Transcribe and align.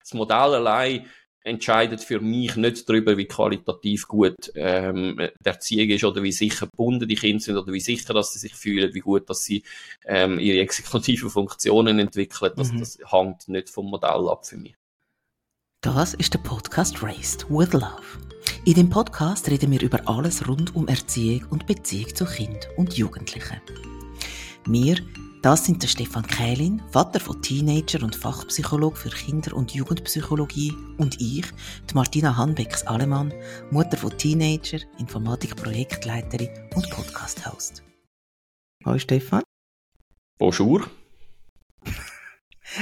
das 0.00 0.14
Modell 0.14 0.54
allein 0.54 1.06
entscheidet 1.42 2.02
für 2.02 2.20
mich 2.20 2.56
nicht 2.56 2.88
darüber, 2.88 3.16
wie 3.16 3.24
qualitativ 3.24 4.06
gut 4.06 4.52
ähm, 4.54 5.16
die 5.16 5.48
Erziehung 5.48 5.88
ist 5.88 6.04
oder 6.04 6.22
wie 6.22 6.32
sicher 6.32 6.66
gebunden 6.66 7.08
die 7.08 7.14
Kinder 7.14 7.40
sind 7.40 7.56
oder 7.56 7.72
wie 7.72 7.80
sicher, 7.80 8.12
dass 8.12 8.32
sie 8.32 8.38
sich 8.38 8.54
fühlen, 8.54 8.92
wie 8.92 9.00
gut, 9.00 9.28
dass 9.30 9.44
sie 9.44 9.62
ähm, 10.04 10.38
ihre 10.38 10.60
exekutiven 10.60 11.30
Funktionen 11.30 11.98
entwickeln. 11.98 12.52
Das, 12.56 12.72
mhm. 12.72 12.80
das 12.80 12.98
hängt 13.06 13.48
nicht 13.48 13.70
vom 13.70 13.86
Modell 13.86 14.28
ab 14.28 14.46
für 14.46 14.58
mich. 14.58 14.74
Das 15.82 16.12
ist 16.12 16.34
der 16.34 16.40
Podcast 16.40 17.02
Raised 17.02 17.46
with 17.48 17.72
Love. 17.72 18.02
In 18.66 18.74
dem 18.74 18.90
Podcast 18.90 19.48
reden 19.48 19.70
wir 19.70 19.80
über 19.80 20.06
alles 20.06 20.46
rund 20.46 20.76
um 20.76 20.88
Erziehung 20.88 21.46
und 21.48 21.66
Beziehung 21.66 22.14
zu 22.14 22.26
Kind 22.26 22.68
und 22.76 22.98
Jugendlichen. 22.98 23.62
Wir 24.66 24.96
das 25.42 25.64
sind 25.64 25.82
der 25.82 25.88
Stefan 25.88 26.26
Kählin, 26.26 26.82
Vater 26.90 27.18
von 27.18 27.40
Teenager 27.40 28.02
und 28.02 28.14
Fachpsychologe 28.14 28.96
für 28.96 29.10
Kinder- 29.10 29.56
und 29.56 29.72
Jugendpsychologie 29.72 30.72
und 30.98 31.20
ich, 31.20 31.46
die 31.88 31.94
Martina 31.94 32.36
Hanbecks-Alemann, 32.36 33.32
Mutter 33.70 33.96
von 33.96 34.16
Teenager, 34.16 34.78
Informatik-Projektleiterin 34.98 36.50
und 36.74 36.90
Podcast-Host. 36.90 37.82
Hallo 38.84 38.98
Stefan. 38.98 39.42
Bonjour. 40.38 40.86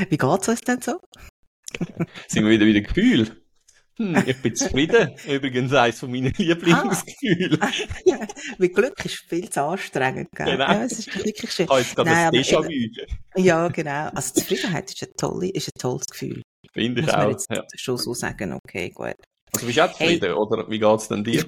Wie 0.09 0.16
geht's 0.16 0.49
uns 0.49 0.61
denn 0.63 0.83
so? 0.83 1.01
Sind 2.27 2.45
wir 2.45 2.51
wieder 2.51 2.66
wieder 2.66 2.80
Gefühl? 2.80 3.48
Hm, 3.98 4.23
ich 4.27 4.41
bin 4.41 4.55
zufrieden. 4.55 5.11
Übrigens 5.29 5.73
eines 5.73 5.98
von 5.98 6.11
meinen 6.11 6.33
Lieblingsgefühlen. 6.37 7.59
Ah. 7.61 7.70
Mit 8.59 8.74
Glück 8.74 9.05
ist 9.05 9.24
viel 9.29 9.51
zu 9.51 9.62
anstrengend, 9.62 10.29
gell? 10.34 10.47
Genau. 10.47 10.65
Ja, 10.65 10.84
es 10.84 11.01
ist 11.01 11.24
wirklich 11.24 11.52
schön. 11.52 11.69
Habe 11.69 11.80
jetzt 11.80 11.97
Nein, 11.98 12.09
ein 12.09 12.33
Déjà-vu. 12.33 13.41
Ja, 13.43 13.69
genau. 13.69 14.09
Also 14.15 14.34
Zufriedenheit 14.34 14.91
ist 14.91 15.02
ein, 15.02 15.12
tolle, 15.16 15.48
ist 15.51 15.69
ein 15.69 15.79
tolles 15.79 16.07
Gefühl. 16.07 16.43
Finde 16.73 17.01
ich 17.01 17.07
Muss 17.07 17.15
auch. 17.15 17.19
Man 17.19 17.30
jetzt 17.30 17.51
ja. 17.51 17.65
schon 17.74 17.97
so 17.97 18.15
sagen, 18.15 18.52
okay, 18.52 18.91
gut. 18.91 19.16
Also 19.52 19.66
bist 19.66 19.79
du 19.79 19.84
auch 19.84 19.93
zufrieden, 19.93 20.27
hey, 20.27 20.33
oder 20.33 20.71
wie 20.71 20.79
geht's 20.79 21.09
denn 21.09 21.24
dir? 21.24 21.45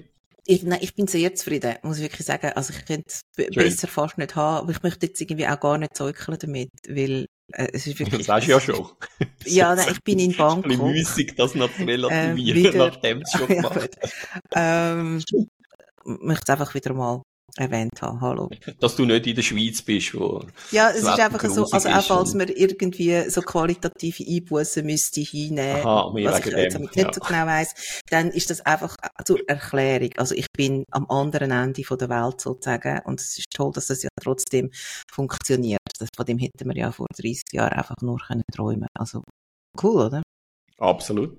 Ich, 0.51 0.65
nein, 0.65 0.81
ich 0.83 0.97
bin 0.97 1.07
sehr 1.07 1.33
zufrieden, 1.33 1.77
muss 1.85 1.99
ich 1.99 2.03
wirklich 2.03 2.27
sagen. 2.27 2.51
Also 2.57 2.73
ich 2.73 2.85
könnte 2.85 3.05
es 3.07 3.23
besser 3.55 3.87
fast 3.87 4.19
nicht 4.19 4.35
haben, 4.35 4.65
aber 4.65 4.73
ich 4.73 4.83
möchte 4.83 5.07
jetzt 5.07 5.21
irgendwie 5.21 5.47
auch 5.47 5.61
gar 5.61 5.79
nicht 5.79 5.97
zäukeln 5.97 6.39
damit, 6.41 6.71
weil 6.89 7.27
äh, 7.53 7.69
es 7.73 7.87
ist 7.87 8.01
wirklich... 8.01 8.19
Das 8.19 8.27
sagst 8.27 8.49
du 8.49 8.51
ja 8.51 8.61
schon. 8.61 8.89
ja, 9.45 9.77
nein, 9.77 9.87
ich 9.93 10.03
bin 10.03 10.19
in 10.19 10.37
Bangkok. 10.37 10.65
Ein 10.65 10.71
bisschen 10.71 10.91
müßig, 10.91 11.35
das 11.37 11.55
noch 11.55 11.73
zu 11.73 11.85
relativieren, 11.85 12.75
äh, 12.75 12.79
nachdem 12.79 13.23
es 13.23 13.31
schon 13.31 13.47
gemacht 13.47 13.97
ja, 14.53 14.99
ähm, 14.99 15.23
möchte 16.05 16.43
es 16.43 16.51
einfach 16.51 16.75
wieder 16.75 16.95
mal 16.95 17.23
erwähnt 17.57 18.01
haben. 18.03 18.21
Hallo. 18.21 18.51
Dass 18.81 18.97
du 18.97 19.05
nicht 19.05 19.27
in 19.27 19.35
der 19.35 19.43
Schweiz 19.43 19.83
bist, 19.83 20.15
wo 20.15 20.45
Ja, 20.71 20.91
es 20.91 21.03
ist 21.03 21.07
einfach 21.07 21.43
so, 21.49 21.67
also 21.71 21.89
auch 21.89 22.05
falls 22.05 22.35
man 22.35 22.49
irgendwie 22.49 23.29
so 23.31 23.43
qualitative 23.43 24.25
Einbußen 24.27 24.85
müsste 24.85 25.21
hinnehmen, 25.21 25.85
Aha, 25.85 26.11
was 26.13 26.39
ich 26.41 26.47
jetzt 26.47 26.75
dem, 26.75 26.83
nicht 26.83 26.97
ja. 26.97 27.13
so 27.13 27.21
genau 27.21 27.47
weiss, 27.47 27.75
dann 28.09 28.31
ist 28.31 28.51
das 28.51 28.61
einfach 28.63 28.97
zur 29.25 29.39
Erklärung. 29.49 30.11
Also 30.17 30.35
ich 30.35 30.47
bin 30.57 30.85
am 30.91 31.09
anderen 31.11 31.51
Ende 31.51 31.85
von 31.85 31.99
der 31.99 32.09
Welt 32.09 32.41
sozusagen 32.41 33.01
und 33.05 33.21
es 33.21 33.39
ist 33.39 33.47
toll, 33.55 33.73
dass 33.73 33.87
das 33.87 34.03
ja 34.03 34.09
trotzdem 34.21 34.71
funktioniert. 35.11 35.81
Das, 35.99 36.09
von 36.17 36.27
dem 36.27 36.39
hätten 36.39 36.69
wir 36.69 36.77
ja 36.77 36.93
vor 36.93 37.07
30 37.17 37.43
Jahren 37.53 37.73
einfach 37.73 37.97
nur 38.03 38.19
können 38.19 38.43
träumen. 38.53 38.89
Also 38.99 39.23
cool, 39.83 40.07
oder? 40.07 40.23
Absolut. 40.79 41.39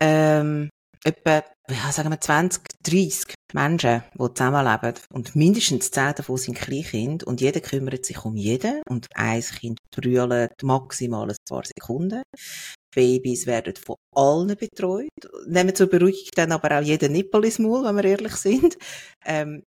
Ähm, 0.00 0.70
etwa, 1.04 1.42
ja, 1.68 1.92
sagen 1.92 2.10
wir 2.10 2.20
20, 2.20 2.62
30 2.82 3.34
Menschen, 3.54 4.02
die 4.14 4.34
zusammenleben 4.34 4.94
und 5.12 5.34
mindestens 5.34 5.90
10 5.90 6.14
davon 6.16 6.36
sind 6.36 6.58
Kleinkinder 6.58 7.26
und 7.26 7.40
jeder 7.40 7.60
kümmert 7.60 8.04
sich 8.04 8.24
um 8.24 8.36
jeden 8.36 8.82
und 8.88 9.06
ein 9.14 9.40
Kind 9.40 9.78
brüllt 9.90 10.62
maximal 10.62 11.30
ein 11.30 11.36
paar 11.48 11.64
Sekunden. 11.64 12.22
Babys 12.94 13.46
werden 13.46 13.74
von 13.76 13.96
allen 14.14 14.56
betreut, 14.56 15.08
nehmen 15.46 15.74
zur 15.74 15.88
Beruhigung 15.88 16.30
dann 16.34 16.52
aber 16.52 16.78
auch 16.78 16.82
jeden 16.82 17.12
Nippel 17.12 17.44
ins 17.44 17.58
Maul, 17.58 17.84
wenn 17.84 17.96
wir 17.96 18.04
ehrlich 18.04 18.34
sind. 18.36 18.76
Ähm, 19.24 19.62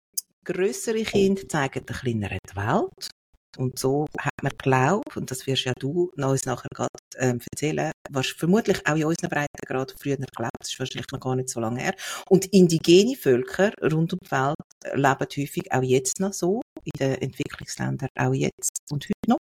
grössere 0.45 1.03
Kinder 1.03 1.47
zeigen 1.47 1.85
den 1.85 1.95
kleineren 1.95 2.39
die 2.49 2.55
Welt 2.55 3.16
und 3.57 3.79
so 3.79 4.05
hat 4.19 4.33
man 4.41 4.51
geglaubt, 4.51 5.17
und 5.17 5.31
das 5.31 5.47
wirst 5.47 5.65
ja 5.65 5.73
du 5.79 6.11
uns 6.15 6.45
nachher 6.45 6.69
gerade 6.73 6.89
ähm, 7.17 7.39
erzählen, 7.51 7.91
was 8.09 8.27
vermutlich 8.27 8.85
auch 8.85 8.95
in 8.95 9.05
unseren 9.05 9.29
Breitengrad 9.29 9.95
früher 9.99 10.17
geglaubt, 10.17 10.57
das 10.59 10.69
ist 10.69 10.79
wahrscheinlich 10.79 11.11
noch 11.11 11.19
gar 11.19 11.35
nicht 11.35 11.49
so 11.49 11.59
lange 11.59 11.81
her. 11.81 11.95
Und 12.29 12.45
indigene 12.47 13.15
Völker 13.15 13.71
rund 13.81 14.13
um 14.13 14.19
die 14.23 14.31
Welt 14.31 14.55
leben 14.93 15.27
häufig 15.37 15.71
auch 15.71 15.83
jetzt 15.83 16.19
noch 16.19 16.33
so, 16.33 16.61
in 16.83 16.91
den 16.99 17.21
Entwicklungsländern 17.21 18.09
auch 18.15 18.33
jetzt 18.33 18.79
und 18.89 19.05
heute 19.05 19.29
noch. 19.29 19.37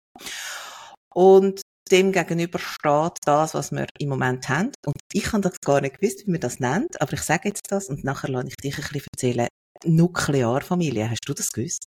Und 1.14 1.62
dem 1.92 2.12
gegenüber 2.12 2.60
steht 2.60 3.18
das, 3.26 3.54
was 3.54 3.72
wir 3.72 3.88
im 4.00 4.10
Moment 4.10 4.50
haben. 4.50 4.72
Und 4.86 4.96
ich 5.14 5.32
habe 5.32 5.42
das 5.42 5.60
gar 5.62 5.82
nicht 5.82 6.00
gewusst, 6.00 6.26
wie 6.26 6.32
man 6.32 6.40
das 6.40 6.60
nennt, 6.60 7.00
aber 7.00 7.14
ich 7.14 7.22
sage 7.22 7.50
jetzt 7.50 7.72
das 7.72 7.90
und 7.90 8.04
nachher 8.04 8.30
lasse 8.30 8.48
ich 8.48 8.58
dich 8.58 8.78
ein 8.78 8.82
bisschen 8.82 9.08
erzählen. 9.14 9.48
Nuklearfamilie, 9.84 11.10
hast 11.10 11.28
du 11.28 11.34
das 11.34 11.52
gewusst? 11.52 11.86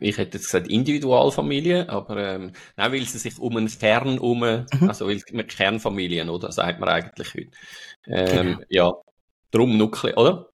Ich 0.00 0.18
hätte 0.18 0.38
jetzt 0.38 0.46
gesagt 0.46 0.68
Individualfamilie, 0.68 1.88
aber 1.88 2.16
ähm, 2.16 2.52
nein, 2.76 2.92
weil 2.92 3.04
sie 3.04 3.18
sich 3.18 3.38
um 3.38 3.56
einen 3.56 3.68
Kern 3.68 4.18
um, 4.18 4.40
mhm. 4.40 4.66
also 4.88 5.06
weil 5.06 5.20
Kernfamilien, 5.20 6.28
oder 6.28 6.52
sagt 6.52 6.80
man 6.80 6.88
eigentlich 6.88 7.34
heute. 7.34 7.50
Ähm, 8.06 8.46
genau. 8.46 8.60
Ja, 8.68 8.92
drum 9.50 9.76
Nuklear, 9.76 10.16
oder? 10.18 10.48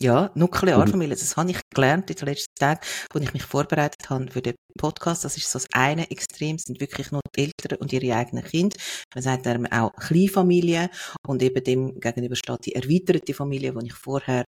Ja, 0.00 0.30
Nuklearfamilie, 0.34 1.14
mhm. 1.14 1.20
das 1.20 1.36
habe 1.36 1.50
ich 1.50 1.60
gelernt 1.72 2.10
in 2.10 2.16
den 2.16 2.28
letzten 2.28 2.54
Tagen, 2.58 2.80
wo 3.12 3.18
ich 3.18 3.32
mich 3.32 3.42
vorbereitet 3.42 4.10
habe 4.10 4.30
für 4.30 4.42
den 4.42 4.54
Podcast. 4.76 5.24
Das 5.24 5.36
ist 5.36 5.50
so 5.50 5.58
das 5.58 5.68
eine 5.72 6.10
Extrem, 6.10 6.58
sind 6.58 6.80
wirklich 6.80 7.12
nur 7.12 7.20
die 7.36 7.44
Eltern 7.44 7.78
und 7.78 7.92
ihre 7.92 8.16
eigenen 8.16 8.44
Kinder. 8.44 8.76
Man 9.14 9.22
sagt 9.22 9.46
dann 9.46 9.66
auch 9.68 9.94
Kleinfamilie 9.94 10.90
und 11.26 11.42
eben 11.42 11.62
dem 11.62 12.00
gegenüber 12.00 12.36
steht 12.36 12.66
die 12.66 12.74
erweiterte 12.74 13.34
Familie, 13.34 13.72
die 13.72 13.86
ich 13.86 13.94
vorher 13.94 14.44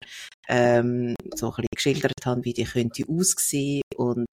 ähm, 0.49 1.15
so 1.35 1.47
ein 1.47 1.51
bisschen 1.53 1.67
geschildert 1.75 2.27
habe, 2.27 2.45
wie 2.45 2.53
die 2.53 2.65
könnte 2.65 3.05
aussehen 3.09 3.83
und 3.95 4.27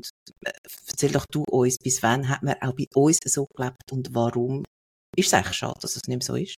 äh, 0.46 0.52
erzähl 0.88 1.12
doch 1.12 1.26
du 1.28 1.44
uns, 1.44 1.78
bis 1.78 2.02
wann 2.02 2.30
hat 2.30 2.44
man 2.44 2.56
auch 2.62 2.74
bei 2.76 2.88
uns 2.96 3.20
so 3.26 3.48
gelebt 3.56 3.92
und 3.92 4.10
warum 4.14 4.64
ist 5.16 5.28
es 5.28 5.34
eigentlich 5.34 5.58
schade, 5.58 5.80
dass 5.82 5.96
es 5.96 6.02
nicht 6.08 6.18
mehr 6.18 6.26
so 6.26 6.36
ist? 6.36 6.56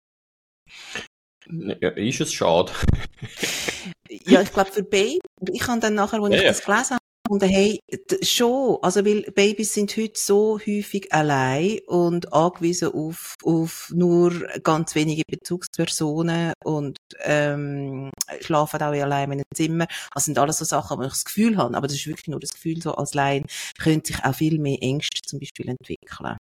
Ja, 1.48 1.90
ist 1.90 2.22
es 2.22 2.34
schade? 2.34 2.72
ja, 4.24 4.42
ich 4.42 4.52
glaube 4.52 4.72
für 4.72 4.84
Baby, 4.84 5.20
ich 5.52 5.68
habe 5.68 5.80
dann 5.80 5.96
nachher, 5.96 6.22
als 6.22 6.34
ja, 6.34 6.42
ich 6.42 6.48
das 6.48 6.64
gelesen 6.64 6.92
habe, 6.92 7.00
und 7.28 7.42
hey, 7.44 7.80
schon, 8.22 8.78
also 8.84 9.03
weil 9.03 9.24
Babys 9.24 9.74
sind 9.74 9.98
heute 9.98 10.14
so 10.20 10.59
häufig 10.59 11.12
allein 11.12 11.80
und 11.88 12.31
angewiesen 12.31 12.94
auf, 12.94 13.36
auf 13.44 13.92
nur 13.96 14.48
ganz 14.62 14.94
wenige 14.94 15.24
Bezugspersonen 15.28 16.54
und 16.64 17.00
ähm, 17.24 18.12
schlafen 18.42 18.80
auch 18.81 18.92
allein 18.92 19.31
in 19.31 19.40
einem 19.40 19.44
Zimmer. 19.56 19.88
Das 20.14 20.25
sind 20.25 20.38
alles 20.38 20.58
so 20.59 20.66
Sachen, 20.66 21.00
wo 21.00 21.04
ich 21.04 21.09
das 21.09 21.25
Gefühl 21.25 21.58
habe, 21.58 21.75
aber 21.75 21.88
das 21.88 21.96
ist 21.96 22.06
wirklich 22.06 22.28
nur 22.28 22.40
das 22.40 22.54
Gefühl, 22.54 22.80
so 22.81 22.94
als 22.94 23.16
Laien 23.16 23.46
könnte 23.80 24.14
sich 24.14 24.24
auch 24.24 24.36
viel 24.36 24.59
mehr 24.59 24.78
Ängste 24.81 25.22
zum 25.25 25.40
Beispiel 25.40 25.68
entwickeln. 25.70 26.38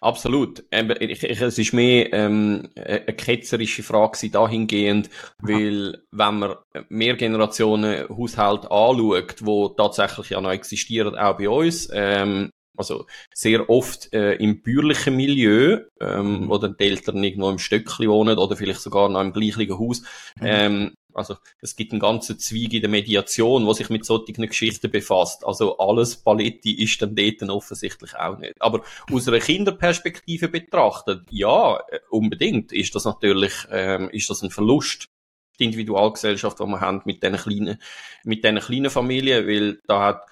Absolut. 0.00 0.64
Ich, 0.70 1.22
ich, 1.22 1.40
es 1.42 1.58
ist 1.58 1.74
mehr 1.74 2.12
ähm, 2.12 2.70
eine 2.74 3.00
ketzerische 3.00 3.82
Frage 3.82 4.30
dahingehend, 4.30 5.10
weil 5.38 6.02
wenn 6.10 6.38
man 6.38 6.54
mehr 6.88 7.16
Generationen 7.16 8.08
Haushalt 8.08 8.64
anschaut, 8.70 9.44
wo 9.44 9.68
tatsächlich 9.68 10.30
ja 10.30 10.40
noch 10.40 10.52
existieren, 10.52 11.16
auch 11.16 11.36
bei 11.36 11.50
uns, 11.50 11.90
ähm, 11.92 12.50
also 12.76 13.04
sehr 13.34 13.68
oft 13.68 14.12
äh, 14.14 14.34
im 14.36 14.62
bürgerlichen 14.62 15.14
Milieu, 15.14 15.80
ähm, 16.00 16.44
mhm. 16.44 16.48
wo 16.48 16.56
dann 16.56 16.76
die 16.78 16.84
Eltern 16.84 17.22
irgendwo 17.22 17.50
im 17.50 17.58
Stöckli 17.58 18.08
wohnen 18.08 18.38
oder 18.38 18.56
vielleicht 18.56 18.80
sogar 18.80 19.10
noch 19.10 19.20
im 19.20 19.34
gleichen 19.34 19.78
Haus, 19.78 20.00
mhm. 20.40 20.46
ähm, 20.46 20.94
also 21.14 21.36
es 21.60 21.76
gibt 21.76 21.92
einen 21.92 22.00
ganzen 22.00 22.38
Zweig 22.38 22.72
in 22.72 22.80
der 22.80 22.90
Mediation, 22.90 23.66
wo 23.66 23.72
sich 23.72 23.90
mit 23.90 24.04
solchen 24.04 24.46
Geschichten 24.46 24.90
befasst. 24.90 25.44
Also 25.44 25.78
alles 25.78 26.16
Paletti 26.16 26.82
ist 26.82 27.00
dann 27.02 27.14
dort 27.14 27.42
offensichtlich 27.48 28.16
auch 28.16 28.38
nicht. 28.38 28.60
Aber 28.60 28.82
aus 29.12 29.28
einer 29.28 29.40
Kinderperspektive 29.40 30.48
betrachtet, 30.48 31.26
ja, 31.30 31.76
äh, 31.88 32.00
unbedingt 32.10 32.72
ist 32.72 32.94
das 32.94 33.04
natürlich 33.04 33.52
ähm, 33.70 34.08
ist 34.10 34.30
das 34.30 34.42
ein 34.42 34.50
Verlust 34.50 35.08
die 35.58 35.64
Individualgesellschaft, 35.64 36.58
die 36.58 36.64
wir 36.64 36.80
haben 36.80 37.02
mit 37.04 37.22
diesen 37.22 37.36
kleinen, 37.36 37.80
mit 38.24 38.42
diesen 38.42 38.58
kleinen 38.58 38.90
Familien, 38.90 39.46
weil 39.46 39.78
da 39.86 40.06
hat 40.06 40.26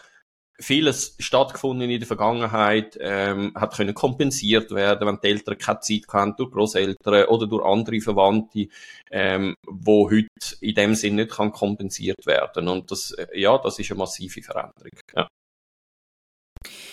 vieles 0.60 1.14
stattgefunden 1.19 1.88
in 1.88 2.00
der 2.00 2.06
Vergangenheit, 2.06 2.99
ähm, 3.00 3.52
hat 3.55 3.76
können 3.76 3.94
kompensiert 3.94 4.70
werden, 4.72 5.06
wenn 5.06 5.19
die 5.22 5.28
Eltern 5.28 5.58
keine 5.58 5.81
Zeit 5.81 6.02
hatten, 6.08 6.34
durch 6.37 6.50
Großeltern 6.50 7.25
oder 7.26 7.46
durch 7.46 7.64
andere 7.64 8.00
Verwandte, 8.00 8.69
ähm, 9.10 9.55
wo 9.66 10.10
heute 10.10 10.28
in 10.60 10.75
dem 10.75 10.94
Sinn 10.94 11.16
nicht 11.16 11.31
kann 11.31 11.52
kompensiert 11.52 12.26
werden. 12.26 12.69
Und 12.69 12.90
das, 12.90 13.12
äh, 13.12 13.26
ja, 13.34 13.56
das 13.58 13.78
ist 13.78 13.90
eine 13.90 13.99
massive 13.99 14.43
Veränderung. 14.43 14.99
Ja. 15.14 15.28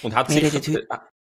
Und 0.03 0.15
hat 0.15 0.29
sicher, 0.29 0.55
äh, 0.55 0.85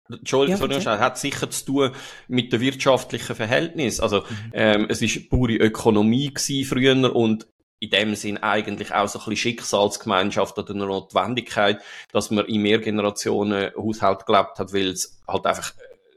Entschuldigung, 0.09 0.71
ja, 0.71 0.99
hat 0.99 1.19
sicher 1.19 1.51
zu 1.51 1.65
tun 1.65 1.91
mit 2.29 2.53
dem 2.53 2.61
wirtschaftlichen 2.61 3.37
Verhältnis. 3.37 4.01
Also, 4.01 4.23
mhm. 4.23 4.53
ähm, 4.53 4.87
es 4.89 5.03
ist 5.03 5.31
pure 5.31 5.55
Ökonomie 5.55 6.33
gewesen 6.33 6.65
früher 6.65 7.15
und 7.15 7.47
in 7.79 7.91
dem 7.91 8.15
Sinn 8.15 8.39
eigentlich 8.39 8.93
auch 8.93 9.09
so 9.09 9.19
ein 9.19 9.25
bisschen 9.25 9.37
Schicksalsgemeinschaft 9.37 10.59
oder 10.59 10.75
eine 10.75 10.87
Notwendigkeit, 10.87 11.81
dass 12.13 12.31
man 12.31 12.47
in 12.47 12.63
mehr 12.63 12.79
Generationen 12.79 13.71
Haushalt 13.77 14.27
gelebt 14.27 14.59
hat, 14.59 14.73
weil 14.73 14.89
es 14.89 15.21
halt 15.29 15.47
einfach 15.47 15.75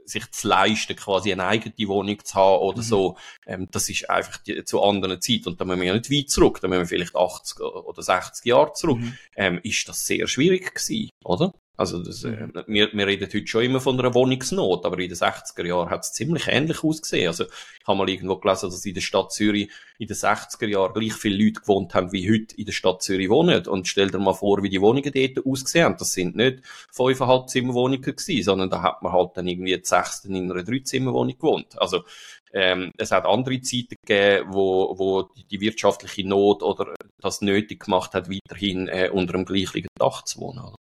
sich 0.10 0.30
zu 0.32 0.48
leisten, 0.48 0.96
quasi 0.96 1.32
eine 1.32 1.46
eigene 1.46 1.88
Wohnung 1.88 2.24
zu 2.24 2.34
haben 2.34 2.62
oder 2.62 2.80
mhm. 2.80 2.84
so, 2.84 3.18
ähm, 3.46 3.68
das 3.72 3.90
ist 3.90 4.10
einfach 4.10 4.38
die, 4.38 4.64
zu 4.64 4.82
anderen 4.82 5.22
Zeit 5.22 5.46
und 5.46 5.62
da 5.62 5.66
müssen 5.66 5.82
wir 5.82 5.88
ja 5.88 5.94
nicht 5.94 6.12
weit 6.12 6.30
zurück, 6.30 6.60
da 6.62 6.68
müssen 6.68 6.82
wir 6.82 6.88
vielleicht 6.88 7.16
80 7.16 7.60
oder 7.62 8.02
60 8.02 8.46
Jahre 8.46 8.74
zurück, 8.74 8.98
mhm. 8.98 9.18
ähm, 9.36 9.60
ist 9.64 9.88
das 9.88 10.06
sehr 10.06 10.28
schwierig 10.28 10.74
gewesen, 10.74 11.10
oder? 11.24 11.54
Also 11.80 12.04
das, 12.04 12.26
äh, 12.26 12.32
mhm. 12.32 12.52
wir, 12.68 12.90
wir 12.92 13.08
reden 13.08 13.30
heute 13.34 13.48
schon 13.48 13.64
immer 13.64 13.80
von 13.80 13.98
einer 13.98 14.14
Wohnungsnot, 14.14 14.86
aber 14.86 15.00
in 15.00 15.08
den 15.08 15.18
60er 15.18 15.66
Jahren 15.66 15.90
hat 15.90 16.04
es 16.04 16.12
ziemlich 16.12 16.48
ähnlich 16.50 16.84
ausgesehen. 16.84 17.28
Also 17.28 17.46
ich 17.46 17.88
habe 17.88 17.98
mal 17.98 18.10
irgendwo 18.10 18.36
gelesen, 18.36 18.70
dass 18.70 18.86
in 18.86 18.96
der 18.96 19.00
Stadt 19.00 19.32
Zürich 19.32 19.70
in 19.98 20.08
den 20.08 20.18
60er 20.18 20.68
Jahren 20.68 20.92
gleich 20.94 21.14
viele 21.14 21.42
Leute 21.42 21.62
gewohnt 21.62 21.94
haben, 21.96 22.12
wie 22.12 22.30
heute 22.30 22.54
in 22.58 22.66
der 22.66 22.74
Stadt 22.74 23.02
Zürich 23.02 23.30
wohnen. 23.30 23.66
Und 23.66 23.88
stell 23.88 24.12
dir 24.12 24.20
mal 24.20 24.34
vor, 24.34 24.62
wie 24.62 24.68
die 24.68 24.82
Wohnungen 24.82 25.10
dort 25.10 25.46
ausgesehen 25.46 25.86
haben. 25.86 25.96
Das 25.98 26.12
sind 26.12 26.36
nicht 26.36 26.64
fünfeinhalb 26.92 27.48
Zimmerwohnungen 27.48 28.02
gewesen, 28.02 28.44
sondern 28.44 28.70
da 28.70 28.82
hat 28.82 29.02
man 29.02 29.14
halt 29.14 29.38
dann 29.38 29.48
irgendwie 29.48 29.78
die 29.78 29.86
sechste 29.86 30.28
in 30.28 30.52
einer 30.52 30.64
Dreizimmerwohnung 30.64 31.38
gewohnt. 31.38 31.80
Also 31.80 32.04
ähm, 32.52 32.92
es 32.98 33.12
hat 33.12 33.26
andere 33.26 33.62
Zeiten 33.62 33.96
gegeben, 34.06 34.50
wo, 34.52 35.00
wo 35.00 35.30
die 35.50 35.62
wirtschaftliche 35.62 36.28
Not 36.28 36.62
oder 36.62 36.94
das 37.22 37.40
nötig 37.40 37.86
gemacht 37.86 38.14
hat, 38.16 38.30
weiterhin 38.30 38.90
äh, 38.90 39.10
unter 39.14 39.36
einem 39.36 39.46
gleichen 39.46 39.88
Dach 39.98 40.26
zu 40.26 40.42
wohnen. 40.42 40.76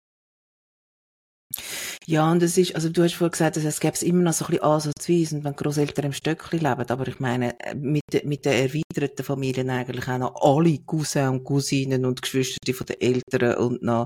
Ja, 2.09 2.31
und 2.31 2.41
es 2.41 2.57
ist, 2.57 2.73
also 2.73 2.87
du 2.87 3.03
hast 3.03 3.15
vorhin 3.15 3.31
gesagt, 3.31 3.57
es 3.57 3.79
gäbe 3.81 4.05
immer 4.05 4.23
noch 4.23 4.31
so 4.31 4.45
ein 4.45 4.51
bisschen 4.51 4.63
ansatzweise, 4.63 5.43
wenn 5.43 5.53
Großeltern 5.53 6.05
im 6.05 6.13
Stöckli 6.13 6.57
leben, 6.57 6.85
aber 6.89 7.05
ich 7.05 7.19
meine, 7.19 7.59
äh, 7.59 7.75
mit, 7.75 8.23
mit 8.23 8.45
den 8.45 8.53
erweiterten 8.53 9.25
Familien 9.25 9.69
eigentlich 9.69 10.07
auch 10.07 10.17
noch 10.17 10.41
alle 10.41 10.77
Cousins 10.85 11.29
und 11.29 11.43
Cousinen 11.43 12.05
und 12.05 12.21
Geschwister 12.21 12.73
von 12.73 12.87
den 12.87 13.01
Eltern 13.01 13.57
und 13.57 13.83
noch, 13.83 14.05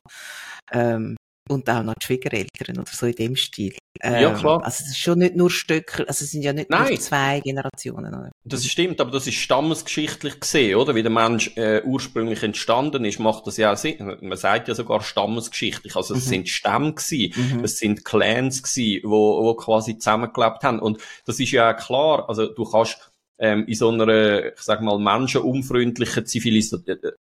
ähm, 0.71 1.15
und 1.50 1.70
auch 1.70 1.84
noch 1.84 1.96
die 1.96 2.06
Schwiegereltern 2.06 2.80
oder 2.80 2.92
so 2.92 3.06
in 3.06 3.16
dem 3.16 3.36
Stil. 3.36 3.76
Ähm, 4.00 4.22
ja, 4.22 4.34
klar. 4.34 4.64
Also 4.64 4.84
es 4.84 4.92
ist 4.92 5.00
schon 5.00 5.20
nicht 5.20 5.36
nur 5.36 5.52
Stöcker, 5.52 6.06
also 6.08 6.24
es 6.24 6.32
sind 6.32 6.44
ja 6.44 6.54
nicht 6.54 6.70
Nein. 6.70 6.90
nur 6.90 7.00
zwei 7.00 7.40
Generationen. 7.42 8.14
Oder? 8.14 8.32
Das 8.46 8.66
stimmt, 8.66 9.02
aber 9.02 9.12
das 9.12 9.28
ist 9.28 9.36
stammesgeschichtlich 9.36 10.40
gesehen, 10.40 10.76
oder? 10.76 10.96
Wie 10.96 11.04
der 11.04 11.12
Mensch 11.12 11.56
äh, 11.58 11.82
ursprünglich 11.84 12.42
entstanden 12.42 13.06
ist, 13.06 13.20
macht 13.20 13.46
das 13.48 13.58
ja 13.58 13.74
auch 13.74 13.78
Sinn. 13.78 14.18
Man 14.22 14.38
sagt 14.38 14.70
ja 14.70 14.76
sogar 14.76 15.02
stammesgeschichtlich. 15.02 15.96
Also 15.96 16.16
es 16.16 16.26
mhm. 16.26 16.30
sind 16.30 16.50
Stämme 16.50 16.94
gewesen, 16.94 17.34
mhm. 17.36 17.64
es 17.64 17.78
sind 17.78 18.06
Clans 18.06 18.64
gewesen, 18.64 19.02
wo, 19.04 19.44
wo 19.44 19.54
quasi 19.56 19.98
zusammengelebt 19.98 20.64
haben. 20.64 20.80
Und 20.80 21.00
das 21.26 21.40
ist 21.40 21.52
ja 21.52 21.74
auch 21.74 21.78
klar, 21.78 22.30
also 22.30 22.48
du 22.48 22.64
kannst 22.64 23.11
ähm, 23.42 23.66
in 23.66 23.74
so 23.74 23.90
einer, 23.90 24.46
ich 24.54 24.62
sag 24.62 24.82
mal, 24.82 25.00
menschenunfreundlichen 25.00 26.28
Zivilis 26.28 26.74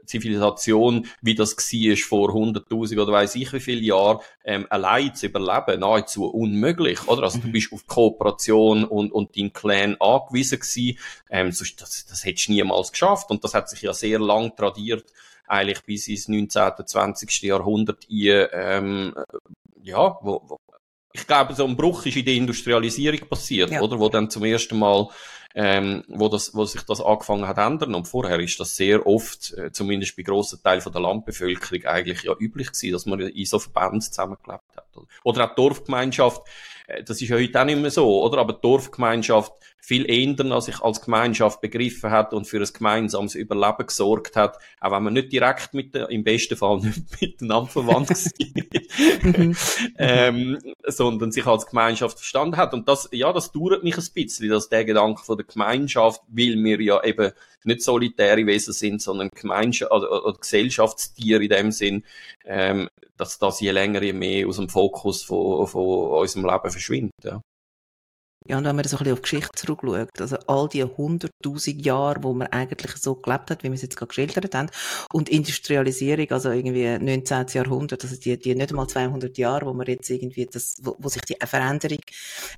Zivilisation, 0.05 1.07
wie 1.21 1.33
das 1.33 1.57
war 1.57 1.97
vor 1.97 2.29
100.000 2.29 3.01
oder 3.01 3.11
weiß 3.11 3.35
ich 3.35 3.51
wie 3.53 3.59
viele 3.59 3.81
Jahren, 3.81 4.19
ähm, 4.45 4.67
allein 4.69 5.15
zu 5.15 5.25
überleben, 5.25 5.79
nahezu 5.79 6.25
unmöglich, 6.25 7.07
oder? 7.07 7.23
Also 7.23 7.39
mhm. 7.39 7.43
du 7.43 7.51
bist 7.51 7.73
auf 7.73 7.87
Kooperation 7.87 8.85
und, 8.85 9.11
und 9.11 9.35
dein 9.35 9.51
Clan 9.51 9.97
angewiesen 9.99 10.59
gewesen, 10.59 10.99
ähm, 11.31 11.51
sonst, 11.51 11.81
das, 11.81 12.05
das 12.05 12.23
hättest 12.23 12.49
du 12.49 12.51
niemals 12.51 12.91
geschafft 12.91 13.31
und 13.31 13.43
das 13.43 13.55
hat 13.55 13.67
sich 13.67 13.81
ja 13.81 13.93
sehr 13.93 14.19
lang 14.19 14.55
tradiert, 14.55 15.05
eigentlich 15.47 15.81
bis 15.81 16.07
ins 16.07 16.27
19., 16.27 16.71
20. 16.85 17.41
Jahrhundert 17.41 18.05
in, 18.07 18.47
ähm, 18.53 19.15
ja, 19.81 20.19
wo, 20.21 20.43
wo 20.45 20.59
ich 21.13 21.27
glaube, 21.27 21.53
so 21.55 21.65
ein 21.65 21.75
Bruch 21.75 22.05
ist 22.05 22.15
in 22.15 22.25
der 22.25 22.35
Industrialisierung 22.35 23.27
passiert, 23.27 23.71
ja. 23.71 23.81
oder? 23.81 23.99
Wo 23.99 24.07
dann 24.07 24.29
zum 24.29 24.45
ersten 24.45 24.79
Mal 24.79 25.09
ähm, 25.55 26.03
wo, 26.07 26.27
das, 26.27 26.53
wo 26.55 26.65
sich 26.65 26.81
das 26.83 27.01
angefangen 27.01 27.47
hat 27.47 27.57
ändern. 27.57 27.95
Und 27.95 28.07
vorher 28.07 28.39
ist 28.39 28.59
das 28.59 28.75
sehr 28.75 29.05
oft, 29.05 29.53
äh, 29.53 29.71
zumindest 29.71 30.15
bei 30.15 30.23
grossen 30.23 30.61
Teilen 30.63 30.91
der 30.91 31.01
Landbevölkerung, 31.01 31.85
eigentlich 31.85 32.23
ja 32.23 32.33
üblich 32.39 32.67
gewesen, 32.67 32.93
dass 32.93 33.05
man 33.05 33.19
in 33.19 33.45
so 33.45 33.59
Verbänden 33.59 34.01
zusammengelebt 34.01 34.63
hat. 34.75 34.87
Oder 35.23 35.49
auch 35.49 35.55
Dorfgemeinschaft, 35.55 36.41
äh, 36.87 37.03
das 37.03 37.21
ist 37.21 37.29
ja 37.29 37.37
heute 37.37 37.61
auch 37.61 37.65
nicht 37.65 37.79
mehr 37.79 37.91
so, 37.91 38.23
oder? 38.23 38.39
Aber 38.39 38.53
Dorfgemeinschaft 38.53 39.53
viel 39.83 40.09
eher 40.09 40.51
als 40.51 40.65
sich 40.65 40.79
als 40.79 41.01
Gemeinschaft 41.01 41.59
begriffen 41.59 42.11
hat 42.11 42.33
und 42.33 42.45
für 42.45 42.59
ein 42.59 42.69
gemeinsames 42.71 43.33
Überleben 43.33 43.87
gesorgt 43.87 44.35
hat, 44.35 44.57
auch 44.79 44.91
wenn 44.91 45.03
man 45.03 45.13
nicht 45.13 45.31
direkt 45.31 45.73
mit 45.73 45.95
der, 45.95 46.09
im 46.09 46.23
besten 46.23 46.55
Fall 46.55 46.77
nicht 46.81 47.19
miteinander 47.19 47.69
verwandt 47.69 48.09
war, 48.11 49.55
ähm, 49.97 50.59
sondern 50.85 51.31
sich 51.31 51.47
als 51.47 51.65
Gemeinschaft 51.65 52.19
verstanden 52.19 52.57
hat. 52.57 52.73
Und 52.73 52.87
das, 52.87 53.09
ja, 53.11 53.33
das 53.33 53.51
dauert 53.51 53.83
mich 53.83 53.97
ein 53.97 54.07
bisschen, 54.13 54.49
dass 54.49 54.69
der 54.69 54.85
Gedanke 54.85 55.23
von 55.23 55.37
der 55.37 55.47
Gemeinschaft, 55.47 56.21
weil 56.27 56.63
wir 56.63 56.79
ja 56.79 57.03
eben 57.03 57.31
nicht 57.63 57.81
solitäre 57.81 58.45
Wesen 58.45 58.73
sind, 58.73 59.01
sondern 59.01 59.29
Gemeinschaft, 59.33 59.91
oder, 59.91 60.25
oder 60.25 60.37
Gesellschaftstiere 60.37 61.43
in 61.43 61.49
dem 61.49 61.71
Sinn, 61.71 62.03
ähm, 62.45 62.87
dass 63.17 63.39
das 63.39 63.59
je 63.59 63.71
länger, 63.71 64.03
je 64.03 64.13
mehr 64.13 64.47
aus 64.47 64.57
dem 64.57 64.69
Fokus 64.69 65.23
von, 65.23 65.67
von 65.67 66.21
unserem 66.21 66.45
Leben 66.45 66.71
verschwindet, 66.71 67.23
ja. 67.23 67.41
Ja, 68.47 68.57
und 68.57 68.65
wenn 68.65 68.75
man 68.75 68.85
so 68.85 68.97
ein 68.97 69.03
bisschen 69.03 69.13
auf 69.13 69.19
die 69.19 69.21
Geschichte 69.21 69.51
zurückschaut, 69.53 70.19
also 70.19 70.35
all 70.47 70.67
die 70.67 70.83
hunderttausend 70.83 71.85
Jahre, 71.85 72.23
wo 72.23 72.33
man 72.33 72.47
eigentlich 72.47 72.95
so 72.97 73.13
gelebt 73.13 73.51
hat, 73.51 73.63
wie 73.63 73.67
wir 73.67 73.75
es 73.75 73.83
jetzt 73.83 73.95
gerade 73.95 74.07
geschildert 74.07 74.55
haben, 74.55 74.69
und 75.13 75.29
Industrialisierung, 75.29 76.31
also 76.31 76.49
irgendwie 76.49 76.97
19. 76.97 77.45
Jahrhundert, 77.53 78.03
also 78.03 78.15
die, 78.15 78.39
die 78.39 78.55
nicht 78.55 78.71
einmal 78.71 78.87
200 78.87 79.37
Jahre, 79.37 79.67
wo 79.67 79.73
man 79.73 79.85
jetzt 79.85 80.09
irgendwie 80.09 80.47
das, 80.47 80.75
wo, 80.81 80.95
wo 80.97 81.07
sich 81.09 81.21
die 81.21 81.35
Veränderung 81.45 81.99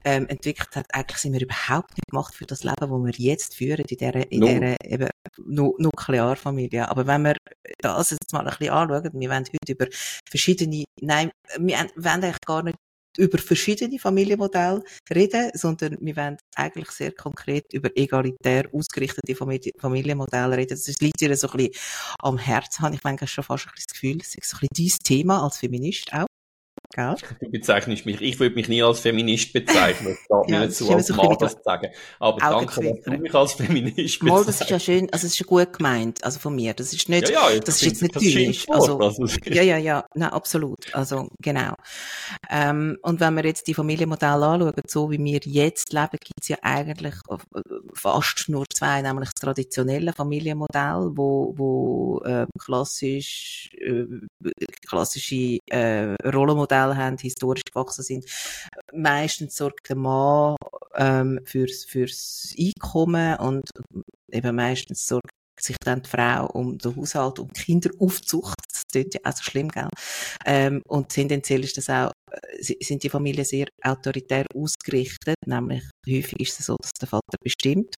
ähm, 0.06 0.26
entwickelt 0.30 0.74
hat, 0.74 0.86
eigentlich 0.94 1.18
sind 1.18 1.34
wir 1.34 1.42
überhaupt 1.42 1.92
nicht 1.98 2.10
gemacht 2.10 2.34
für 2.34 2.46
das 2.46 2.64
Leben, 2.64 2.90
wo 2.90 2.98
wir 3.00 3.14
jetzt 3.18 3.56
führen, 3.56 3.84
in 3.86 3.98
dieser, 3.98 4.32
in 4.32 4.40
no. 4.40 4.48
dieser 4.48 4.76
eben 4.86 5.10
nu 5.46 5.76
Nuklearfamilie. 5.80 6.90
Aber 6.90 7.08
wenn 7.08 7.24
wir 7.24 7.36
das 7.80 8.12
jetzt 8.12 8.32
mal 8.32 8.40
ein 8.40 8.56
bisschen 8.58 8.70
anschauen, 8.70 9.10
wir 9.14 9.30
wollen 9.30 9.46
heute 9.46 9.72
über 9.72 9.88
verschiedene, 10.30 10.86
nein, 11.02 11.32
wir 11.58 11.78
wollen 11.96 12.24
eigentlich 12.24 12.42
gar 12.46 12.64
nicht 12.64 12.78
über 13.18 13.38
verschiedene 13.38 14.00
Familienmodelle 14.00 14.84
reden, 15.14 15.52
sondern 15.54 15.98
wir 16.02 16.16
wollen 16.16 16.38
eigentlich 16.56 16.92
sehr 16.92 17.12
konkret 17.12 17.72
über 17.74 17.90
egalitär 17.96 18.70
ausgerichtete 18.74 19.36
Familienmodelle 19.80 20.58
reden. 20.58 20.80
Das 20.86 21.00
liegt 21.00 21.22
dir 21.22 21.36
so 21.36 21.50
ein 21.50 21.58
bisschen 21.58 21.74
am 22.20 22.38
Herzen, 22.38 22.84
habe 22.84 22.96
ich 22.96 23.04
manchmal 23.04 23.28
schon 23.28 23.44
fast 23.44 23.68
ein 23.68 23.72
bisschen 23.76 23.88
das 23.88 23.94
Gefühl. 23.94 24.18
Das 24.18 24.36
ist 24.36 24.50
so 24.50 24.58
ein 24.58 24.68
bisschen 24.72 24.90
dein 24.90 25.04
Thema 25.04 25.44
als 25.44 25.58
Feminist 25.58 26.14
auch. 26.14 26.33
Gell? 26.96 27.16
Du 27.40 27.50
bezeichnest 27.50 28.06
mich, 28.06 28.22
ich 28.22 28.40
würde 28.40 28.54
mich 28.54 28.70
nie 28.70 28.84
als 28.84 29.00
Feminist 29.00 29.52
bezeichnen. 29.52 30.16
Das 30.16 30.18
darf 30.30 30.48
ja, 30.48 30.60
mir 30.60 30.66
nicht 30.68 30.78
so 30.78 30.94
als 30.94 31.10
Mann 31.10 31.36
das 31.40 31.58
sagen. 31.64 31.90
Aber 32.20 32.38
danke, 32.38 32.66
dass 32.66 33.04
du 33.04 33.12
mich 33.12 33.34
als 33.34 33.54
Feminist 33.54 33.96
bezeichnest. 33.96 34.22
Mal, 34.22 34.46
das 34.46 34.62
ist 34.62 34.70
ja 34.70 34.80
schön, 34.80 35.10
also 35.12 35.26
es 35.26 35.32
ist 35.32 35.38
schon 35.38 35.48
gut 35.48 35.74
gemeint, 35.74 36.24
also 36.24 36.40
von 36.40 36.56
mir. 36.56 36.74
Das 36.74 36.94
ist 36.94 37.10
nicht, 37.10 37.30
ja, 37.30 37.50
ja, 37.50 37.60
das 37.60 37.82
ist 37.82 37.82
jetzt 37.84 38.02
nicht 38.04 38.20
zynisch. 38.20 38.70
Also, 38.70 39.00
also, 39.00 39.26
ja, 39.46 39.64
ja, 39.64 39.78
ja, 39.78 40.06
nein, 40.14 40.30
absolut. 40.30 40.94
Also, 40.94 41.30
genau. 41.40 41.74
Ähm, 42.52 42.98
und 43.02 43.20
wenn 43.20 43.36
wir 43.36 43.46
jetzt 43.46 43.68
die 43.68 43.74
Familienmodelle 43.74 44.46
anschauen, 44.46 44.74
so 44.88 45.10
wie 45.10 45.24
wir 45.24 45.40
jetzt 45.44 45.94
leben, 45.94 46.12
gibt 46.12 46.42
es 46.42 46.50
ja 46.50 46.58
eigentlich 46.62 47.16
fast 47.96 48.50
nur 48.50 48.66
zwei, 48.72 49.02
nämlich 49.02 49.30
das 49.30 49.42
traditionelle 49.42 50.14
Familienmodell, 50.14 51.10
wo, 51.16 51.54
wo 51.58 52.22
äh, 52.24 52.46
klassisch, 52.60 53.72
äh, 53.80 54.06
klassische 54.88 55.58
äh, 55.72 56.14
Rollenmodelle 56.24 56.73
Modelle 56.74 56.98
haben, 56.98 57.18
historisch 57.18 57.64
gewachsen 57.66 58.04
sind. 58.04 58.26
Meistens 58.94 59.56
sorgt 59.56 59.90
der 59.90 59.96
Mann 59.96 60.56
ähm, 60.96 61.40
fürs, 61.46 61.86
fürs 61.86 62.54
Einkommen 62.58 63.38
und 63.38 63.70
eben 64.32 64.56
meistens 64.56 65.08
sorgt 65.08 65.30
sich 65.60 65.78
dann 65.84 66.02
die 66.02 66.10
Frau 66.10 66.48
um 66.48 66.78
den 66.78 66.96
Haushalt, 66.96 67.40
um 67.40 67.48
die 67.50 67.62
Kinderaufzucht. 67.62 68.58
Das 68.72 68.82
klingt 68.92 69.14
ja 69.14 69.20
auch 69.24 69.34
so 69.34 69.44
schlimm, 69.44 69.70
gell? 69.70 69.88
Ähm, 70.46 70.82
und 70.88 71.10
tendenziell 71.10 71.64
ist 71.64 71.78
das 71.78 71.90
auch, 71.90 72.12
äh, 72.32 72.84
sind 72.84 73.04
die 73.04 73.10
Familien 73.10 73.46
sehr 73.46 73.68
autoritär 73.84 74.46
ausgerichtet, 74.56 75.36
nämlich 75.46 75.84
häufig 76.08 76.40
ist 76.40 76.60
es 76.60 76.66
so, 76.66 76.76
dass 76.82 76.92
der 77.00 77.08
Vater 77.08 77.38
bestimmt 77.42 77.96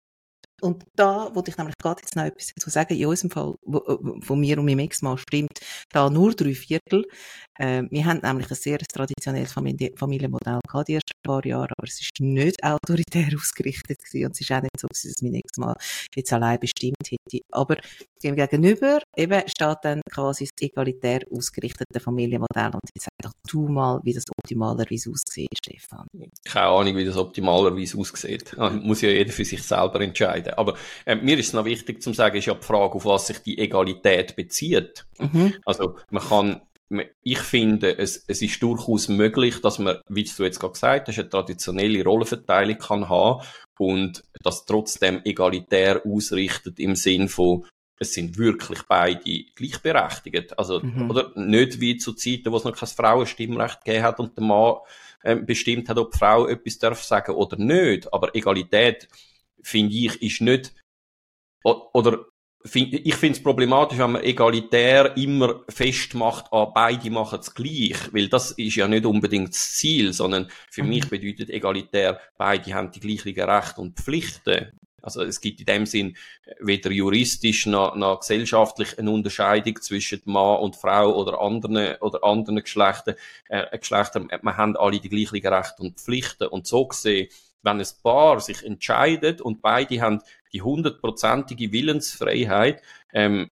und 0.61 0.83
da 0.95 1.33
wollte 1.33 1.51
ich 1.51 1.57
nämlich 1.57 1.75
gerade 1.77 2.01
jetzt 2.01 2.15
noch 2.15 2.23
etwas 2.23 2.53
dazu 2.55 2.69
sagen. 2.69 2.95
In 2.95 3.07
unserem 3.07 3.29
Fall, 3.29 3.55
wo, 3.63 3.77
äh, 3.79 4.35
mir 4.35 4.59
und 4.59 4.65
meinem 4.65 4.79
Ex-Mann 4.79 5.17
stimmt 5.17 5.59
da 5.91 6.09
nur 6.09 6.33
drei 6.33 6.53
Viertel. 6.53 7.05
Äh, 7.57 7.83
wir 7.89 8.05
haben 8.05 8.19
nämlich 8.21 8.49
ein 8.49 8.55
sehr 8.55 8.79
traditionelles 8.79 9.51
Familie 9.51 9.91
Familienmodell 9.95 10.59
gehabt, 10.67 10.87
die 10.87 10.95
ersten 10.95 11.11
paar 11.23 11.45
Jahre, 11.45 11.73
aber 11.77 11.87
es 11.87 12.01
ist 12.01 12.19
nicht 12.19 12.63
autoritär 12.63 13.27
ausgerichtet 13.35 13.99
gewesen. 13.99 14.25
und 14.25 14.31
es 14.31 14.41
ist 14.41 14.51
auch 14.51 14.61
nicht 14.61 14.79
so 14.79 14.87
gewesen, 14.87 15.11
dass 15.11 15.21
mein 15.21 15.33
Ex-Mann 15.35 15.75
jetzt 16.15 16.33
allein 16.33 16.59
bestimmt 16.59 16.95
hätte. 17.09 17.43
Aber 17.51 17.77
dem 18.23 18.35
gegenüber 18.35 18.99
eben 19.15 19.41
steht 19.47 19.77
dann 19.83 20.01
quasi 20.11 20.45
das 20.45 20.67
egalitär 20.67 21.21
ausgerichtete 21.31 21.99
Familienmodell 21.99 22.71
und 22.73 22.89
jetzt 22.93 23.05
sag 23.05 23.13
doch 23.21 23.31
du 23.47 23.67
mal, 23.67 23.99
wie 24.03 24.13
das 24.13 24.23
optimalerweise 24.29 25.11
aussieht, 25.11 25.49
Stefan. 25.57 26.07
Keine 26.43 26.67
Ahnung, 26.67 26.95
wie 26.95 27.05
das 27.05 27.17
optimalerweise 27.17 27.97
aussieht. 27.97 28.55
Muss 28.83 29.01
ja 29.01 29.09
jeder 29.09 29.31
für 29.31 29.45
sich 29.45 29.61
selber 29.61 30.01
entscheiden. 30.01 30.44
Aber 30.53 30.75
äh, 31.05 31.15
mir 31.15 31.37
ist 31.37 31.47
es 31.47 31.53
noch 31.53 31.65
wichtig 31.65 32.01
zu 32.01 32.13
sagen, 32.13 32.37
ist 32.37 32.45
ja 32.45 32.53
die 32.53 32.65
Frage, 32.65 32.95
auf 32.95 33.05
was 33.05 33.27
sich 33.27 33.39
die 33.39 33.57
Egalität 33.57 34.35
bezieht. 34.35 35.05
Mhm. 35.19 35.55
Also 35.65 35.95
man 36.09 36.23
kann 36.23 36.61
ich 37.23 37.39
finde, 37.39 37.97
es, 37.97 38.23
es 38.27 38.41
ist 38.43 38.61
durchaus 38.61 39.07
möglich, 39.07 39.59
dass 39.61 39.79
man, 39.79 39.97
wie 40.07 40.23
du 40.23 40.43
jetzt 40.43 40.59
gerade 40.59 40.73
gesagt 40.73 41.07
hast, 41.07 41.17
eine 41.17 41.29
traditionelle 41.29 42.03
Rollenverteilung 42.03 42.77
kann 42.77 43.09
haben 43.09 43.43
und 43.79 44.23
das 44.43 44.65
trotzdem 44.65 45.21
egalitär 45.25 46.03
ausrichtet 46.05 46.79
im 46.79 46.95
Sinn 46.95 47.27
von, 47.27 47.65
es 47.97 48.13
sind 48.13 48.37
wirklich 48.37 48.83
beide 48.87 49.45
gleichberechtigt. 49.55 50.59
Also, 50.59 50.81
mhm. 50.81 51.09
oder 51.09 51.31
nicht 51.35 51.79
wie 51.79 51.97
zu 51.97 52.13
Zeiten, 52.13 52.51
wo 52.51 52.57
es 52.57 52.65
noch 52.65 52.75
kein 52.75 52.89
Frauenstimmrecht 52.89 53.83
gegeben 53.83 54.03
hat 54.03 54.19
und 54.19 54.37
der 54.37 54.43
Mann 54.43 54.75
ähm, 55.23 55.45
bestimmt 55.45 55.89
hat, 55.89 55.97
ob 55.97 56.11
die 56.11 56.17
Frau 56.17 56.47
etwas 56.47 56.77
darf 56.77 57.03
sagen 57.03 57.33
oder 57.33 57.57
nicht. 57.57 58.13
Aber 58.13 58.35
Egalität, 58.35 59.07
finde 59.61 59.95
ich, 59.95 60.21
ist 60.21 60.41
nicht, 60.41 60.73
oder 61.63 62.25
ich 62.73 63.15
finde 63.15 63.37
es 63.37 63.43
problematisch, 63.43 63.99
wenn 63.99 64.13
man 64.13 64.23
egalitär 64.23 65.15
immer 65.17 65.61
festmacht, 65.69 66.45
ah, 66.51 66.65
beide 66.65 67.11
machen 67.11 67.39
es 67.39 67.53
gleich, 67.53 68.11
weil 68.11 68.27
das 68.27 68.51
ist 68.51 68.75
ja 68.75 68.87
nicht 68.87 69.05
unbedingt 69.05 69.49
das 69.49 69.73
Ziel, 69.73 70.13
sondern 70.13 70.49
für 70.71 70.83
mhm. 70.83 70.89
mich 70.89 71.09
bedeutet 71.09 71.49
egalitär, 71.49 72.19
beide 72.37 72.73
haben 72.73 72.91
die 72.91 72.99
gleichen 72.99 73.39
Rechte 73.39 73.81
und 73.81 73.99
Pflichten. 73.99 74.71
Also 75.05 75.21
es 75.21 75.39
gibt 75.39 75.59
in 75.59 75.67
dem 75.67 75.85
Sinn 75.85 76.17
weder 76.59 76.89
juristisch 76.89 77.67
noch, 77.67 77.95
noch 77.95 78.21
gesellschaftlich 78.21 78.97
eine 78.97 79.11
Unterscheidung 79.11 79.79
zwischen 79.79 80.21
Mann 80.25 80.57
und 80.61 80.75
Frau 80.75 81.15
oder 81.15 81.39
anderen 81.39 81.97
oder 81.97 82.23
anderen 82.23 82.63
Geschlechtern. 82.63 83.13
Äh, 83.47 83.77
Geschlechtern. 83.77 84.29
Man 84.41 84.57
haben 84.57 84.75
alle 84.75 84.99
die 84.99 85.09
gleichen 85.09 85.45
Rechte 85.45 85.83
und 85.83 85.99
Pflichten 85.99 86.47
und 86.47 86.65
so 86.65 86.87
gesehen 86.87 87.27
wenn 87.65 87.79
ein 87.79 87.87
Paar 88.03 88.39
sich 88.39 88.63
entscheidet 88.63 89.41
und 89.41 89.61
beide 89.61 89.99
haben 89.99 90.21
die 90.53 90.61
hundertprozentige 90.61 91.71
Willensfreiheit, 91.71 92.81
ähm, 93.11 93.49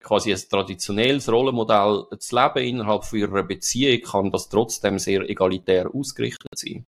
quasi 0.00 0.32
ein 0.32 0.40
traditionelles 0.48 1.28
Rollenmodell 1.30 2.06
zu 2.18 2.36
leben 2.36 2.64
innerhalb 2.64 3.04
von 3.04 3.18
ihrer 3.18 3.42
Beziehung, 3.42 4.00
kann 4.02 4.30
das 4.30 4.48
trotzdem 4.48 4.98
sehr 4.98 5.28
egalitär 5.28 5.92
ausgerichtet 5.92 6.46
sein. 6.54 6.86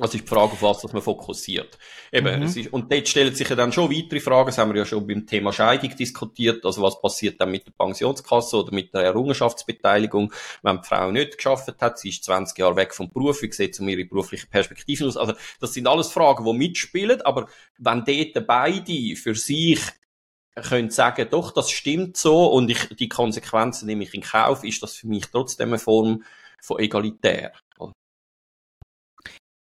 Das 0.00 0.14
ist 0.14 0.24
die 0.24 0.28
Frage, 0.28 0.52
auf 0.52 0.62
was 0.62 0.92
man 0.92 1.02
fokussiert. 1.02 1.78
Eben, 2.10 2.38
mhm. 2.38 2.46
es 2.46 2.56
ist, 2.56 2.72
und 2.72 2.90
dort 2.90 3.06
stellen 3.06 3.34
sich 3.34 3.48
ja 3.48 3.54
dann 3.54 3.70
schon 3.70 3.90
weitere 3.90 4.20
Fragen. 4.20 4.46
Das 4.46 4.58
haben 4.58 4.72
wir 4.72 4.78
ja 4.78 4.86
schon 4.86 5.06
beim 5.06 5.26
Thema 5.26 5.52
Scheidung 5.52 5.94
diskutiert. 5.94 6.64
Also 6.64 6.80
was 6.82 7.00
passiert 7.00 7.40
dann 7.40 7.50
mit 7.50 7.66
der 7.66 7.72
Pensionskasse 7.72 8.56
oder 8.56 8.72
mit 8.72 8.94
der 8.94 9.02
Errungenschaftsbeteiligung, 9.02 10.32
wenn 10.62 10.80
die 10.80 10.88
Frau 10.88 11.10
nicht 11.10 11.36
geschafft 11.36 11.74
hat? 11.80 11.98
Sie 11.98 12.08
ist 12.08 12.24
20 12.24 12.56
Jahre 12.58 12.76
weg 12.76 12.94
vom 12.94 13.10
Beruf. 13.10 13.42
Wie 13.42 13.52
sieht 13.52 13.74
es 13.74 13.80
um 13.80 13.88
ihre 13.88 14.04
berufliche 14.06 14.46
Perspektive 14.46 15.06
aus? 15.06 15.16
Also 15.16 15.34
das 15.60 15.74
sind 15.74 15.86
alles 15.86 16.10
Fragen, 16.10 16.44
die 16.44 16.52
mitspielen. 16.52 17.20
Aber 17.22 17.48
wenn 17.78 18.04
dort 18.04 18.46
beide 18.46 19.16
für 19.16 19.34
sich 19.34 19.80
können 20.54 20.90
sagen, 20.90 21.28
doch, 21.30 21.52
das 21.52 21.70
stimmt 21.70 22.16
so 22.16 22.46
und 22.46 22.70
ich 22.70 22.88
die 22.96 23.08
Konsequenzen 23.08 23.86
nehme 23.86 24.04
ich 24.04 24.14
in 24.14 24.22
Kauf, 24.22 24.64
ist 24.64 24.82
das 24.82 24.96
für 24.96 25.06
mich 25.06 25.26
trotzdem 25.30 25.68
eine 25.68 25.78
Form 25.78 26.24
von 26.60 26.78
egalitär. 26.78 27.52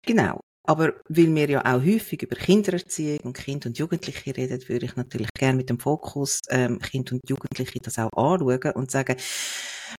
Genau. 0.05 0.41
Aber 0.63 0.93
weil 1.09 1.33
wir 1.35 1.49
ja 1.49 1.61
auch 1.65 1.83
häufig 1.83 2.21
über 2.21 2.35
Kindererziehung 2.35 3.19
und 3.21 3.33
Kind 3.33 3.65
und 3.65 3.77
Jugendliche 3.79 4.35
reden, 4.37 4.61
würde 4.69 4.85
ich 4.85 4.95
natürlich 4.95 5.29
gerne 5.33 5.57
mit 5.57 5.69
dem 5.69 5.79
Fokus 5.79 6.39
ähm, 6.49 6.79
Kind 6.79 7.11
und 7.11 7.21
Jugendliche 7.27 7.79
das 7.81 7.97
auch 7.97 8.11
anschauen 8.15 8.71
und 8.75 8.91
sagen, 8.91 9.15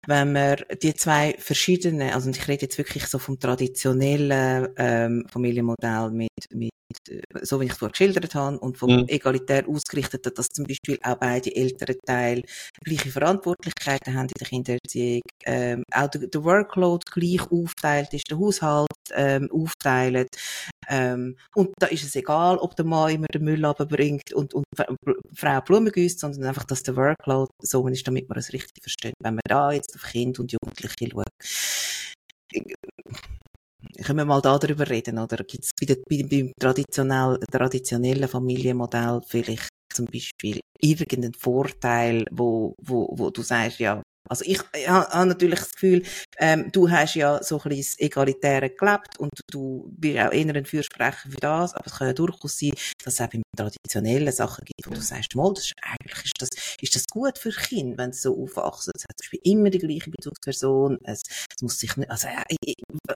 wenn 0.07 0.33
wir 0.35 0.57
die 0.83 0.95
zwei 0.95 1.35
verschiedenen, 1.39 2.11
also 2.11 2.31
ich 2.31 2.49
rede 2.49 2.63
jetzt 2.63 2.79
wirklich 2.79 3.07
so 3.07 3.19
vom 3.19 3.39
traditionellen 3.39 4.69
ähm, 4.77 5.27
Familienmodell 5.31 6.11
mit, 6.11 6.31
mit 6.53 6.71
äh, 7.09 7.23
so 7.43 7.61
wie 7.61 7.67
ich 7.67 7.73
es 7.73 7.79
vorher 7.79 7.93
geschildert 7.93 8.35
habe, 8.35 8.59
und 8.59 8.79
vom 8.79 8.91
mhm. 8.91 9.05
egalitär 9.09 9.65
ausgerichteten, 9.69 10.33
dass 10.35 10.49
zum 10.49 10.67
Beispiel 10.67 10.99
auch 11.03 11.17
beide 11.17 11.55
älteren 11.55 11.97
Teile 12.07 12.43
gleiche 12.85 13.11
Verantwortlichkeiten 13.11 14.15
haben 14.15 14.27
in 14.27 14.39
der 14.39 14.47
Kindererziehung, 14.47 15.23
ähm, 15.47 15.85
auch 15.93 16.09
der, 16.09 16.27
der, 16.27 16.45
Workload 16.45 17.05
gleich 17.11 17.51
aufteilt 17.51 18.13
ist, 18.13 18.31
der 18.31 18.39
Haushalt 18.39 18.89
ähm, 19.15 19.51
aufteilt, 19.51 20.37
ähm, 20.89 21.37
und 21.55 21.71
da 21.79 21.87
ist 21.87 22.05
es 22.05 22.17
egal, 22.17 22.59
ob 22.59 22.77
der 22.77 22.85
Mann 22.85 23.15
immer 23.15 23.27
den 23.29 23.45
Müll 23.45 23.65
runterbringt 23.65 24.33
und, 24.33 24.53
und 24.55 24.65
Frau 25.35 25.61
Blumen 25.61 25.93
gießt, 25.93 26.19
sondern 26.19 26.45
einfach, 26.45 26.65
dass 26.65 26.83
der 26.83 26.97
Workload 26.97 27.51
so 27.61 27.87
ist, 27.89 28.07
damit 28.07 28.29
man 28.29 28.39
es 28.39 28.53
richtig 28.53 28.83
versteht. 28.83 29.15
Wenn 29.21 29.35
man 29.35 29.43
da 29.49 29.71
jetzt 29.83 29.95
auf 29.97 30.03
Kind 30.03 30.39
und 30.39 30.53
Jugendliche 30.53 31.11
schaut, 31.11 31.25
können 34.05 34.19
wir 34.19 34.25
mal 34.25 34.41
darüber 34.41 34.89
reden, 34.89 35.19
oder? 35.19 35.39
Gibt 35.39 35.65
es 35.65 35.71
bei, 35.79 35.95
bei, 36.09 36.23
beim 36.29 36.53
traditionell, 36.59 37.39
traditionellen 37.51 38.29
Familienmodell 38.29 39.21
vielleicht 39.27 39.69
zum 39.93 40.07
Beispiel 40.07 40.61
irgendeinen 40.81 41.35
Vorteil, 41.35 42.25
wo, 42.31 42.75
wo, 42.83 43.09
wo 43.17 43.31
du 43.31 43.43
sagst, 43.43 43.79
ja, 43.79 44.03
also 44.29 44.45
ich, 44.45 44.61
ich 44.75 44.89
habe 44.89 45.27
natürlich 45.27 45.59
das 45.59 45.73
Gefühl, 45.73 46.03
ähm, 46.39 46.71
du 46.73 46.91
hast 46.91 47.15
ja 47.15 47.43
so 47.43 47.61
ein 47.61 47.69
bisschen 47.69 47.97
das 47.99 48.01
Egalitäre 48.01 48.71
gelebt 48.71 49.19
und 49.19 49.33
du 49.51 49.91
bist 49.97 50.19
auch 50.19 50.33
eher 50.33 50.55
ein 50.55 50.65
Fürsprecher 50.65 51.31
für 51.31 51.41
das, 51.41 51.75
aber 51.75 51.87
es 51.87 51.95
kann 51.95 52.07
ja 52.07 52.13
durchaus 52.13 52.59
sein, 52.59 52.73
dass 53.05 53.15
es 53.15 53.21
auch 53.21 53.29
bei 53.29 53.43
traditionellen 53.57 54.33
Sachen 54.33 54.65
gibt, 54.65 54.89
wo 54.89 54.95
du 54.95 55.01
sagst, 55.01 55.35
mal, 55.35 55.53
das 55.53 55.67
ist, 55.67 55.75
eigentlich 55.83 56.25
ist 56.25 56.35
das, 56.39 56.49
ist 56.81 56.95
das 56.95 57.07
gut 57.07 57.39
für 57.39 57.51
Kinder, 57.51 57.99
wenn 57.99 58.13
sie 58.13 58.21
so 58.21 58.43
aufwachsen. 58.43 58.93
Es 58.95 59.05
hat 59.05 59.17
zum 59.17 59.25
Beispiel 59.25 59.41
immer 59.53 59.71
die 59.71 59.79
gleiche 59.79 60.11
Bezugsperson, 60.11 60.99
es, 61.05 61.23
es 61.29 61.63
muss 61.63 61.79
sich 61.79 61.97
nicht, 61.97 62.11
also, 62.11 62.29
äh, 62.29 62.75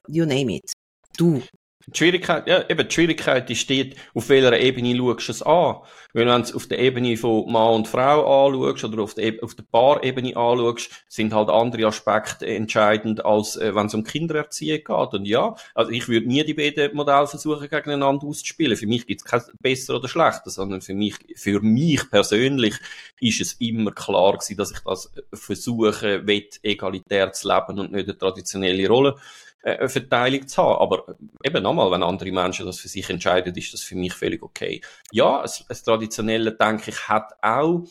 you 0.09 0.25
name 0.25 0.57
it. 0.57 0.73
Du 1.17 1.43
die 1.89 1.99
Schwierigkeit, 1.99 2.49
ja, 2.49 2.69
eben, 2.69 2.89
die 2.89 2.95
Schwierigkeit 2.95 3.49
die 3.49 3.55
steht, 3.55 3.97
auf 4.13 4.29
welcher 4.29 4.59
Ebene 4.59 4.97
schaust 4.97 5.29
du 5.29 5.33
es 5.33 5.43
an. 5.43 5.77
Wenn 6.13 6.27
du 6.27 6.35
es 6.35 6.53
auf 6.53 6.67
der 6.67 6.81
Ebene 6.81 7.17
von 7.17 7.51
Mann 7.51 7.75
und 7.75 7.89
Frau 7.89 8.47
anschaust 8.47 8.85
oder 8.85 9.03
auf 9.05 9.15
der, 9.15 9.35
auf 9.43 9.55
der 9.55 9.63
Paarebene 9.71 10.37
anschaust, 10.37 10.91
sind 11.07 11.33
halt 11.33 11.49
andere 11.49 11.87
Aspekte 11.87 12.47
entscheidend, 12.47 13.25
als 13.25 13.57
äh, 13.57 13.73
wenn 13.75 13.87
es 13.87 13.95
um 13.95 14.03
Kindererziehung 14.03 14.79
geht. 14.79 15.15
Und 15.15 15.27
ja, 15.27 15.55
also 15.75 15.93
ich 15.93 16.09
würde 16.09 16.27
nie 16.27 16.43
die 16.43 16.55
beiden 16.55 16.97
Modelle 16.97 17.29
versuchen, 17.29 17.69
gegeneinander 17.69 18.27
auszuspielen. 18.27 18.77
Für 18.77 18.89
mich 18.89 19.07
gibt 19.07 19.21
es 19.21 19.25
kein 19.25 19.43
besser 19.61 19.97
oder 19.97 20.09
schlechter, 20.09 20.51
sondern 20.51 20.81
für 20.81 20.95
mich, 20.95 21.15
für 21.37 21.61
mich 21.61 22.11
persönlich 22.11 22.75
ist 23.21 23.41
es 23.41 23.53
immer 23.61 23.93
klar 23.93 24.33
gewesen, 24.33 24.57
dass 24.57 24.73
ich 24.73 24.81
das 24.81 25.13
versuche, 25.33 26.27
wett 26.27 26.59
egalitär 26.63 27.31
zu 27.33 27.47
leben 27.47 27.79
und 27.79 27.93
nicht 27.93 28.09
eine 28.09 28.19
traditionelle 28.19 28.89
Rolle 28.89 29.17
äh, 29.67 29.89
Verteilung 29.89 30.47
zu 30.47 30.63
haben. 30.63 30.81
Aber 30.81 31.17
eben 31.43 31.63
nochmal, 31.63 31.91
wenn 31.91 32.03
andere 32.03 32.31
Menschen 32.31 32.67
das 32.67 32.79
für 32.79 32.89
sich 32.89 33.11
entscheiden, 33.11 33.55
ist 33.55 33.73
das 33.73 33.83
für 33.83 33.97
mich 33.97 34.15
völlig 34.15 34.43
okay. 34.43 34.81
Ja, 35.11 35.43
das 35.43 35.83
traditionelle, 35.83 36.53
denke 36.53 36.91
ich, 36.91 37.09
hat 37.09 37.33
auch 37.43 37.85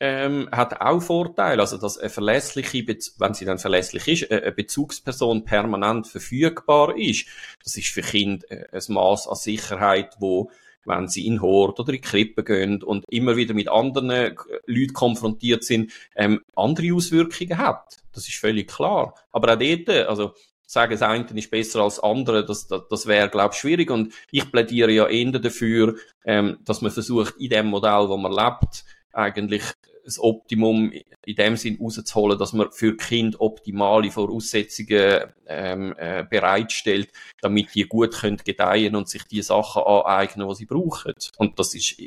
ähm, 0.00 0.48
hat 0.50 0.80
auch 0.80 1.00
Vorteile. 1.00 1.62
Also, 1.62 1.78
dass 1.78 1.96
eine 1.96 2.10
verlässliche, 2.10 2.84
wenn 3.18 3.34
sie 3.34 3.44
dann 3.44 3.58
verlässlich 3.58 4.08
ist, 4.08 4.32
eine 4.32 4.50
Bezugsperson 4.50 5.44
permanent 5.44 6.08
verfügbar 6.08 6.96
ist. 6.96 7.26
Das 7.62 7.76
ist 7.76 7.86
für 7.86 8.02
Kinder 8.02 8.44
äh, 8.50 8.66
ein 8.72 8.92
Maß 8.92 9.28
an 9.28 9.36
Sicherheit, 9.36 10.16
wo 10.18 10.50
wenn 10.84 11.06
sie 11.06 11.26
in 11.26 11.40
Hort 11.40 11.78
oder 11.78 11.92
in 11.92 12.00
Krippe 12.00 12.42
gehen 12.42 12.82
und 12.82 13.04
immer 13.08 13.36
wieder 13.36 13.54
mit 13.54 13.68
anderen 13.68 14.10
äh, 14.10 14.34
Leuten 14.66 14.92
konfrontiert 14.92 15.62
sind, 15.62 15.92
ähm, 16.16 16.42
andere 16.56 16.94
Auswirkungen 16.94 17.58
hat. 17.58 17.98
Das 18.12 18.26
ist 18.26 18.38
völlig 18.38 18.68
klar. 18.68 19.14
Aber 19.30 19.52
auch 19.54 19.58
dort, 19.58 19.88
also 20.08 20.34
sagen, 20.72 20.92
das 20.92 21.02
eine 21.02 21.26
ist 21.34 21.50
besser 21.50 21.80
als 21.80 21.96
das 21.96 22.04
andere, 22.04 22.44
das, 22.44 22.66
das, 22.66 22.82
das 22.88 23.06
wäre, 23.06 23.28
glaube 23.28 23.52
ich, 23.52 23.60
schwierig. 23.60 23.90
Und 23.90 24.14
ich 24.30 24.50
plädiere 24.50 24.90
ja 24.90 25.06
eher 25.06 25.32
dafür, 25.32 25.96
ähm, 26.24 26.58
dass 26.64 26.80
man 26.80 26.90
versucht, 26.90 27.34
in 27.38 27.50
dem 27.50 27.66
Modell, 27.66 28.08
wo 28.08 28.16
man 28.16 28.32
lebt, 28.32 28.84
eigentlich 29.12 29.62
das 30.04 30.18
Optimum 30.18 30.90
in 31.24 31.36
dem 31.36 31.56
Sinn 31.56 31.78
rauszuholen, 31.80 32.38
dass 32.38 32.52
man 32.54 32.72
für 32.72 32.96
Kind 32.96 33.38
optimale 33.40 34.10
Voraussetzungen 34.10 35.32
ähm, 35.46 35.94
äh, 35.96 36.24
bereitstellt, 36.28 37.10
damit 37.40 37.74
die 37.74 37.84
gut 37.84 38.14
können 38.14 38.38
gedeihen 38.38 38.96
und 38.96 39.08
sich 39.08 39.24
die 39.24 39.42
Sachen 39.42 39.82
aneignen, 39.82 40.48
die 40.48 40.54
sie 40.54 40.66
brauchen. 40.66 41.14
Und 41.36 41.58
das 41.58 41.74
ist 41.74 42.02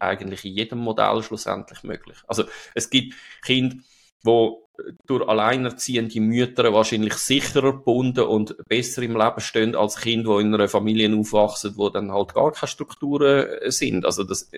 eigentlich 0.00 0.44
in 0.44 0.52
jedem 0.52 0.78
Modell 0.78 1.22
schlussendlich 1.22 1.82
möglich. 1.82 2.16
Also 2.26 2.44
es 2.74 2.88
gibt 2.88 3.14
Kinder, 3.44 3.76
wo 4.26 4.66
durch 5.06 5.26
alleinerziehende 5.26 6.20
Mütter 6.20 6.72
wahrscheinlich 6.72 7.14
sicherer 7.14 7.72
gebunden 7.72 8.24
und 8.24 8.56
besser 8.68 9.02
im 9.02 9.16
Leben 9.16 9.40
stehen 9.40 9.74
als 9.74 9.96
Kinder, 9.96 10.36
die 10.36 10.44
in 10.44 10.54
einer 10.54 10.68
Familie 10.68 11.16
aufwachsen, 11.16 11.76
wo 11.76 11.88
dann 11.88 12.12
halt 12.12 12.34
gar 12.34 12.52
keine 12.52 12.68
Strukturen 12.68 13.46
äh, 13.46 13.70
sind. 13.70 14.04
Also 14.04 14.24
das, 14.24 14.50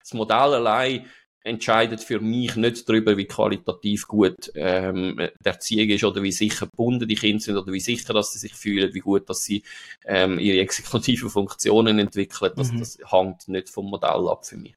das 0.00 0.14
Modell 0.14 0.54
allein 0.54 1.06
entscheidet 1.44 2.00
für 2.00 2.20
mich 2.20 2.56
nicht 2.56 2.88
darüber, 2.88 3.18
wie 3.18 3.26
qualitativ 3.26 4.08
gut 4.08 4.50
ähm, 4.54 5.16
der 5.16 5.52
Erziehung 5.52 5.90
ist 5.90 6.04
oder 6.04 6.22
wie 6.22 6.32
sicher 6.32 6.66
gebunden 6.66 7.06
die 7.06 7.16
Kinder 7.16 7.40
sind 7.40 7.56
oder 7.56 7.70
wie 7.70 7.80
sicher, 7.80 8.14
dass 8.14 8.32
sie 8.32 8.38
sich 8.38 8.54
fühlen, 8.54 8.94
wie 8.94 9.00
gut, 9.00 9.28
dass 9.28 9.44
sie 9.44 9.62
ähm, 10.06 10.38
ihre 10.38 10.60
exekutiven 10.60 11.28
Funktionen 11.28 11.98
entwickeln. 11.98 12.52
Das, 12.56 12.72
mhm. 12.72 12.78
das 12.78 12.98
hängt 13.10 13.48
nicht 13.48 13.68
vom 13.68 13.90
Modell 13.90 14.28
ab 14.28 14.46
für 14.46 14.56
mich. 14.56 14.74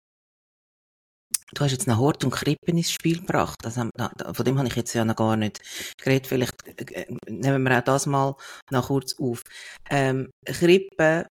Du 1.53 1.63
hast 1.63 1.71
jetzt 1.71 1.87
noch 1.87 1.97
Hort 1.97 2.23
und 2.25 2.31
Krippen 2.31 2.77
ins 2.77 2.91
Spiel 2.91 3.19
gebracht. 3.19 3.57
Also, 3.63 3.89
von 4.33 4.45
dem 4.45 4.57
habe 4.57 4.67
ich 4.67 4.75
jetzt 4.75 4.93
ja 4.93 5.05
noch 5.05 5.15
gar 5.15 5.37
nicht 5.37 5.61
geredet. 5.97 6.27
Vielleicht 6.27 6.53
äh, 6.91 7.05
nehmen 7.29 7.63
wir 7.63 7.77
auch 7.77 7.83
das 7.83 8.05
mal 8.05 8.35
noch 8.69 8.87
kurz 8.87 9.15
auf. 9.19 9.43
Ähm, 9.89 10.29
Krippen 10.45 11.25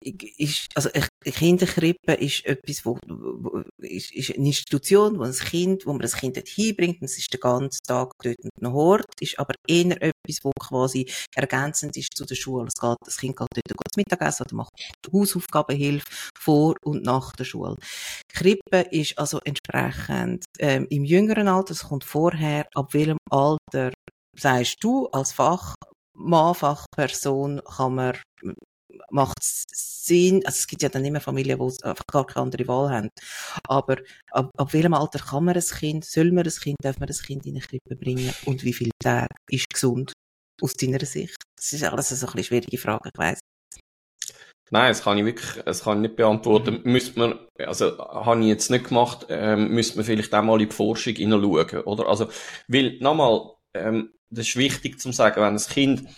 ist, 0.00 0.68
also 0.74 0.90
eine 0.92 1.32
Kinderkrippe 1.32 2.14
ist 2.14 2.44
etwas, 2.44 2.84
wo, 2.84 2.98
wo 3.06 3.62
ist, 3.78 4.12
ist 4.12 4.36
eine 4.36 4.46
Institution, 4.46 5.18
wo 5.18 5.22
ein 5.22 5.32
Kind, 5.32 5.86
wo 5.86 5.92
man 5.92 6.02
das 6.02 6.16
Kind 6.16 6.36
dort 6.36 6.48
hinbringt, 6.48 7.00
und 7.00 7.06
es 7.06 7.18
ist 7.18 7.32
den 7.32 7.40
ganzen 7.40 7.80
Tag 7.86 8.12
dort 8.22 8.38
und 8.42 8.62
noch 8.62 8.72
Hort, 8.72 9.06
ist 9.20 9.38
aber 9.38 9.54
eher 9.66 10.00
etwas, 10.02 10.38
wo 10.42 10.50
quasi 10.58 11.10
ergänzend 11.34 11.96
ist 11.96 12.16
zu 12.16 12.24
der 12.24 12.34
Schule. 12.34 12.68
Es 12.68 12.80
geht, 12.80 12.96
das 13.04 13.16
Kind 13.16 13.36
geht 13.36 13.48
dort 13.54 13.76
kurz 13.76 13.96
Mittagessen 13.96 14.46
oder 14.46 14.56
macht 14.56 14.72
Hausaufgabenhilfe 15.12 16.06
vor 16.38 16.74
und 16.84 17.04
nach 17.04 17.32
der 17.32 17.44
Schule. 17.44 17.76
Krippe 18.28 18.86
ist 18.90 19.18
also 19.18 19.40
entsprechend 19.44 20.44
ähm, 20.58 20.86
im 20.90 21.04
jüngeren 21.04 21.48
Alter, 21.48 21.72
es 21.72 21.84
kommt 21.84 22.04
vorher, 22.04 22.66
ab 22.74 22.94
welchem 22.94 23.18
Alter 23.30 23.92
sagst 24.36 24.76
du 24.80 25.06
als 25.08 25.32
Fach 25.32 25.74
Mann-Fachperson 26.14 27.60
kann 27.64 27.94
man 27.94 28.16
macht 29.10 29.38
es 29.40 29.64
Sinn, 29.72 30.44
also 30.44 30.56
es 30.56 30.66
gibt 30.66 30.82
ja 30.82 30.88
dann 30.88 31.04
immer 31.04 31.20
Familien, 31.20 31.58
die 31.58 31.84
einfach 31.84 32.06
gar 32.06 32.26
keine 32.26 32.44
andere 32.44 32.68
Wahl 32.68 32.90
haben, 32.90 33.08
aber 33.66 33.98
ab, 34.30 34.50
ab 34.56 34.72
welchem 34.72 34.94
Alter 34.94 35.18
kann 35.18 35.44
man 35.44 35.56
ein 35.56 35.62
Kind, 35.62 36.04
soll 36.04 36.30
man 36.32 36.44
ein 36.44 36.52
Kind, 36.52 36.76
darf 36.82 36.98
man 36.98 37.08
ein 37.08 37.14
Kind 37.14 37.46
in 37.46 37.52
eine 37.52 37.60
Krippe 37.60 37.96
bringen 37.96 38.32
und 38.44 38.64
wie 38.64 38.72
viele 38.72 38.90
Tage 39.02 39.34
ist 39.50 39.70
gesund 39.72 40.12
aus 40.60 40.74
deiner 40.74 41.04
Sicht? 41.04 41.36
Das 41.56 41.72
ist 41.72 41.84
alles 41.84 42.08
so 42.08 42.26
eine 42.26 42.44
schwierige 42.44 42.78
Frage, 42.78 43.10
ich 43.12 43.18
weiss. 43.18 43.40
Nein, 44.70 44.90
das 44.90 45.02
kann 45.02 45.18
ich 45.18 45.24
wirklich, 45.24 45.62
das 45.64 45.84
kann 45.84 45.98
ich 45.98 46.08
nicht 46.08 46.16
beantworten. 46.16 46.80
Mhm. 46.82 46.92
Müsste 46.92 47.18
man, 47.18 47.38
also, 47.58 47.98
habe 47.98 48.40
ich 48.40 48.46
jetzt 48.48 48.70
nicht 48.70 48.88
gemacht, 48.88 49.26
ähm, 49.28 49.68
müsste 49.68 49.96
man 49.96 50.04
vielleicht 50.04 50.34
auch 50.34 50.42
mal 50.42 50.60
in 50.60 50.68
die 50.68 50.74
Forschung 50.74 51.14
hineinschauen, 51.14 51.84
oder? 51.84 52.08
Also, 52.08 52.28
weil, 52.66 52.98
nochmal, 52.98 53.52
ähm, 53.74 54.12
das 54.30 54.48
ist 54.48 54.56
wichtig 54.56 54.98
zu 54.98 55.12
sagen, 55.12 55.36
wenn 55.36 55.54
ein 55.54 55.58
Kind 55.58 56.08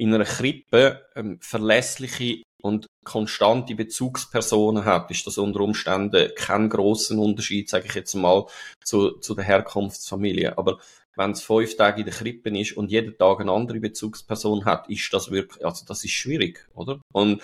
in 0.00 0.14
einer 0.14 0.24
Krippe 0.24 1.06
ähm, 1.14 1.38
verlässliche 1.42 2.42
und 2.62 2.86
konstante 3.04 3.74
Bezugspersonen 3.74 4.86
hat, 4.86 5.10
ist 5.10 5.26
das 5.26 5.36
unter 5.36 5.60
Umständen 5.60 6.30
kein 6.36 6.70
großen 6.70 7.18
Unterschied, 7.18 7.68
sage 7.68 7.86
ich 7.86 7.94
jetzt 7.94 8.14
mal, 8.14 8.46
zu, 8.82 9.18
zu 9.18 9.34
der 9.34 9.44
Herkunftsfamilie. 9.44 10.56
Aber 10.56 10.78
wenn 11.16 11.32
es 11.32 11.42
fünf 11.42 11.76
Tage 11.76 12.00
in 12.00 12.06
der 12.06 12.14
Krippe 12.14 12.48
ist 12.58 12.76
und 12.78 12.90
jeden 12.90 13.18
Tag 13.18 13.40
eine 13.40 13.52
andere 13.52 13.78
Bezugsperson 13.78 14.64
hat, 14.64 14.88
ist 14.88 15.12
das 15.12 15.30
wirklich, 15.30 15.64
also 15.64 15.84
das 15.86 16.02
ist 16.02 16.12
schwierig, 16.12 16.66
oder? 16.74 16.98
Und 17.12 17.42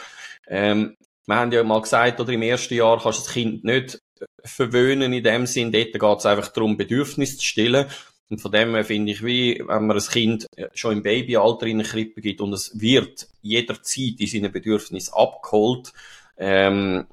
ähm, 0.49 0.97
wir 1.27 1.37
haben 1.37 1.53
ja 1.53 1.63
mal 1.63 1.83
gesagt, 1.83 2.21
oder 2.21 2.33
im 2.33 2.43
ersten 2.43 2.75
Jahr 2.75 3.03
kannst 3.03 3.19
du 3.19 3.25
das 3.25 3.33
Kind 3.33 3.65
nicht 3.65 3.99
verwöhnen 4.45 5.13
in 5.13 5.25
dem 5.25 5.45
Sinn, 5.45 5.73
dort 5.73 5.93
geht 5.93 6.19
es 6.19 6.27
einfach 6.27 6.49
darum, 6.49 6.79
Bedürfnisse 6.79 7.37
zu 7.37 7.45
stillen. 7.45 7.87
Und 8.29 8.41
von 8.41 8.51
dem 8.51 8.75
her 8.75 8.85
finde 8.85 9.13
ich, 9.13 9.25
wie 9.25 9.63
wenn 9.67 9.87
man 9.87 9.97
ein 9.97 10.03
Kind 10.03 10.47
schon 10.75 10.95
im 10.95 11.03
Babyalter 11.03 11.67
in 11.67 11.81
eine 11.81 11.89
Krippe 11.89 12.21
gibt 12.21 12.41
und 12.41 12.53
es 12.53 12.81
wird 12.81 13.29
jederzeit 13.41 14.15
in 14.19 14.27
seinen 14.27 14.53
Bedürfnissen 14.53 15.15
abgeholt, 15.15 15.93
ähm, 16.37 17.07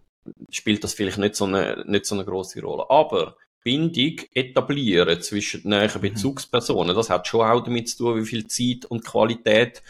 spielt 0.50 0.84
das 0.84 0.93
vielleicht 0.93 1.20
nicht 1.20 1.36
so 1.36 1.46
eine, 1.46 1.84
nicht 1.88 2.05
so 2.05 2.15
eine 2.15 2.25
grosse 2.25 2.62
Rolle. 2.62 2.89
Aber 2.89 3.38
Bindung 3.63 4.20
etablieren 4.34 5.22
zwischen 5.22 5.70
den 5.70 5.89
mhm. 5.93 6.01
Bezugspersonen, 6.01 6.96
das 6.96 7.10
hat 7.10 7.27
schon 7.27 7.48
auch 7.48 7.63
damit 7.63 7.89
zu 7.89 7.98
tun, 7.98 8.22
wie 8.22 8.25
viel 8.25 8.48
Zeit 8.48 8.86
und 8.86 9.05
Qualität, 9.05 9.84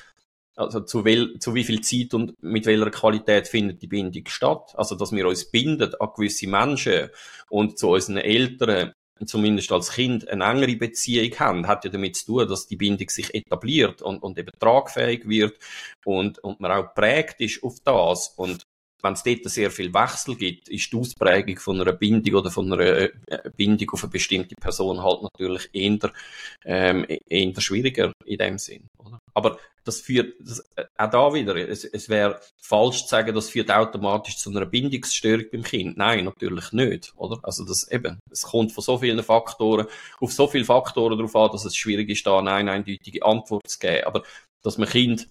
also 0.55 0.81
zu, 0.81 1.03
wel, 1.03 1.39
zu 1.39 1.55
wie 1.55 1.63
viel 1.63 1.81
Zeit 1.81 2.13
und 2.13 2.41
mit 2.43 2.65
welcher 2.65 2.91
Qualität 2.91 3.47
findet 3.47 3.81
die 3.81 3.87
Bindung 3.87 4.23
statt. 4.27 4.73
Also, 4.75 4.95
dass 4.95 5.11
wir 5.11 5.27
uns 5.27 5.49
binden 5.49 5.95
an 5.99 6.09
gewisse 6.15 6.47
Menschen 6.47 7.09
und 7.49 7.79
zu 7.79 7.89
unseren 7.89 8.17
Eltern 8.17 8.93
zumindest 9.27 9.71
als 9.71 9.91
Kind 9.91 10.27
eine 10.27 10.43
engere 10.45 10.75
Beziehung 10.75 11.37
haben, 11.39 11.67
hat 11.67 11.85
ja 11.85 11.91
damit 11.91 12.15
zu 12.15 12.25
tun, 12.25 12.47
dass 12.47 12.67
die 12.67 12.75
Bindung 12.75 13.09
sich 13.09 13.33
etabliert 13.33 14.01
und, 14.01 14.21
und 14.21 14.37
eben 14.37 14.51
tragfähig 14.59 15.27
wird 15.27 15.57
und, 16.05 16.39
und 16.39 16.59
man 16.59 16.71
auch 16.71 16.93
prägt 16.93 17.41
ist 17.41 17.63
auf 17.63 17.75
das. 17.83 18.33
Und 18.35 18.63
wenn 19.03 19.13
es 19.13 19.23
dort 19.23 19.43
sehr 19.49 19.69
viel 19.69 19.93
Wechsel 19.93 20.35
gibt, 20.35 20.69
ist 20.69 20.91
die 20.91 20.97
Ausprägung 20.97 21.57
von 21.59 21.79
einer 21.79 21.91
Bindung 21.91 22.35
oder 22.35 22.49
von 22.49 22.71
einer 22.71 22.85
äh, 22.85 23.11
Bindung 23.55 23.89
auf 23.91 24.03
eine 24.03 24.11
bestimmte 24.11 24.55
Person 24.55 25.03
halt 25.03 25.23
natürlich 25.23 25.69
eher, 25.73 26.11
ähm, 26.63 27.05
eher 27.27 27.61
schwieriger 27.61 28.13
in 28.25 28.37
dem 28.37 28.57
Sinn. 28.57 28.87
Oder? 28.97 29.19
Aber 29.33 29.57
das 29.83 30.01
führt, 30.01 30.35
das, 30.39 30.59
äh, 30.75 30.85
auch 30.97 31.09
da 31.09 31.33
wieder, 31.33 31.55
es, 31.55 31.83
es 31.83 32.07
wäre 32.09 32.39
falsch 32.57 33.03
zu 33.03 33.09
sagen, 33.09 33.35
das 33.35 33.49
führt 33.49 33.71
automatisch 33.71 34.37
zu 34.37 34.49
einer 34.49 34.65
Bindungsstörung 34.65 35.45
beim 35.51 35.63
Kind. 35.63 35.97
Nein, 35.97 36.25
natürlich 36.25 36.71
nicht, 36.71 37.13
oder? 37.17 37.39
Also 37.43 37.65
das 37.65 37.89
eben, 37.91 38.19
es 38.31 38.43
kommt 38.43 38.71
von 38.71 38.83
so 38.83 38.97
vielen 38.97 39.23
Faktoren, 39.23 39.87
auf 40.19 40.31
so 40.31 40.47
viele 40.47 40.65
Faktoren 40.65 41.17
darauf 41.17 41.35
an, 41.35 41.51
dass 41.51 41.65
es 41.65 41.75
schwierig 41.75 42.09
ist, 42.09 42.25
da 42.25 42.39
eine 42.39 42.71
eindeutige 42.71 43.25
Antwort 43.25 43.67
zu 43.67 43.79
geben. 43.79 44.05
Aber 44.05 44.23
dass 44.61 44.77
man 44.77 44.87
Kind 44.87 45.27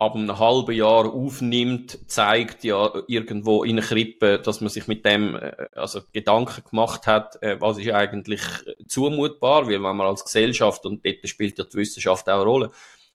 ab 0.00 0.14
einem 0.14 0.38
halben 0.38 0.72
Jahr 0.72 1.12
aufnimmt, 1.12 1.98
zeigt 2.10 2.64
ja 2.64 2.90
irgendwo 3.06 3.64
in 3.64 3.78
einer 3.78 3.86
Krippe, 3.86 4.40
dass 4.40 4.62
man 4.62 4.70
sich 4.70 4.88
mit 4.88 5.04
dem 5.04 5.36
äh, 5.36 5.66
also 5.74 6.00
Gedanken 6.12 6.64
gemacht 6.68 7.06
hat, 7.06 7.40
äh, 7.42 7.60
was 7.60 7.76
ist 7.76 7.90
eigentlich 7.92 8.40
zumutbar, 8.88 9.66
weil 9.66 9.82
wenn 9.82 9.96
man 9.96 10.06
als 10.06 10.24
Gesellschaft, 10.24 10.86
und 10.86 11.04
dort 11.04 11.28
spielt 11.28 11.58
ja 11.58 11.64
die 11.64 11.76
Wissenschaft 11.76 12.30
auch 12.30 12.36
eine 12.36 12.44
Rolle, 12.44 12.70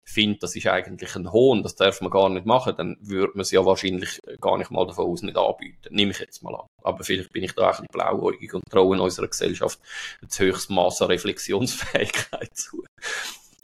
findet, 0.06 0.44
das 0.44 0.56
ist 0.56 0.68
eigentlich 0.68 1.16
ein 1.16 1.32
Hohn, 1.32 1.64
das 1.64 1.76
darf 1.76 2.00
man 2.02 2.12
gar 2.12 2.30
nicht 2.30 2.46
machen, 2.46 2.76
dann 2.78 2.98
würde 3.02 3.34
man 3.34 3.42
es 3.42 3.52
ja 3.52 3.66
wahrscheinlich 3.66 4.22
gar 4.40 4.58
nicht 4.58 4.72
mal 4.72 4.86
davon 4.86 5.08
aus 5.08 5.24
nicht 5.24 5.38
anbieten. 5.38 5.94
Nehme 5.94 6.12
ich 6.12 6.20
jetzt 6.20 6.44
mal 6.44 6.56
an. 6.56 6.68
Aber 6.84 7.04
vielleicht 7.04 7.34
bin 7.34 7.44
ich 7.44 7.54
da 7.54 7.66
ein 7.66 7.72
bisschen 7.72 7.88
blauäugig 7.92 8.54
und 8.54 8.64
traue 8.70 8.96
in 8.96 9.02
unserer 9.02 9.28
Gesellschaft 9.28 9.80
das 10.22 10.40
höchste 10.40 10.74
Maß 10.74 11.02
an 11.02 11.08
Reflexionsfähigkeit 11.08 12.50
zu. 12.56 12.84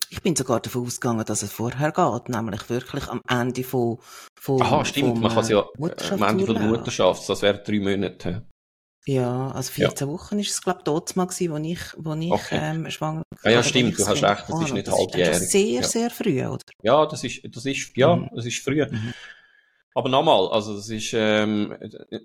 Ich 0.09 0.21
bin 0.21 0.35
sogar 0.35 0.59
davon 0.59 0.85
ausgegangen, 0.85 1.23
dass 1.25 1.41
es 1.41 1.53
vorher 1.53 1.91
geht, 1.91 2.29
nämlich 2.29 2.69
wirklich 2.69 3.07
am 3.07 3.21
Ende 3.29 3.63
von, 3.63 3.99
von 4.37 4.61
Aha, 4.61 4.83
stimmt, 4.83 5.21
man 5.21 5.31
kann 5.31 5.43
es 5.43 5.49
ja 5.49 5.61
äh, 5.61 6.11
am 6.11 6.23
Ende 6.23 6.45
von 6.47 6.55
der 6.55 6.65
Mutterschaft, 6.65 7.29
das 7.29 7.41
wäre 7.41 7.63
drei 7.63 7.79
Monate. 7.79 8.43
Ja, 9.07 9.51
also 9.51 9.71
14 9.71 10.07
ja. 10.07 10.13
Wochen 10.13 10.39
ist 10.39 10.51
es, 10.51 10.61
glaube 10.61 10.79
ich, 10.79 10.83
dort 10.83 11.15
mal 11.15 11.25
gewesen, 11.25 11.51
wo 11.51 11.57
ich, 11.57 11.79
wo 11.97 12.13
ich 12.13 12.31
okay. 12.31 12.59
ähm, 12.61 12.91
schwanger 12.91 13.23
war. 13.29 13.51
Ja, 13.51 13.57
ja, 13.57 13.63
stimmt, 13.63 13.97
du 13.97 14.05
hast 14.05 14.23
recht, 14.23 14.43
das 14.47 14.61
ist 14.61 14.73
nicht 14.73 14.91
halbjährig. 14.91 15.33
Das 15.33 15.41
ist 15.41 15.51
sehr, 15.51 15.63
ja. 15.63 15.83
sehr 15.83 16.09
früh, 16.11 16.45
oder? 16.45 16.59
Ja, 16.83 17.05
das 17.07 17.23
ist, 17.23 17.41
das 17.43 17.65
ist, 17.65 17.97
ja, 17.97 18.15
mhm. 18.15 18.29
das 18.35 18.45
ist 18.45 18.63
früh. 18.63 18.85
Mhm. 18.85 19.13
Aber 19.93 20.07
nochmal, 20.07 20.49
also 20.49 20.75
das 20.75 20.89
ist, 20.89 21.13
ähm, 21.13 21.75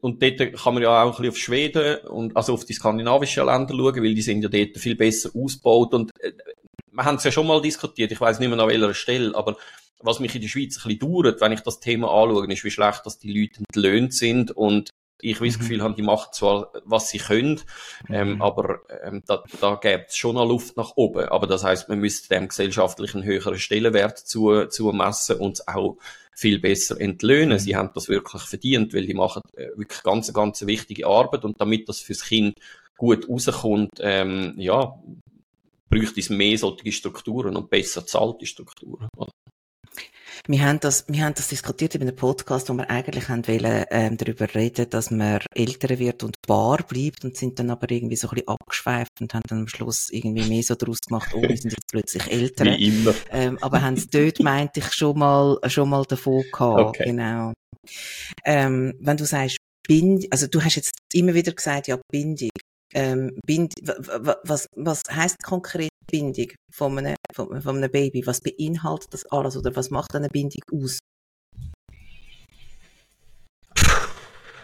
und 0.00 0.22
dort 0.22 0.38
kann 0.38 0.74
man 0.74 0.82
ja 0.82 1.02
auch 1.02 1.06
ein 1.06 1.10
bisschen 1.10 1.28
auf 1.30 1.38
Schweden 1.38 2.06
und 2.08 2.36
also 2.36 2.52
auf 2.52 2.64
die 2.64 2.74
skandinavischen 2.74 3.46
Länder 3.46 3.74
schauen, 3.74 4.02
weil 4.02 4.14
die 4.14 4.22
sind 4.22 4.42
ja 4.42 4.48
dort 4.48 4.78
viel 4.78 4.94
besser 4.94 5.30
ausgebaut 5.34 5.94
und 5.94 6.12
äh, 6.20 6.32
wir 6.92 7.04
haben 7.04 7.16
es 7.16 7.24
ja 7.24 7.32
schon 7.32 7.46
mal 7.46 7.60
diskutiert, 7.60 8.12
ich 8.12 8.20
weiß 8.20 8.38
nicht 8.38 8.48
mehr 8.48 8.58
an 8.58 8.68
welcher 8.68 8.94
Stelle, 8.94 9.34
aber 9.34 9.56
was 10.00 10.20
mich 10.20 10.34
in 10.34 10.42
der 10.42 10.48
Schweiz 10.48 10.76
ein 10.76 10.88
bisschen 10.88 10.98
dauert, 11.00 11.40
wenn 11.40 11.52
ich 11.52 11.60
das 11.60 11.80
Thema 11.80 12.08
anschaue, 12.08 12.52
ist, 12.52 12.64
wie 12.64 12.70
schlecht, 12.70 13.04
dass 13.04 13.18
die 13.18 13.32
Leute 13.32 13.60
entlöhnt 13.60 14.14
sind 14.14 14.50
und 14.52 14.90
ich 15.20 15.38
das 15.38 15.56
mhm. 15.56 15.60
Gefühl 15.60 15.82
habe, 15.82 15.94
die 15.94 16.02
machen 16.02 16.28
zwar, 16.32 16.72
was 16.84 17.10
sie 17.10 17.18
können, 17.18 17.60
ähm, 18.08 18.34
mhm. 18.34 18.42
aber 18.42 18.80
ähm, 19.04 19.22
da, 19.26 19.42
da 19.60 19.74
gibt 19.76 20.10
es 20.10 20.16
schon 20.16 20.34
noch 20.34 20.46
Luft 20.46 20.76
nach 20.76 20.92
oben. 20.96 21.28
Aber 21.28 21.46
das 21.46 21.64
heißt, 21.64 21.88
man 21.88 21.98
müsste 21.98 22.28
dem 22.28 22.48
gesellschaftlichen 22.48 23.24
höheren 23.24 23.58
Stellenwert 23.58 24.18
zu, 24.18 24.66
zumessen 24.66 25.36
und 25.36 25.66
auch 25.68 25.96
viel 26.32 26.58
besser 26.58 27.00
entlöhnen. 27.00 27.54
Mhm. 27.54 27.58
Sie 27.58 27.76
haben 27.76 27.90
das 27.94 28.08
wirklich 28.08 28.42
verdient, 28.42 28.92
weil 28.94 29.06
die 29.06 29.14
machen 29.14 29.42
äh, 29.56 29.68
wirklich 29.76 30.02
ganz, 30.02 30.32
ganz 30.32 30.66
wichtige 30.66 31.06
Arbeit 31.06 31.44
und 31.44 31.60
damit 31.60 31.88
das 31.88 32.00
fürs 32.00 32.24
Kind 32.24 32.58
gut 32.96 33.28
rauskommt, 33.28 33.98
ähm, 34.00 34.54
ja, 34.58 34.98
bräuchte 35.88 36.20
es 36.20 36.30
mehr 36.30 36.58
solche 36.58 36.92
Strukturen 36.92 37.56
und 37.56 37.70
besser 37.70 38.06
zahlte 38.06 38.46
Strukturen. 38.46 39.08
Wir 40.48 40.64
haben 40.64 40.78
das, 40.78 41.04
wir 41.08 41.24
haben 41.24 41.34
das 41.34 41.48
diskutiert 41.48 41.96
in 41.96 42.02
einem 42.02 42.14
Podcast, 42.14 42.68
wo 42.68 42.74
wir 42.74 42.88
eigentlich 42.88 43.28
haben 43.28 43.46
wollen, 43.48 43.84
ähm, 43.90 44.16
darüber 44.16 44.54
reden, 44.54 44.88
dass 44.88 45.10
man 45.10 45.40
älter 45.54 45.98
wird 45.98 46.22
und 46.22 46.36
bar 46.46 46.78
bleibt 46.84 47.24
und 47.24 47.36
sind 47.36 47.58
dann 47.58 47.70
aber 47.70 47.90
irgendwie 47.90 48.14
so 48.14 48.28
ein 48.28 48.34
bisschen 48.34 48.48
abgeschweift 48.48 49.20
und 49.20 49.34
haben 49.34 49.42
dann 49.48 49.60
am 49.60 49.68
Schluss 49.68 50.08
irgendwie 50.10 50.48
mehr 50.48 50.62
so 50.62 50.76
daraus 50.76 51.00
gemacht, 51.00 51.32
oh, 51.34 51.42
wir 51.42 51.56
sind 51.56 51.72
jetzt 51.72 51.90
plötzlich 51.90 52.26
älter. 52.30 52.64
Wie 52.64 52.86
immer. 52.86 53.14
Ähm, 53.30 53.58
aber 53.60 53.82
haben 53.82 53.94
es 53.94 54.08
dort, 54.08 54.38
meinte 54.38 54.80
ich, 54.80 54.92
schon 54.92 55.18
mal, 55.18 55.58
schon 55.66 55.90
mal 55.90 56.04
davon 56.04 56.44
gehabt. 56.52 56.80
Okay. 56.80 57.04
Genau. 57.06 57.52
Ähm, 58.44 58.94
wenn 59.00 59.16
du 59.16 59.24
sagst, 59.24 59.56
Bind, 59.86 60.26
also 60.30 60.46
du 60.46 60.62
hast 60.62 60.76
jetzt 60.76 60.92
immer 61.12 61.34
wieder 61.34 61.52
gesagt, 61.52 61.88
ja, 61.88 61.98
Bindung. 62.10 62.50
Ähm, 62.94 63.36
Bind, 63.44 63.74
was, 63.82 64.68
was 64.76 65.02
heißt 65.10 65.42
konkret 65.42 65.90
Bindung 66.10 66.48
von 66.72 66.98
einem, 66.98 67.16
von, 67.32 67.60
von 67.60 67.76
einem 67.76 67.90
Baby? 67.90 68.26
Was 68.26 68.40
beinhaltet 68.40 69.12
das 69.12 69.26
alles 69.26 69.56
oder 69.56 69.74
was 69.74 69.90
macht 69.90 70.14
eine 70.14 70.28
Bindung 70.28 70.62
aus? 70.72 70.98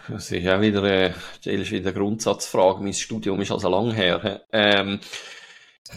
Das 0.07 0.29
ist 0.31 0.43
ja 0.43 0.59
wieder, 0.59 0.83
äh, 0.83 1.13
wieder 1.45 1.77
eine 1.77 1.93
Grundsatzfrage. 1.93 2.83
Mein 2.83 2.93
Studium 2.93 3.39
ist 3.41 3.51
also 3.51 3.69
lang 3.69 3.91
her. 3.91 4.45
Ähm, 4.51 4.99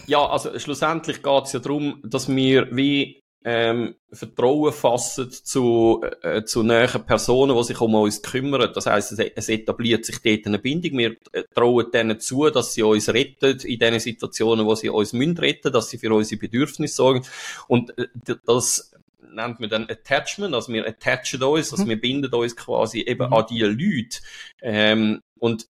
ja, 0.05 0.25
also 0.25 0.57
schlussendlich 0.59 1.21
geht 1.21 1.43
es 1.45 1.53
ja 1.53 1.59
darum, 1.59 2.01
dass 2.05 2.27
wir 2.29 2.75
wie 2.75 3.21
ähm, 3.43 3.95
Vertrauen 4.11 4.73
fassen 4.73 5.31
zu, 5.31 6.03
äh, 6.21 6.43
zu 6.43 6.63
näheren 6.63 7.05
Personen, 7.05 7.55
die 7.55 7.63
sich 7.63 7.79
um 7.79 7.95
uns 7.95 8.21
kümmern. 8.21 8.71
Das 8.73 8.85
heisst, 8.85 9.13
es, 9.13 9.19
es 9.19 9.49
etabliert 9.49 10.05
sich 10.05 10.21
dort 10.21 10.45
eine 10.47 10.59
Bindung. 10.59 10.97
Wir 10.97 11.15
äh, 11.31 11.43
trauen 11.53 11.89
denen 11.93 12.19
zu, 12.19 12.49
dass 12.49 12.73
sie 12.73 12.83
uns 12.83 13.09
retten 13.09 13.59
in 13.59 13.79
den 13.79 13.99
Situationen, 13.99 14.65
wo 14.65 14.75
sie 14.75 14.89
uns 14.89 15.13
müssen 15.13 15.37
retten, 15.37 15.71
dass 15.71 15.89
sie 15.89 15.97
für 15.97 16.13
unsere 16.13 16.39
Bedürfnisse 16.39 16.95
sorgen. 16.95 17.25
Und 17.67 17.97
äh, 17.97 18.07
das 18.45 18.91
nennt 19.31 19.59
man 19.59 19.69
dann 19.69 19.89
Attachment, 19.89 20.53
also 20.53 20.73
wir 20.73 20.87
attachen 20.87 21.41
uns, 21.43 21.71
also 21.71 21.83
mhm. 21.85 21.89
wir 21.89 22.01
binden 22.01 22.33
uns 22.33 22.55
quasi 22.55 23.01
eben 23.01 23.27
mhm. 23.27 23.33
an 23.33 23.45
die 23.49 23.61
Leute. 23.61 24.19
Ähm, 24.61 25.21
und 25.39 25.67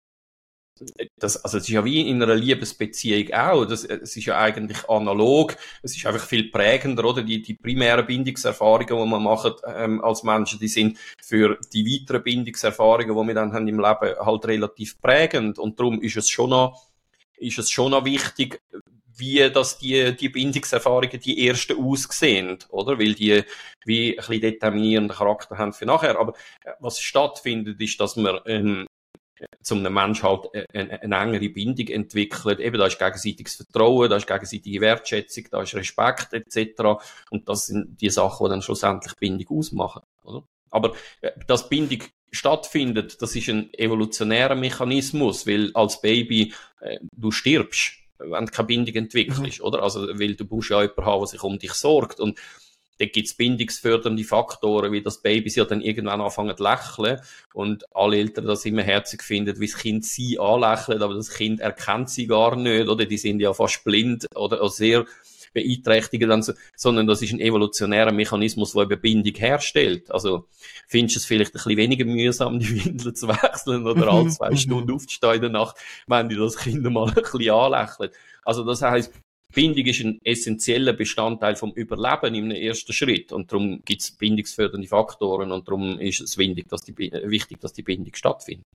das, 1.19 1.43
also 1.45 1.59
es 1.59 1.64
ist 1.64 1.71
ja 1.71 1.85
wie 1.85 2.09
in 2.09 2.23
einer 2.23 2.35
Liebesbeziehung 2.35 3.33
auch. 3.35 3.64
Das, 3.64 3.85
es 3.85 4.16
ist 4.16 4.25
ja 4.25 4.38
eigentlich 4.38 4.88
analog. 4.88 5.57
Es 5.83 5.97
ist 5.97 6.07
einfach 6.07 6.25
viel 6.25 6.51
prägender, 6.51 7.05
oder? 7.05 7.23
Die, 7.23 7.43
die 7.43 7.55
primären 7.55 8.07
Bindungserfahrungen, 8.07 8.88
die 8.88 9.11
man 9.11 9.23
macht 9.23 9.62
ähm, 9.66 10.03
als 10.03 10.23
Menschen, 10.23 10.59
die 10.59 10.69
sind 10.69 10.99
für 11.23 11.59
die 11.73 11.85
weiteren 11.85 12.23
Bindungserfahrungen, 12.23 13.16
die 13.16 13.29
wir 13.29 13.35
dann 13.35 13.53
haben 13.53 13.69
im 13.69 13.79
Leben, 13.79 14.16
halt 14.19 14.45
relativ 14.47 15.01
prägend. 15.01 15.59
Und 15.59 15.79
darum 15.79 16.01
ist 16.03 16.16
es 16.16 16.29
schon 16.29 16.51
noch 16.51 16.90
ist 17.40 17.59
es 17.59 17.71
schon 17.71 17.93
noch 17.93 18.05
wichtig, 18.05 18.61
wie 19.16 19.51
das 19.51 19.79
die, 19.79 20.14
die 20.16 20.29
Bindungserfahrungen 20.29 21.21
die 21.21 21.47
ersten 21.47 21.79
aussehen, 21.79 22.59
oder? 22.69 22.99
Weil 22.99 23.14
die 23.14 23.45
wie 23.85 24.11
ein 24.11 24.16
bisschen 24.16 24.40
determinierenden 24.40 25.16
Charakter 25.16 25.59
haben 25.59 25.73
für 25.73 25.87
nachher. 25.87 26.19
Aber 26.19 26.35
äh, 26.64 26.73
was 26.81 27.01
stattfindet, 27.01 27.81
ist, 27.81 28.01
dass 28.01 28.16
man 28.16 28.40
ähm, 28.47 28.87
zum 29.62 29.79
einem 29.79 29.94
Mensch 29.94 30.22
halt 30.22 30.48
eine, 30.72 31.03
eine, 31.03 31.16
engere 31.16 31.48
Bindung 31.48 31.88
entwickelt. 31.88 32.61
Eben, 32.61 32.79
da 32.79 32.87
ist 32.87 32.98
gegenseitiges 32.98 33.57
Vertrauen, 33.57 34.11
da 34.11 34.16
ist 34.16 34.26
gegenseitige 34.26 34.81
Wertschätzung, 34.81 35.44
da 35.50 35.62
ist 35.62 35.74
Respekt 35.74 36.33
etc. 36.33 37.03
Und 37.31 37.48
das 37.48 37.66
sind 37.66 38.00
die 38.00 38.11
Sachen, 38.11 38.46
die 38.46 38.50
dann 38.50 38.62
schlussendlich 38.62 39.14
Bindung 39.16 39.59
ausmachen. 39.59 40.03
Oder? 40.24 40.44
Aber 40.70 40.94
äh, 41.20 41.33
dass 41.46 41.68
Bindung 41.68 42.00
stattfindet, 42.33 43.20
das 43.20 43.35
ist 43.35 43.48
ein 43.48 43.72
evolutionärer 43.74 44.55
Mechanismus, 44.55 45.46
weil 45.46 45.70
als 45.74 46.00
Baby 46.00 46.55
äh, 46.81 46.98
du 47.16 47.31
stirbst, 47.31 47.94
wenn 48.18 48.46
du 48.46 48.53
keine 48.53 48.66
Bindung 48.66 48.94
entwickelst, 48.94 49.61
mhm. 49.61 49.64
oder? 49.64 49.83
Also, 49.83 50.07
weil 50.18 50.35
du 50.35 50.44
musst 50.44 50.70
ja 50.70 50.83
jemanden 50.83 51.05
haben, 51.05 51.20
der 51.20 51.26
sich 51.26 51.42
um 51.42 51.59
dich 51.59 51.72
sorgt. 51.72 52.20
Und 52.20 52.38
da 53.00 53.06
gibt's 53.06 53.32
bindungsfördernde 53.32 54.24
Faktoren, 54.24 54.92
wie 54.92 55.02
das 55.02 55.22
Baby 55.22 55.50
ja 55.54 55.64
dann 55.64 55.80
irgendwann 55.80 56.20
anfangen 56.20 56.54
zu 56.54 56.62
lächeln 56.62 57.18
und 57.54 57.84
alle 57.96 58.18
Eltern 58.18 58.44
das 58.44 58.66
immer 58.66 58.82
herzig 58.82 59.22
finden, 59.22 59.58
wie 59.58 59.66
das 59.66 59.78
Kind 59.78 60.04
sie 60.04 60.38
anlächelt, 60.38 61.00
aber 61.00 61.14
das 61.14 61.30
Kind 61.30 61.60
erkennt 61.60 62.10
sie 62.10 62.26
gar 62.26 62.56
nicht, 62.56 62.88
oder? 62.88 63.06
Die 63.06 63.16
sind 63.16 63.40
ja 63.40 63.54
fast 63.54 63.84
blind 63.84 64.26
oder 64.34 64.68
sehr 64.68 65.06
beeinträchtigen, 65.54 66.44
sondern 66.76 67.06
das 67.06 67.22
ist 67.22 67.32
ein 67.32 67.40
evolutionärer 67.40 68.12
Mechanismus, 68.12 68.74
der 68.74 68.82
eben 68.82 69.00
Bindung 69.00 69.34
herstellt. 69.34 70.10
Also 70.10 70.46
findest 70.86 71.16
du 71.16 71.18
es 71.20 71.24
vielleicht 71.24 71.50
ein 71.50 71.52
bisschen 71.54 71.76
weniger 71.78 72.04
mühsam, 72.04 72.60
die 72.60 72.84
Windeln 72.84 73.14
zu 73.14 73.28
wechseln 73.28 73.86
oder 73.86 74.08
alle 74.08 74.28
zwei 74.28 74.54
Stunden 74.56 74.92
aufzustehen 74.92 75.36
in 75.36 75.40
der 75.40 75.50
Nacht, 75.50 75.76
wenn 76.06 76.28
die 76.28 76.36
das 76.36 76.56
Kind 76.56 76.82
mal 76.82 77.08
ein 77.08 77.14
bisschen 77.14 77.50
anlächelt. 77.50 78.12
Also 78.44 78.62
das 78.62 78.82
heißt, 78.82 79.12
Bindung 79.52 79.86
ist 79.86 80.00
ein 80.00 80.18
essentieller 80.24 80.92
Bestandteil 80.92 81.56
vom 81.56 81.72
Überleben 81.72 82.34
im 82.34 82.50
ersten 82.50 82.92
Schritt 82.92 83.32
und 83.32 83.50
darum 83.50 83.82
gibt 83.84 84.02
es 84.02 84.12
bindungsfördernde 84.12 84.88
Faktoren 84.88 85.52
und 85.52 85.66
darum 85.66 85.98
ist 85.98 86.20
es 86.20 86.38
wichtig, 86.38 86.68
dass 86.68 86.82
die, 86.82 86.96
wichtig, 86.96 87.60
dass 87.60 87.72
die 87.72 87.82
Bindung 87.82 88.14
stattfindet. 88.14 88.66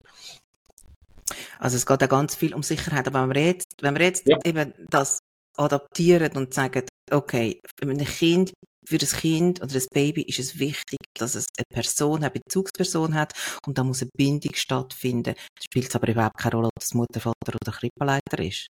Also 1.59 1.77
es 1.77 1.85
geht 1.85 2.01
ja 2.01 2.07
ganz 2.07 2.35
viel 2.35 2.53
um 2.53 2.63
Sicherheit, 2.63 3.07
aber 3.07 3.23
wenn 3.23 3.35
wir 3.35 3.45
jetzt, 3.45 3.67
wenn 3.81 3.95
wir 3.95 4.05
jetzt 4.05 4.27
ja. 4.27 4.38
eben 4.43 4.73
das 4.89 5.19
adaptieren 5.57 6.35
und 6.35 6.53
sagen, 6.53 6.83
okay, 7.11 7.61
für 7.79 7.89
ein 7.89 7.97
Kind, 7.97 8.53
für 8.85 8.97
das 8.97 9.13
Kind 9.13 9.61
oder 9.61 9.73
das 9.73 9.88
Baby 9.88 10.23
ist 10.23 10.39
es 10.39 10.59
wichtig, 10.59 10.99
dass 11.17 11.35
es 11.35 11.45
eine 11.57 11.65
Person, 11.73 12.23
eine 12.23 12.31
Bezugsperson 12.31 13.15
hat 13.15 13.33
und 13.65 13.77
da 13.77 13.83
muss 13.83 14.01
eine 14.01 14.11
Bindung 14.15 14.53
stattfinden. 14.53 15.35
Spielt 15.59 15.88
es 15.88 15.95
aber 15.95 16.09
überhaupt 16.09 16.38
keine 16.38 16.55
Rolle, 16.55 16.67
ob 16.67 16.79
das 16.79 16.93
Mutter, 16.93 17.19
Vater 17.19 17.55
oder 17.61 17.71
Krippenleiter 17.71 18.39
ist. 18.39 18.67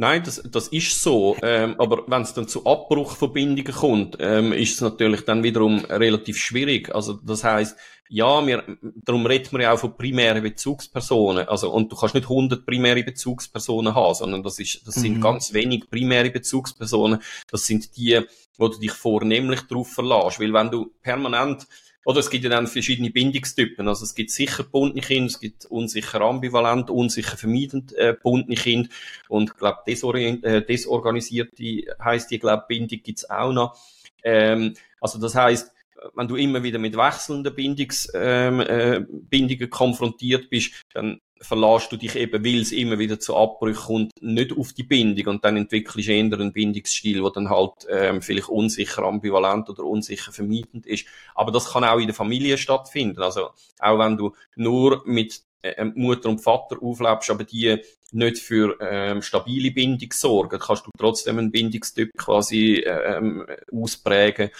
Nein, 0.00 0.22
das, 0.24 0.42
das 0.50 0.68
ist 0.68 1.02
so. 1.02 1.36
Ähm, 1.42 1.74
aber 1.78 2.04
wenn 2.06 2.22
es 2.22 2.32
dann 2.32 2.48
zu 2.48 2.64
Abbruch 2.64 3.16
von 3.16 3.34
Bindungen 3.34 3.70
kommt, 3.70 4.16
ähm, 4.18 4.54
ist 4.54 4.76
es 4.76 4.80
natürlich 4.80 5.26
dann 5.26 5.42
wiederum 5.42 5.84
relativ 5.84 6.38
schwierig. 6.38 6.94
Also 6.94 7.20
das 7.22 7.44
heißt, 7.44 7.76
ja, 8.08 8.46
wir, 8.46 8.64
darum 8.80 9.26
redet 9.26 9.52
man 9.52 9.60
ja 9.60 9.74
auch 9.74 9.78
von 9.78 9.94
primären 9.94 10.42
Bezugspersonen. 10.42 11.46
Also, 11.48 11.70
und 11.70 11.92
du 11.92 11.96
kannst 11.96 12.14
nicht 12.14 12.30
100 12.30 12.64
primäre 12.64 13.04
Bezugspersonen 13.04 13.94
haben, 13.94 14.14
sondern 14.14 14.42
das 14.42 14.58
ist, 14.58 14.86
das 14.86 14.94
sind 14.94 15.18
mhm. 15.18 15.20
ganz 15.20 15.52
wenig 15.52 15.90
primäre 15.90 16.30
Bezugspersonen. 16.30 17.20
Das 17.50 17.66
sind 17.66 17.94
die, 17.98 18.22
wo 18.56 18.68
du 18.68 18.78
dich 18.78 18.92
vornehmlich 18.92 19.60
darauf 19.68 19.92
verlässt. 19.92 20.40
Weil 20.40 20.54
wenn 20.54 20.70
du 20.70 20.94
permanent 21.02 21.66
oder 22.04 22.20
es 22.20 22.30
gibt 22.30 22.44
ja 22.44 22.50
dann 22.50 22.66
verschiedene 22.66 23.10
Bindungstypen. 23.10 23.86
Also 23.86 24.04
es 24.04 24.14
gibt 24.14 24.30
sicher 24.30 24.64
gebundene 24.64 25.02
Kinder, 25.02 25.26
es 25.26 25.40
gibt 25.40 25.66
unsicher 25.66 26.20
ambivalent, 26.22 26.90
unsicher 26.90 27.36
vermeidend 27.36 27.92
äh, 27.96 28.14
gebundene 28.14 28.56
Kinder. 28.56 28.88
Und 29.28 29.50
ich 29.50 29.56
glaube, 29.56 29.80
äh, 29.86 30.62
desorganisierte 30.62 31.96
heisst 32.02 32.30
die, 32.30 32.38
glaube 32.38 32.64
Bindung 32.68 33.00
gibt's 33.02 33.28
auch 33.28 33.52
noch. 33.52 33.78
Ähm, 34.22 34.74
also 35.00 35.18
das 35.18 35.34
heißt, 35.34 35.72
wenn 36.14 36.28
du 36.28 36.36
immer 36.36 36.62
wieder 36.62 36.78
mit 36.78 36.96
wechselnden 36.96 37.54
Bindungs, 37.54 38.10
ähm, 38.14 38.60
äh, 38.60 39.04
Bindungen 39.08 39.68
konfrontiert 39.68 40.48
bist, 40.48 40.72
dann 40.94 41.20
verlässt 41.40 41.90
du 41.90 41.96
dich 41.96 42.16
eben, 42.16 42.44
weil 42.44 42.60
es 42.60 42.72
immer 42.72 42.98
wieder 42.98 43.18
zu 43.18 43.34
Abbrüchen 43.34 43.82
kommt, 43.82 44.12
nicht 44.22 44.56
auf 44.56 44.72
die 44.72 44.82
Bindung 44.82 45.34
und 45.34 45.44
dann 45.44 45.56
entwickelst 45.56 46.08
du 46.08 46.12
eher 46.12 46.20
einen 46.22 46.52
Bindungsstil, 46.52 47.22
der 47.22 47.30
dann 47.30 47.48
halt 47.48 47.86
ähm, 47.90 48.20
vielleicht 48.20 48.48
unsicher 48.48 49.04
ambivalent 49.04 49.70
oder 49.70 49.84
unsicher 49.84 50.32
vermietend 50.32 50.86
ist. 50.86 51.06
Aber 51.34 51.50
das 51.50 51.72
kann 51.72 51.84
auch 51.84 51.98
in 51.98 52.06
der 52.06 52.14
Familie 52.14 52.58
stattfinden. 52.58 53.22
Also 53.22 53.50
auch 53.78 53.98
wenn 53.98 54.18
du 54.18 54.34
nur 54.56 55.02
mit 55.06 55.40
äh, 55.62 55.84
Mutter 55.84 56.28
und 56.28 56.40
Vater 56.40 56.76
auflebst, 56.82 57.30
aber 57.30 57.44
die 57.44 57.78
nicht 58.12 58.38
für 58.38 58.76
ähm, 58.80 59.22
stabile 59.22 59.70
Bindung 59.70 60.12
sorgen, 60.12 60.58
kannst 60.58 60.86
du 60.86 60.90
trotzdem 60.98 61.38
einen 61.38 61.52
Bindungstyp 61.52 62.10
quasi 62.16 62.84
ähm, 62.86 63.46
ausprägen, 63.72 64.50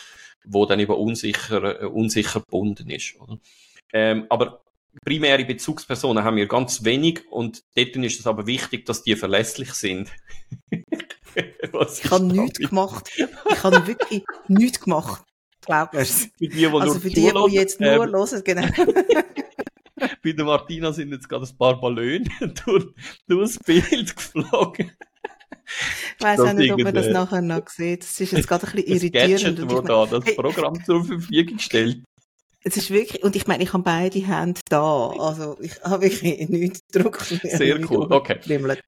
wo 0.45 0.65
dann 0.65 0.81
eben 0.81 0.93
unsicher, 0.93 1.83
äh, 1.83 1.87
unsicher 1.87 2.41
gebunden 2.41 2.89
ist. 2.91 3.17
Oder? 3.21 3.39
Ähm, 3.93 4.27
aber 4.29 4.63
primäre 5.05 5.45
Bezugspersonen 5.45 6.25
haben 6.25 6.37
wir 6.37 6.47
ganz 6.47 6.85
wenig 6.85 7.23
und 7.31 7.63
dort 7.75 7.97
ist 7.97 8.21
es 8.21 8.27
aber 8.27 8.47
wichtig, 8.47 8.87
dass 8.87 9.03
die 9.03 9.17
verlässlich 9.17 9.73
sind. 9.73 10.11
ich 10.71 12.11
habe 12.11 12.25
nichts 12.25 12.59
gemacht. 12.59 13.11
Ich 13.17 13.63
habe 13.63 13.87
wirklich 13.87 14.25
nichts 14.49 14.81
gemacht. 14.81 15.25
Glaub 15.65 15.93
mir's. 15.93 16.29
Für 16.39 16.49
die, 16.49 16.49
die 16.49 16.67
also 16.67 16.99
für 16.99 17.11
die, 17.11 17.33
die 17.33 17.55
jetzt 17.55 17.81
nur 17.81 18.05
ähm, 18.05 18.13
hören, 18.13 18.43
genau. 18.45 18.67
bei 20.23 20.33
der 20.33 20.45
Martina 20.45 20.93
sind 20.93 21.13
jetzt 21.13 21.29
gerade 21.29 21.47
ein 21.47 21.57
paar 21.57 21.81
Ballone 21.81 22.25
durch, 22.65 22.87
durchs 23.29 23.59
Bild 23.59 24.17
geflogen. 24.17 24.93
Ich 26.19 26.25
weiss 26.25 26.41
auch 26.41 26.53
nicht, 26.53 26.73
ob 26.73 26.81
man 26.83 26.95
das 26.95 27.07
nachher 27.09 27.43
noch 27.43 27.69
sieht. 27.69 28.03
Das 28.03 28.21
ist 28.21 28.33
jetzt 28.33 28.49
gerade 28.49 28.67
ein 28.67 28.73
bisschen 28.73 29.13
irritierend. 29.13 29.59
Gadget, 29.59 29.71
wo 29.71 29.81
da 29.81 30.07
das 30.07 30.35
Programm 30.35 30.85
zur 30.85 31.05
Verfügung 31.05 31.59
stellt. 31.59 32.03
Es 32.63 32.77
ist 32.77 32.91
wirklich, 32.91 33.23
und 33.23 33.37
ich 33.37 33.47
meine, 33.47 33.63
ich 33.63 33.73
habe 33.73 33.83
beide 33.83 34.19
Hände 34.19 34.61
da. 34.69 35.09
Also, 35.09 35.57
ich 35.61 35.81
habe 35.83 36.03
wirklich 36.03 36.23
nichts 36.51 36.87
Druck. 36.89 37.21
Sehr 37.21 37.81
cool, 37.91 38.07
okay. 38.11 38.39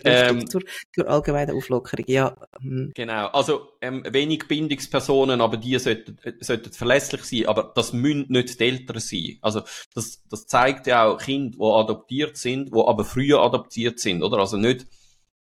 Ähm, 0.05 0.47
zur, 0.47 0.61
zur 0.95 1.09
allgemeinen 1.09 1.57
Auflockerung, 1.57 2.05
ja. 2.07 2.37
Hm. 2.61 2.93
Genau. 2.95 3.29
Also, 3.29 3.69
ähm, 3.81 4.05
wenig 4.11 4.47
Bindungspersonen, 4.47 5.41
aber 5.41 5.57
die 5.57 5.79
sollten, 5.79 6.19
äh, 6.23 6.33
sollten 6.41 6.71
verlässlich 6.73 7.25
sein, 7.25 7.47
aber 7.47 7.73
das 7.75 7.95
müssen 7.95 8.27
nicht 8.29 8.61
die 8.61 8.65
Eltern 8.65 9.01
sein. 9.01 9.39
Also, 9.41 9.63
das, 9.95 10.23
das 10.29 10.47
zeigt 10.47 10.87
ja 10.87 11.07
auch 11.07 11.19
Kinder, 11.19 11.57
die 11.59 11.65
adoptiert 11.65 12.37
sind, 12.37 12.75
die 12.75 12.79
aber 12.79 13.05
früher 13.07 13.41
adoptiert 13.41 13.99
sind, 14.01 14.23
oder? 14.23 14.39
Also 14.39 14.59
nicht, 14.59 14.87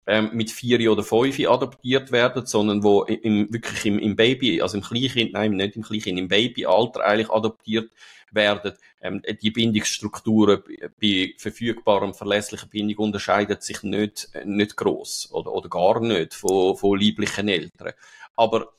ähm, 0.07 0.31
mit 0.33 0.51
vier 0.51 0.91
oder 0.91 1.03
fünf 1.03 1.39
adoptiert 1.39 2.13
werden, 2.13 2.47
sondern 2.47 2.83
wo 2.83 3.03
im, 3.05 3.53
wirklich 3.53 3.85
im, 3.85 3.99
im 3.99 4.17
Baby, 4.17 4.61
also 4.63 4.79
im 4.79 4.83
Kleinkind, 4.83 5.35
nein, 5.35 5.53
nicht 5.53 5.77
im 5.77 5.83
Kleinkind, 5.83 6.19
im 6.19 6.29
Babyalter 6.29 7.05
eigentlich 7.05 7.31
adoptiert 7.31 7.91
werden. 8.33 8.73
Ähm, 9.01 9.23
die 9.43 9.51
Bindungsstrukturen 9.51 10.63
bei 11.01 11.35
verfügbarer 11.39 12.03
und 12.03 12.17
verlässlicher 12.17 12.67
Bindung 12.67 13.07
unterscheiden 13.07 13.61
sich 13.61 13.83
nicht, 13.83 14.31
nicht 14.45 14.77
gross 14.77 15.31
oder, 15.33 15.53
oder 15.53 15.69
gar 15.69 16.01
nicht 16.01 16.35
von, 16.35 16.77
von 16.77 16.99
lieblichen 16.99 17.49
Eltern. 17.49 17.93
Aber 18.37 18.73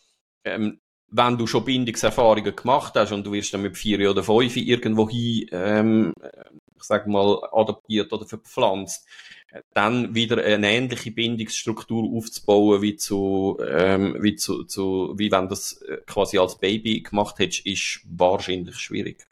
ähm, 0.43 0.79
wenn 1.11 1.37
du 1.37 1.47
schon 1.47 1.65
Bindungserfahrungen 1.65 2.55
gemacht 2.55 2.93
hast 2.95 3.11
und 3.11 3.25
du 3.25 3.31
wirst 3.31 3.53
dann 3.53 3.61
mit 3.61 3.77
vier 3.77 4.09
oder 4.09 4.23
fünf 4.23 4.55
irgendwo 4.55 5.09
hin, 5.09 5.47
ähm, 5.51 6.13
ich 6.75 6.83
sag 6.83 7.07
mal, 7.07 7.39
adoptiert 7.51 8.11
oder 8.13 8.25
verpflanzt, 8.25 9.05
dann 9.73 10.13
wieder 10.15 10.43
eine 10.43 10.71
ähnliche 10.71 11.11
Bindungsstruktur 11.11 12.09
aufzubauen 12.15 12.81
wie 12.81 12.95
zu, 12.95 13.57
ähm, 13.67 14.15
wie 14.19 14.35
zu, 14.35 14.63
zu, 14.63 15.13
wie 15.17 15.31
wenn 15.31 15.47
das 15.47 15.81
äh, 15.81 15.97
quasi 16.05 16.37
als 16.37 16.57
Baby 16.57 17.01
gemacht 17.01 17.39
hättest, 17.39 17.65
ist 17.65 18.01
wahrscheinlich 18.05 18.77
schwierig. 18.77 19.27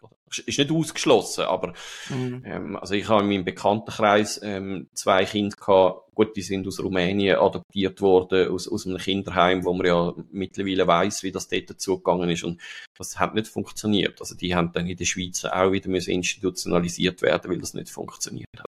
Ist 0.46 0.60
nicht 0.60 0.72
ausgeschlossen, 0.72 1.46
aber 1.46 1.74
mhm. 2.10 2.44
ähm, 2.46 2.76
also 2.76 2.96
ich 2.96 3.08
habe 3.08 3.24
in 3.24 3.30
meinem 3.30 3.46
Bekanntenkreis 3.46 4.42
ähm, 4.44 4.90
zwei 4.94 5.24
Kinder 5.24 5.56
gehabt, 5.56 6.14
gut, 6.16 6.36
die 6.36 6.42
sind 6.42 6.68
aus 6.68 6.82
Rumänien 6.82 7.38
adoptiert 7.38 8.02
worden, 8.02 8.50
aus, 8.50 8.68
aus 8.68 8.86
einem 8.86 8.98
Kinderheim, 8.98 9.64
wo 9.64 9.74
man 9.74 9.86
ja 9.86 10.14
mittlerweile 10.32 10.86
weiß, 10.86 11.24
wie 11.24 11.32
das 11.32 11.48
dort 11.48 11.80
zugegangen 11.80 12.30
ist 12.30 12.44
und 12.44 12.60
das 12.98 13.18
hat 13.20 13.36
nicht 13.36 13.48
funktioniert. 13.48 14.20
Also 14.20 14.36
die 14.36 14.54
haben 14.54 14.74
dann 14.74 14.88
in 14.88 14.98
der 14.98 15.06
Schweiz 15.06 15.46
auch 15.46 15.72
wieder 15.72 15.90
müssen 15.90 16.12
institutionalisiert 16.12 17.22
werden, 17.22 17.50
weil 17.50 17.60
das 17.60 17.74
nicht 17.74 17.90
funktioniert 17.90 18.50
hat. 18.58 18.67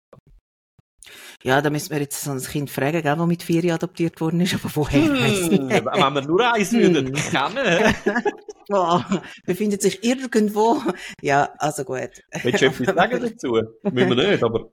Ja, 1.41 1.61
da 1.61 1.69
müssen 1.69 1.91
wir 1.91 1.99
jetzt 1.99 2.21
so 2.21 2.31
ein 2.31 2.41
Kind 2.41 2.69
fragen, 2.69 3.01
gell, 3.01 3.15
das 3.15 3.27
mit 3.27 3.43
vier 3.43 3.73
adoptiert 3.73 4.21
worden 4.21 4.41
ist, 4.41 4.53
aber 4.53 4.69
woher 4.75 5.01
hm, 5.01 5.69
Wenn 5.69 6.13
wir 6.13 6.21
nur 6.21 6.53
eins 6.53 6.71
würden 6.71 7.07
hm. 7.07 7.13
kennen. 7.13 7.95
oh, 8.69 9.01
befindet 9.45 9.81
sich 9.81 10.03
irgendwo. 10.03 10.81
Ja, 11.21 11.49
also 11.57 11.83
gut. 11.83 12.11
Willst 12.43 12.61
du 12.61 12.65
etwas 12.67 12.95
sagen 12.95 13.21
dazu? 13.21 13.61
Müssen 13.83 14.17
wir 14.17 14.29
nicht, 14.31 14.43
aber... 14.43 14.69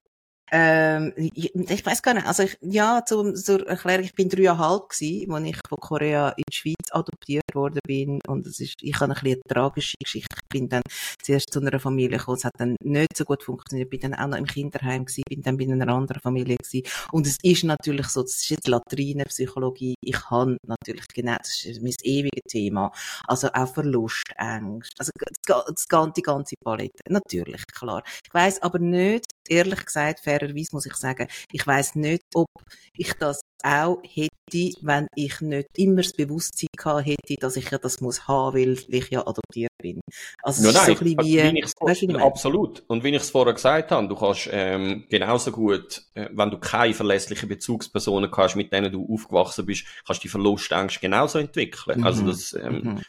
Ähm, 0.52 1.12
ich, 1.16 1.54
ich 1.54 1.86
weiß 1.86 2.02
gar 2.02 2.14
nicht, 2.14 2.26
also 2.26 2.42
ich, 2.42 2.58
ja, 2.60 3.04
zum, 3.06 3.34
zur 3.34 3.66
Erklärung, 3.68 4.04
ich 4.04 4.14
bin 4.14 4.28
dreieinhalb 4.28 4.88
gewesen, 4.88 5.32
als 5.32 5.46
ich 5.46 5.58
von 5.68 5.78
Korea 5.78 6.30
in 6.30 6.44
die 6.50 6.56
Schweiz 6.56 6.90
adoptiert 6.90 7.54
worden 7.54 7.80
bin. 7.86 8.20
Und 8.26 8.46
es 8.46 8.60
ist, 8.60 8.82
ich 8.82 8.94
habe 9.00 9.12
ein 9.12 9.14
bisschen 9.14 9.40
eine 9.44 9.54
tragische 9.54 9.96
Geschichte. 9.98 10.34
Ich 10.42 10.48
bin 10.48 10.68
dann 10.68 10.82
zuerst 11.22 11.52
zu 11.52 11.60
einer 11.60 11.78
Familie 11.78 12.18
gekommen, 12.18 12.38
es 12.38 12.44
hat 12.44 12.54
dann 12.58 12.76
nicht 12.82 13.16
so 13.16 13.24
gut 13.24 13.42
funktioniert, 13.42 13.90
bin 13.90 14.00
dann 14.00 14.14
auch 14.14 14.26
noch 14.26 14.38
im 14.38 14.46
Kinderheim 14.46 15.04
gewesen, 15.04 15.22
bin 15.28 15.42
dann 15.42 15.56
bei 15.56 15.64
einer 15.64 15.88
anderen 15.88 16.20
Familie 16.20 16.56
gewesen 16.56 16.86
und 17.12 17.26
es 17.26 17.38
ist 17.42 17.64
natürlich 17.64 18.08
so, 18.08 18.22
das 18.22 18.36
ist 18.36 18.50
jetzt 18.50 18.68
Latrinenpsychologie, 18.68 19.94
ich 20.02 20.30
habe 20.30 20.56
natürlich 20.66 21.06
genau, 21.08 21.36
das 21.38 21.64
ist 21.64 21.82
mein 21.82 21.94
ewiges 22.02 22.42
Thema, 22.48 22.92
also 23.26 23.48
auch 23.52 23.72
Verlustängst, 23.72 24.92
also 24.98 25.10
das, 25.18 25.86
das, 25.86 26.12
die 26.16 26.22
ganze 26.22 26.54
Palette, 26.62 26.98
natürlich, 27.08 27.64
klar. 27.66 28.02
Ich 28.24 28.34
weiss 28.34 28.60
aber 28.62 28.78
nicht, 28.78 29.26
ehrlich 29.50 29.84
gesagt, 29.84 30.20
fairerweise 30.20 30.70
muss 30.72 30.86
ich 30.86 30.94
sagen, 30.94 31.26
ich 31.52 31.66
weiss 31.66 31.94
nicht, 31.94 32.22
ob 32.34 32.48
ich 32.96 33.12
das 33.14 33.40
auch 33.62 34.00
hätte, 34.02 34.72
wenn 34.80 35.06
ich 35.14 35.40
nicht 35.40 35.68
immer 35.76 36.02
das 36.02 36.12
Bewusstsein 36.12 36.68
gehabt 36.76 37.06
hätte, 37.06 37.34
dass 37.38 37.56
ich 37.56 37.70
ja 37.70 37.78
das 37.78 38.00
muss 38.00 38.26
haben, 38.26 38.56
weil 38.56 38.78
ich 38.88 39.10
ja 39.10 39.20
adoptiert 39.20 39.70
bin. 39.82 40.00
Also 40.42 40.66
ja, 40.66 40.72
nein, 40.72 40.86
so 40.86 40.92
ein 40.92 41.16
bisschen 41.16 41.54
wie, 41.54 41.62
weißt, 41.80 42.02
wie 42.02 42.16
absolut. 42.16 42.82
Und 42.86 43.04
wie 43.04 43.10
ich 43.10 43.22
es 43.22 43.30
vorher 43.30 43.54
gesagt 43.54 43.90
habe, 43.90 44.08
du 44.08 44.14
kannst 44.14 44.48
ähm, 44.50 45.04
genauso 45.10 45.52
gut, 45.52 46.02
äh, 46.14 46.28
wenn 46.32 46.50
du 46.50 46.58
keine 46.58 46.94
verlässlichen 46.94 47.48
Bezugspersonen 47.48 48.30
hast, 48.34 48.56
mit 48.56 48.72
denen 48.72 48.92
du 48.92 49.06
aufgewachsen 49.12 49.66
bist, 49.66 49.84
kannst 50.06 50.22
du 50.22 50.22
die 50.22 50.28
Verlustängste 50.28 51.00
genauso 51.00 51.38
entwickeln. 51.38 52.04
Also 52.04 52.22
mhm. 52.22 52.28
Also 52.30 52.32
das 52.32 52.52
ähm, 52.54 52.82
mhm 52.82 53.00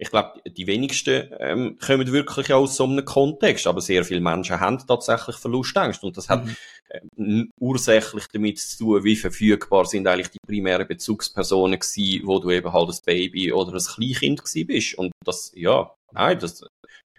ich 0.00 0.10
glaube, 0.10 0.40
die 0.46 0.66
wenigsten 0.66 1.28
ähm, 1.38 1.78
kommen 1.78 2.12
wirklich 2.12 2.52
aus 2.52 2.76
so 2.76 2.84
einem 2.84 3.04
Kontext, 3.04 3.66
aber 3.66 3.80
sehr 3.80 4.04
viele 4.04 4.20
Menschen 4.20 4.60
haben 4.60 4.78
tatsächlich 4.78 5.36
Verlustängste 5.36 6.06
und 6.06 6.16
das 6.16 6.28
hat 6.28 6.44
mhm. 6.44 6.56
äh, 6.88 7.44
ursächlich 7.60 8.26
damit 8.32 8.58
zu 8.58 8.78
tun, 8.78 9.04
wie 9.04 9.16
verfügbar 9.16 9.86
sind 9.86 10.06
eigentlich 10.06 10.30
die 10.30 10.38
primären 10.46 10.86
Bezugspersonen 10.86 11.80
gewesen, 11.80 12.26
wo 12.26 12.38
du 12.38 12.50
eben 12.50 12.72
halt 12.72 12.88
ein 12.88 12.98
Baby 13.04 13.52
oder 13.52 13.72
ein 13.72 13.82
Kleinkind 13.82 14.44
gewesen 14.44 14.66
bist 14.66 14.94
und 14.98 15.10
das, 15.24 15.50
ja, 15.54 15.92
nein, 16.12 16.38
das 16.38 16.64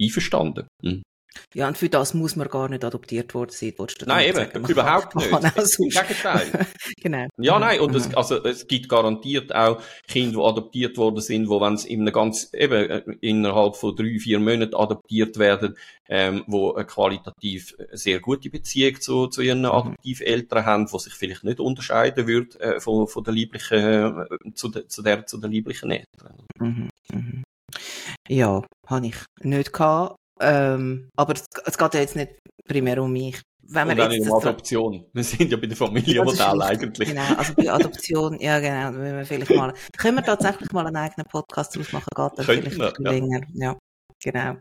einverstanden. 0.02 0.68
Mhm. 0.82 1.04
Ja, 1.54 1.68
und 1.68 1.78
für 1.78 1.90
das 1.90 2.14
muss 2.14 2.36
man 2.36 2.48
gar 2.48 2.70
nicht 2.70 2.84
adoptiert 2.84 3.34
worden 3.34 3.52
sein, 3.52 3.74
du 3.78 3.86
Nein, 4.06 4.30
eben, 4.30 4.38
sagen. 4.38 4.66
überhaupt 4.68 5.16
nicht. 5.16 5.32
Im 5.32 5.90
Gegenteil. 5.90 6.68
genau. 7.02 7.28
Ja, 7.38 7.60
nein, 7.60 7.80
und 7.80 7.96
es, 7.96 8.14
also, 8.16 8.44
es 8.44 8.68
gibt 8.68 8.90
garantiert 8.90 9.54
auch 9.54 9.82
Kinder, 10.08 10.40
die 10.40 10.46
adoptiert 10.46 10.98
worden 10.98 11.22
sind, 11.22 11.50
wo, 11.50 11.62
wenn 11.62 11.78
sie 11.78 11.94
in 11.94 12.06
ganz, 12.08 12.52
eben, 12.54 12.90
äh, 12.90 13.04
innerhalb 13.22 13.76
von 13.76 13.96
drei, 13.96 14.18
vier 14.20 14.40
Monaten 14.40 14.76
adoptiert 14.76 15.38
werden, 15.38 15.76
ähm, 16.08 16.44
wo 16.48 16.74
eine 16.74 16.86
qualitativ 16.86 17.76
sehr 17.92 18.20
gute 18.20 18.50
Beziehung 18.50 19.00
zu, 19.00 19.28
zu 19.28 19.42
ihren 19.42 19.60
mhm. 19.60 19.66
Adoptiveltern 19.66 20.66
haben, 20.66 20.92
wo 20.92 20.98
sich 20.98 21.14
vielleicht 21.14 21.44
nicht 21.44 21.60
unterscheiden 21.60 22.28
wird, 22.28 22.60
äh, 22.60 22.80
von, 22.80 23.08
von 23.08 23.24
der 23.24 23.34
lieblichen, 23.34 23.80
äh, 23.80 24.54
zu, 24.54 24.70
de, 24.70 24.88
zu 24.88 25.02
der, 25.02 25.26
zu 25.26 25.38
der 25.38 25.50
lieblichen 25.50 25.92
Eltern. 25.92 26.36
Mhm. 26.60 26.90
Mhm. 27.14 27.44
Ja, 28.28 28.64
habe 28.88 29.08
ich 29.08 29.16
nicht 29.42 29.74
gehabt. 29.74 30.19
Ähm, 30.40 31.10
aber 31.16 31.34
es, 31.34 31.46
es, 31.66 31.78
geht 31.78 31.94
ja 31.94 32.00
jetzt 32.00 32.16
nicht 32.16 32.32
primär 32.66 33.02
um 33.02 33.12
mich. 33.12 33.42
Wenn 33.62 33.88
wir 33.88 34.04
Und 34.04 34.12
jetzt 34.12 34.30
um 34.30 34.38
Adoption. 34.38 35.06
Wir 35.14 35.24
sind 35.24 35.52
ja 35.52 35.58
bei 35.58 35.68
der 35.68 35.78
Familienmodell 35.78 36.62
eigentlich. 36.62 37.10
Genau, 37.10 37.36
also 37.38 37.54
bei 37.54 37.72
Adoption, 37.72 38.40
ja 38.40 38.60
genau, 38.60 38.98
wenn 38.98 39.18
wir 39.18 39.26
vielleicht 39.26 39.54
mal, 39.54 39.74
können 39.98 40.18
wir 40.18 40.24
tatsächlich 40.24 40.72
mal 40.72 40.88
einen 40.88 40.96
eigenen 40.96 41.28
Podcast 41.28 41.76
draus 41.76 41.92
machen, 41.92 42.08
geht 42.16 42.32
dann 42.38 42.46
vielleicht 42.46 42.78
wir, 42.80 42.94
ja. 43.00 43.12
länger. 43.12 43.42
Ja, 43.54 43.78
genau. 44.24 44.56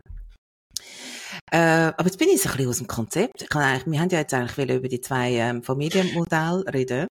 Äh, 1.51 1.57
aber 1.97 2.05
jetzt 2.05 2.19
bin 2.19 2.29
ich 2.29 2.41
so 2.41 2.49
ein 2.49 2.57
bisschen 2.57 2.69
aus 2.69 2.77
dem 2.77 2.87
Konzept. 2.87 3.41
Ich 3.41 3.49
kann 3.49 3.81
wir 3.85 3.99
haben 3.99 4.09
ja 4.09 4.19
jetzt 4.19 4.33
eigentlich 4.33 4.69
über 4.69 4.87
die 4.87 5.01
zwei 5.01 5.31
ähm, 5.31 5.63
Familienmodelle 5.63 6.65
reden. 6.71 7.07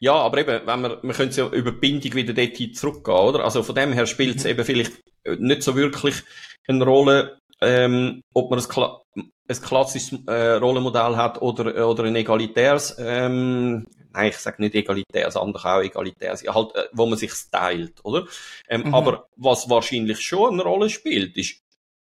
Ja, 0.00 0.14
aber 0.14 0.38
eben, 0.38 0.66
wenn 0.66 0.80
wir, 0.80 1.02
wir 1.02 1.14
können 1.14 1.30
ja 1.30 1.48
über 1.48 1.70
Bindung 1.70 2.14
wieder 2.14 2.32
dorthin 2.32 2.74
zurückgehen, 2.74 3.16
oder? 3.16 3.44
Also 3.44 3.62
von 3.62 3.74
dem 3.74 3.92
her 3.92 4.06
spielt 4.06 4.36
es 4.36 4.44
mhm. 4.44 4.50
eben 4.50 4.64
vielleicht 4.64 4.92
nicht 5.38 5.62
so 5.62 5.76
wirklich 5.76 6.22
eine 6.66 6.84
Rolle, 6.84 7.38
ähm, 7.62 8.22
ob 8.34 8.50
man 8.50 8.58
ein, 8.58 8.68
Kla 8.68 9.00
ein 9.16 9.60
klassisches 9.60 10.18
äh, 10.26 10.54
Rollenmodell 10.54 11.16
hat 11.16 11.40
oder, 11.42 11.88
oder 11.88 12.04
ein 12.04 12.16
egalitäres, 12.16 12.96
ähm, 12.98 13.86
nein, 14.12 14.28
ich 14.28 14.36
sage 14.36 14.62
nicht 14.62 14.74
egalitär, 14.74 15.24
das 15.24 15.36
andere 15.36 15.76
auch 15.76 15.82
egalitär, 15.82 16.34
halt, 16.34 16.74
äh, 16.74 16.84
wo 16.92 17.06
man 17.06 17.18
sich 17.18 17.32
teilt, 17.50 18.00
oder? 18.04 18.26
Ähm, 18.68 18.82
mhm. 18.84 18.94
Aber 18.94 19.28
was 19.36 19.68
wahrscheinlich 19.68 20.20
schon 20.20 20.54
eine 20.54 20.62
Rolle 20.62 20.88
spielt, 20.90 21.36
ist 21.36 21.62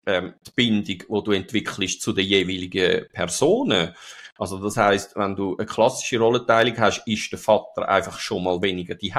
ähm, 0.07 0.35
die 0.47 0.51
Bindung, 0.55 0.85
die 0.85 1.25
du 1.25 1.33
entwickelst 1.33 2.01
zu 2.01 2.13
den 2.13 2.27
jeweiligen 2.27 3.07
Personen. 3.13 3.95
Also 4.39 4.59
das 4.59 4.77
heißt, 4.77 5.17
wenn 5.17 5.35
du 5.35 5.57
eine 5.57 5.67
klassische 5.67 6.21
Rollenteilung 6.21 6.79
hast, 6.79 7.03
ist 7.07 7.33
der 7.33 7.41
Vater 7.41 7.89
einfach 7.89 8.21
schon 8.21 8.45
mal 8.45 8.63
weniger 8.63 8.95
die 8.95 9.13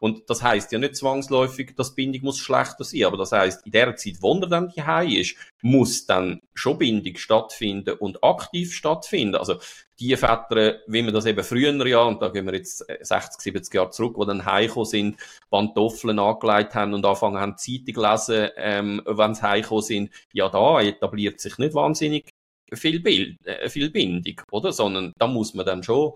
Und 0.00 0.28
das 0.30 0.42
heißt 0.42 0.72
ja 0.72 0.78
nicht 0.78 0.96
zwangsläufig, 0.96 1.74
dass 1.76 1.94
Bindung 1.94 2.22
muss 2.22 2.38
schlechter 2.38 2.82
sein, 2.82 3.04
aber 3.04 3.18
das 3.18 3.32
heißt, 3.32 3.66
in 3.66 3.72
der 3.72 3.94
Zeit, 3.96 4.16
wo 4.20 4.34
er 4.40 4.48
dann 4.48 4.72
die 4.74 5.20
ist, 5.20 5.36
muss 5.60 6.06
dann 6.06 6.40
schon 6.54 6.78
Bindung 6.78 7.16
stattfinden 7.16 7.96
und 7.98 8.24
aktiv 8.24 8.72
stattfinden. 8.72 9.36
Also 9.36 9.56
die 10.00 10.16
Väter, 10.16 10.78
wie 10.86 11.02
man 11.02 11.12
das 11.12 11.26
eben 11.26 11.44
früher 11.44 11.86
ja, 11.86 12.02
und 12.02 12.22
da 12.22 12.28
gehen 12.28 12.46
wir 12.46 12.54
jetzt 12.54 12.78
60, 12.78 13.40
70 13.40 13.74
Jahre 13.74 13.90
zurück, 13.90 14.14
wo 14.16 14.24
dann 14.24 14.46
heimgekommen 14.46 14.86
sind, 14.86 15.16
Pantoffeln 15.50 16.18
angelegt 16.18 16.74
haben 16.74 16.94
und 16.94 17.04
anfangen 17.04 17.38
haben, 17.38 17.58
Zeitung 17.58 18.02
lesen, 18.02 18.48
ähm, 18.56 19.02
wenn 19.04 19.34
sie 19.34 19.42
heimgekommen 19.42 19.82
sind, 19.82 20.10
ja, 20.32 20.48
da 20.48 20.80
etabliert 20.80 21.40
sich 21.40 21.58
nicht 21.58 21.74
wahnsinnig 21.74 22.35
viel, 22.72 23.00
Bild, 23.00 23.36
äh, 23.46 23.68
viel 23.68 23.90
Bindung, 23.90 24.40
oder? 24.50 24.72
Sondern 24.72 25.12
da 25.18 25.26
muss 25.26 25.54
man 25.54 25.66
dann 25.66 25.82
schon 25.82 26.12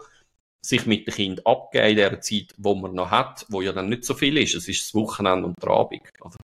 sich 0.65 0.87
mit 0.87 1.07
dem 1.07 1.15
Kind 1.15 1.47
abgeben 1.47 1.89
in 1.89 1.97
der 1.97 2.21
Zeit, 2.21 2.55
wo 2.59 2.75
man 2.75 2.95
noch 2.95 3.11
hat, 3.11 3.47
wo 3.49 3.63
ja 3.63 3.73
dann 3.73 3.89
nicht 3.89 4.05
so 4.05 4.15
viel 4.15 4.37
ist. 4.37 4.55
Es 4.55 4.69
ist 4.69 4.85
das 4.85 4.95
Wochenende 4.95 5.47
und 5.47 5.55
der 5.63 5.71
Abend. 5.71 6.03
Oder? 6.21 6.37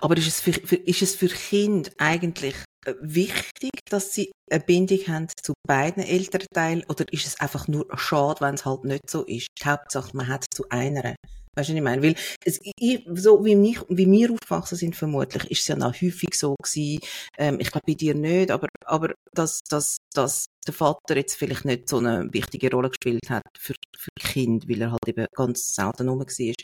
Aber 0.00 0.16
ist 0.16 0.26
es 0.26 0.40
für, 0.40 0.52
für, 0.52 0.76
ist 0.76 1.02
es 1.02 1.14
für 1.14 1.28
Kinder 1.28 1.90
eigentlich 1.98 2.54
äh, 2.86 2.94
wichtig, 3.00 3.72
dass 3.90 4.14
sie 4.14 4.32
eine 4.50 4.60
Bindung 4.60 5.00
haben 5.06 5.28
zu 5.42 5.52
beiden 5.66 6.02
Elternteilen 6.02 6.84
oder 6.88 7.04
ist 7.12 7.26
es 7.26 7.40
einfach 7.40 7.68
nur 7.68 7.86
schade, 7.96 8.40
wenn 8.40 8.54
es 8.54 8.64
halt 8.64 8.84
nicht 8.84 9.08
so 9.08 9.24
ist? 9.24 9.48
Die 9.60 9.64
Hauptsache, 9.66 10.16
man 10.16 10.28
hat 10.28 10.46
zu 10.52 10.64
einer. 10.70 11.14
Weißt 11.56 11.68
du, 11.68 11.72
was 11.72 11.76
ich 11.76 11.82
meine? 11.82 12.02
Weil, 12.02 12.14
es, 12.44 12.60
ich, 12.78 13.06
so 13.14 13.44
wie, 13.44 13.56
mich, 13.56 13.80
wie 13.88 14.10
wir 14.10 14.32
aufgewachsen 14.32 14.76
sind, 14.76 14.96
vermutlich, 14.96 15.50
ist 15.50 15.62
es 15.62 15.68
ja 15.68 15.76
noch 15.76 15.94
häufig 15.94 16.34
so 16.34 16.56
gewesen, 16.62 17.00
ähm, 17.38 17.58
ich 17.60 17.70
glaube 17.70 17.84
bei 17.86 17.94
dir 17.94 18.14
nicht, 18.14 18.50
aber, 18.50 18.68
aber, 18.84 19.14
dass, 19.32 19.60
dass, 19.68 19.98
dass 20.12 20.46
der 20.66 20.74
Vater 20.74 21.16
jetzt 21.16 21.36
vielleicht 21.36 21.64
nicht 21.64 21.88
so 21.88 21.98
eine 21.98 22.28
wichtige 22.32 22.70
Rolle 22.70 22.90
gespielt 22.90 23.30
hat 23.30 23.42
für, 23.58 23.74
für 23.96 24.10
Kind, 24.18 24.68
weil 24.68 24.82
er 24.82 24.92
halt 24.92 25.06
eben 25.06 25.26
ganz 25.34 25.74
selten 25.74 26.08
rum 26.08 26.20
war. 26.20 26.54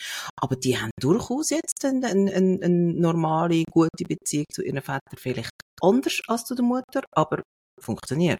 Aber 0.40 0.57
die 0.57 0.79
haben 0.79 0.90
durchaus 1.00 1.50
jetzt 1.50 1.85
eine, 1.85 2.07
eine, 2.07 2.33
eine 2.33 2.68
normale, 2.68 3.64
gute 3.70 4.05
Beziehung 4.07 4.46
zu 4.53 4.62
ihren 4.62 4.83
Vätern, 4.83 5.16
vielleicht 5.16 5.50
anders 5.81 6.20
als 6.26 6.44
zu 6.44 6.55
der 6.55 6.64
Mutter, 6.64 7.03
aber 7.12 7.42
funktioniert. 7.79 8.38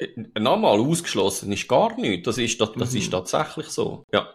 Äh, 0.00 0.40
nochmal 0.40 0.78
ausgeschlossen 0.80 1.52
ist 1.52 1.68
gar 1.68 1.98
nichts. 1.98 2.24
Das 2.24 2.38
ist, 2.38 2.60
das, 2.60 2.72
das 2.72 2.92
mhm. 2.92 2.98
ist 2.98 3.10
tatsächlich 3.10 3.66
so. 3.68 4.04
Ja. 4.12 4.28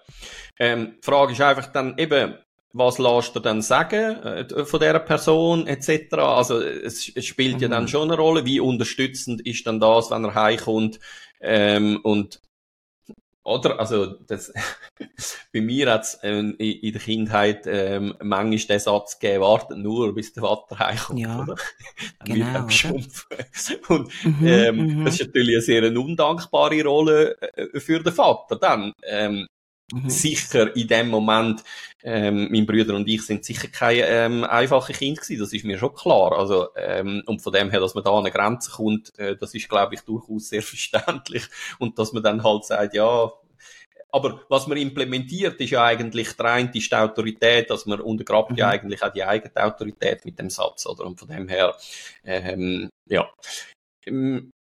Ähm, 0.60 0.96
die 0.98 1.06
Frage 1.06 1.34
ist 1.34 1.42
einfach 1.42 1.72
dann 1.72 1.98
eben, 1.98 2.36
was 2.72 3.00
lässt 3.00 3.36
du 3.36 3.40
dann 3.40 3.62
sagen 3.62 4.18
äh, 4.24 4.66
von 4.66 4.80
dieser 4.80 5.00
Person 5.00 5.68
etc. 5.68 6.14
Also 6.14 6.62
es, 6.62 7.12
es 7.14 7.26
spielt 7.26 7.56
mhm. 7.56 7.62
ja 7.62 7.68
dann 7.70 7.84
mhm. 7.84 7.88
schon 7.88 8.12
eine 8.12 8.20
Rolle, 8.20 8.46
wie 8.46 8.60
unterstützend 8.60 9.42
ist 9.42 9.66
dann 9.66 9.80
das, 9.80 10.12
wenn 10.12 10.26
er 10.26 10.36
heimkommt 10.36 11.00
ähm, 11.42 12.00
und 12.04 12.42
oder, 13.46 13.80
also, 13.80 14.08
das, 14.28 14.52
bei 15.54 15.62
mir 15.62 15.92
hat's 15.92 16.18
ähm, 16.24 16.56
in, 16.58 16.92
der 16.92 17.02
Kindheit 17.02 17.68
ähm, 17.68 18.16
manchmal 18.22 18.78
den 18.78 18.80
Satz 18.80 19.20
gegeben, 19.20 19.42
warten 19.42 19.84
nur, 19.84 20.16
bis 20.16 20.34
der 20.34 20.42
Vater 20.42 20.80
heimkommt, 20.80 21.20
ja, 21.20 21.40
oder? 21.40 21.56
Dann 22.26 22.36
genau, 22.36 22.68
wird 22.68 23.90
Und 23.90 24.26
mhm, 24.26 24.48
ähm, 24.48 24.78
mhm. 24.78 25.06
das 25.06 25.20
ist 25.20 25.28
natürlich 25.28 25.56
eine 25.56 25.62
sehr 25.62 25.84
undankbare 25.96 26.84
Rolle 26.84 27.40
äh, 27.40 27.80
für 27.80 28.00
den 28.00 28.14
Vater 28.14 28.56
dann. 28.56 28.94
Ähm, 29.04 29.48
Mhm. 29.92 30.10
Sicher 30.10 30.76
in 30.76 30.88
dem 30.88 31.10
Moment, 31.10 31.64
ähm, 32.04 32.50
mein 32.52 32.66
Bruder 32.66 32.96
und 32.96 33.08
ich 33.08 33.24
sind 33.26 33.46
sicher 33.46 33.68
keine 33.68 34.08
ähm, 34.08 34.44
einfache 34.44 34.94
Kind 34.94 35.22
gewesen, 35.22 35.40
das 35.40 35.54
ist 35.54 35.64
mir 35.64 35.78
schon 35.78 35.94
klar. 35.94 36.32
Also, 36.34 36.70
ähm, 36.76 37.22
und 37.28 37.42
von 37.42 37.54
dem 37.54 37.70
her, 37.70 37.80
dass 37.80 37.94
man 37.94 38.04
da 38.04 38.12
an 38.12 38.20
eine 38.20 38.32
Grenze 38.32 38.72
kommt, 38.72 39.18
äh, 39.20 39.36
das 39.38 39.54
ist, 39.54 39.70
glaube 39.70 39.96
ich, 39.96 40.02
durchaus 40.02 40.50
sehr 40.50 40.62
verständlich. 40.64 41.44
Und 41.78 42.00
dass 42.00 42.14
man 42.14 42.24
dann 42.24 42.44
halt 42.44 42.66
sagt, 42.66 42.96
ja, 42.96 43.32
aber 44.12 44.46
was 44.50 44.66
man 44.68 44.78
implementiert, 44.78 45.60
ist 45.60 45.72
ja 45.72 45.84
eigentlich, 45.84 46.34
der 46.34 46.46
eine 46.46 46.72
ist 46.74 46.90
die 46.90 46.96
Autorität, 46.96 47.70
dass 47.70 47.86
man 47.86 48.00
untergrabt 48.00 48.52
mhm. 48.52 48.58
ja 48.58 48.70
eigentlich 48.70 49.04
auch 49.04 49.12
die 49.12 49.24
eigene 49.24 49.64
Autorität 49.64 50.26
mit 50.26 50.40
dem 50.40 50.50
Satz, 50.50 50.86
oder? 50.86 51.06
Und 51.06 51.20
von 51.20 51.28
dem 51.28 51.48
her, 51.48 51.76
ähm, 52.24 52.90
ja. 53.08 53.30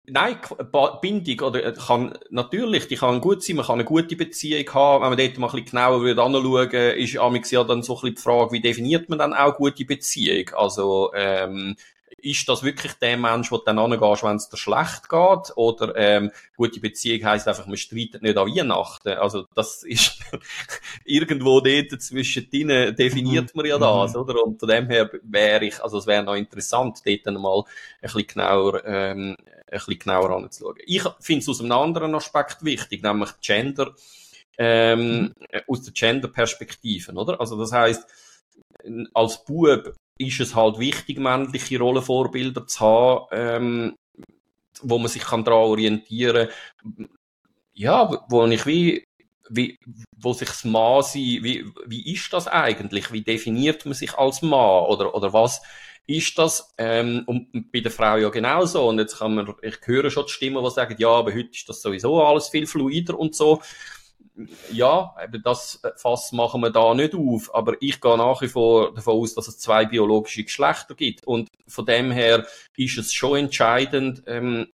Nein, 0.06 0.38
Bindung 1.02 1.48
oder 1.48 1.64
äh, 1.64 1.74
kann 1.74 2.18
natürlich, 2.30 2.90
die 2.90 2.98
kann 2.98 3.22
gut 3.22 3.42
sein, 3.42 3.56
man 3.56 3.66
kann 3.66 3.76
eine 3.76 3.86
gute 3.86 4.18
Beziehung 4.18 4.74
haben, 4.74 5.02
wenn 5.02 5.10
man 5.12 5.18
dort 5.18 5.38
mal 5.38 5.48
ein 5.48 5.52
bisschen 5.52 5.72
genauer 5.72 6.02
würde 6.02 6.22
anschauen, 6.22 6.98
ist 6.98 7.18
amix 7.18 7.52
ja 7.52 7.64
dann 7.64 7.84
so 7.84 7.94
ein 7.94 8.02
bisschen 8.02 8.16
die 8.16 8.22
Frage, 8.22 8.52
wie 8.52 8.60
definiert 8.60 9.08
man 9.08 9.20
dann 9.20 9.34
auch 9.34 9.56
gute 9.56 9.86
Beziehung? 9.86 10.50
Also 10.56 11.14
ähm, 11.16 11.78
ist 12.24 12.48
das 12.48 12.64
wirklich 12.64 12.94
der 12.94 13.18
Mensch, 13.18 13.52
wo 13.52 13.58
du 13.58 13.66
dann 13.66 13.80
angehst, 13.80 14.24
wenn 14.24 14.38
es 14.38 14.50
dir 14.50 14.58
schlecht 14.58 15.10
geht? 15.10 15.56
Oder 15.58 15.94
ähm, 15.96 16.32
gute 16.56 16.80
Beziehung 16.80 17.26
heisst 17.26 17.48
einfach, 17.48 17.68
man 17.68 17.78
streitet 17.78 18.22
nicht 18.24 18.38
an 18.38 18.48
Weihnachten. 18.48 19.10
Also 19.10 19.46
das 19.54 19.84
ist 19.84 20.20
irgendwo 21.06 21.60
dort 21.60 22.02
zwischen 22.02 22.50
denen 22.50 22.96
definiert 22.96 23.54
man 23.56 23.66
ja 23.66 23.78
das, 23.78 24.14
mhm. 24.14 24.22
oder? 24.22 24.44
Und 24.44 24.60
von 24.60 24.70
dem 24.70 24.90
her 24.90 25.10
wäre 25.24 25.66
ich, 25.66 25.84
also 25.84 25.98
es 25.98 26.08
wäre 26.08 26.24
noch 26.24 26.36
interessant, 26.36 27.02
dort 27.06 27.26
dann 27.26 27.42
mal 27.42 27.60
ein 27.60 27.64
bisschen 28.02 28.28
genauer, 28.28 28.86
ähm, 28.86 29.36
ein 29.74 29.80
bisschen 29.80 30.00
genauer 30.00 30.32
anzuschauen. 30.32 30.78
Ich 30.86 31.04
finde 31.20 31.42
es 31.42 31.50
aus 31.50 31.62
einem 31.62 31.72
anderen 31.72 32.16
Aspekt 32.16 32.64
wichtig, 32.64 33.04
nämlich 33.04 33.30
Gender, 33.42 33.94
ähm, 34.58 35.22
mhm. 35.22 35.34
aus 35.68 35.82
der 35.82 35.94
Gender-Perspektive, 35.94 37.12
oder? 37.14 37.40
Also 37.40 37.58
das 37.58 37.72
heißt 37.72 38.08
als 39.14 39.46
Bub 39.46 39.96
ist 40.20 40.40
es 40.40 40.56
halt 40.56 40.78
wichtig, 40.78 41.18
männliche 41.18 41.80
Rollenvorbilder 41.80 42.68
zu 42.68 42.80
haben, 42.82 43.28
ähm, 43.32 43.96
wo 44.82 45.00
man 45.00 45.08
sich 45.08 45.24
kann 45.24 45.44
daran 45.44 45.62
orientieren 45.62 46.50
ja, 47.74 48.24
wo 48.30 48.46
ich 48.46 48.66
wie, 48.66 49.04
wie 49.50 49.78
wo 50.16 50.34
sich 50.34 50.48
das 50.48 50.64
Mann 50.64 51.02
sein, 51.02 51.40
wie, 51.42 51.66
wie 51.86 52.14
ist 52.14 52.32
das 52.32 52.48
eigentlich? 52.48 53.12
Wie 53.12 53.24
definiert 53.24 53.86
man 53.86 53.94
sich 53.94 54.14
als 54.14 54.42
Mann? 54.42 54.86
Oder, 54.86 55.14
oder 55.16 55.34
was 55.34 55.62
ist 56.06 56.38
das? 56.38 56.74
Ähm, 56.78 57.24
und 57.26 57.72
bei 57.72 57.80
der 57.80 57.92
Frau 57.92 58.18
ja 58.18 58.30
genauso. 58.30 58.88
Und 58.88 59.00
jetzt 59.00 59.20
kann 59.20 59.36
man, 59.36 59.54
ich 59.62 59.78
höre 59.84 60.10
schon 60.10 60.26
die 60.26 60.32
Stimmen, 60.32 60.64
die 60.64 60.70
sagen, 60.72 60.96
ja, 60.98 61.10
aber 61.10 61.34
heute 61.34 61.52
ist 61.52 61.68
das 61.70 61.82
sowieso 61.82 62.22
alles 62.24 62.50
viel 62.50 62.68
fluider 62.68 63.18
und 63.18 63.36
so 63.36 63.62
ja, 64.72 65.16
eben 65.24 65.44
das 65.44 65.82
Fass 65.98 66.32
machen 66.32 66.62
wir 66.62 66.72
da 66.72 66.94
nicht 66.94 67.14
auf, 67.14 67.54
aber 67.54 67.76
ich 67.82 68.02
gehe 68.02 68.18
nach 68.18 68.42
wie 68.42 68.48
vor 68.48 68.94
davon 68.94 69.20
aus, 69.20 69.36
dass 69.36 69.48
es 69.48 69.60
zwei 69.60 69.86
biologische 69.86 70.44
Geschlechter 70.44 70.96
gibt 70.96 71.26
und 71.26 71.50
von 71.68 71.86
dem 71.86 72.12
her 72.12 72.46
ist 72.76 72.98
es 72.98 73.14
schon 73.14 73.38
entscheidend, 73.38 74.24
ähm, 74.26 74.72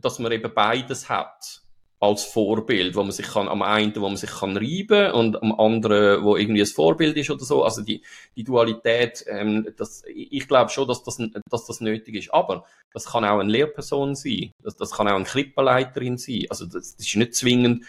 dass 0.00 0.18
man 0.18 0.32
eben 0.32 0.52
beides 0.54 1.08
hat 1.08 1.62
als 2.00 2.24
Vorbild, 2.24 2.94
wo 2.94 3.02
man 3.02 3.12
sich 3.12 3.26
kann, 3.26 3.48
am 3.48 3.62
einen, 3.62 3.96
wo 3.96 4.08
man 4.08 4.16
sich 4.16 4.30
kann 4.30 4.56
reiben 4.56 5.12
und 5.12 5.42
am 5.42 5.58
anderen, 5.58 6.22
wo 6.22 6.36
irgendwie 6.36 6.60
ein 6.60 6.66
Vorbild 6.66 7.16
ist 7.16 7.30
oder 7.30 7.44
so. 7.44 7.64
Also 7.64 7.82
die, 7.82 8.02
die 8.36 8.44
Dualität, 8.44 9.24
ähm, 9.28 9.68
das, 9.76 10.04
ich 10.06 10.46
glaube 10.46 10.70
schon, 10.70 10.86
dass 10.86 11.02
das, 11.02 11.18
dass 11.50 11.66
das 11.66 11.80
nötig 11.80 12.14
ist. 12.14 12.32
Aber 12.32 12.64
das 12.92 13.06
kann 13.06 13.24
auch 13.24 13.40
eine 13.40 13.50
Lehrperson 13.50 14.14
sein. 14.14 14.52
Das, 14.62 14.76
das 14.76 14.92
kann 14.92 15.08
auch 15.08 15.16
eine 15.16 15.24
Krippenleiterin 15.24 16.18
sein. 16.18 16.44
Also 16.50 16.66
das, 16.66 16.96
das 16.96 17.06
ist 17.06 17.16
nicht 17.16 17.34
zwingend, 17.34 17.84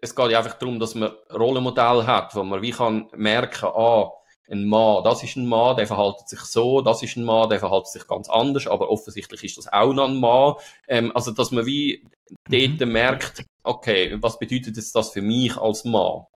es 0.00 0.14
geht 0.14 0.30
ja 0.30 0.38
einfach 0.38 0.58
darum, 0.58 0.78
dass 0.78 0.94
man 0.94 1.12
Rollenmodell 1.32 2.06
hat, 2.06 2.34
wo 2.34 2.42
man 2.42 2.62
wie 2.62 2.72
kann 2.72 3.08
merken, 3.16 3.66
ah, 3.66 4.10
ein 4.50 4.64
Mann, 4.66 5.02
das 5.04 5.22
ist 5.22 5.36
ein 5.36 5.46
Mann, 5.46 5.76
der 5.76 5.86
verhält 5.86 6.28
sich 6.28 6.40
so, 6.40 6.80
das 6.80 7.02
ist 7.02 7.16
ein 7.16 7.24
Mann, 7.24 7.48
der 7.48 7.60
verhält 7.60 7.86
sich 7.86 8.06
ganz 8.06 8.28
anders, 8.28 8.66
aber 8.66 8.90
offensichtlich 8.90 9.44
ist 9.44 9.58
das 9.58 9.72
auch 9.72 9.92
noch 9.92 10.08
ein 10.08 10.20
Mann. 10.20 10.54
Ähm, 10.88 11.12
also, 11.14 11.30
dass 11.30 11.50
man 11.50 11.66
wie 11.66 12.04
mhm. 12.48 12.78
dort 12.78 12.88
merkt, 12.88 13.44
okay, 13.62 14.16
was 14.20 14.38
bedeutet 14.38 14.76
jetzt 14.76 14.94
das 14.94 15.10
für 15.10 15.22
mich 15.22 15.56
als 15.56 15.84
Mann? 15.84 16.26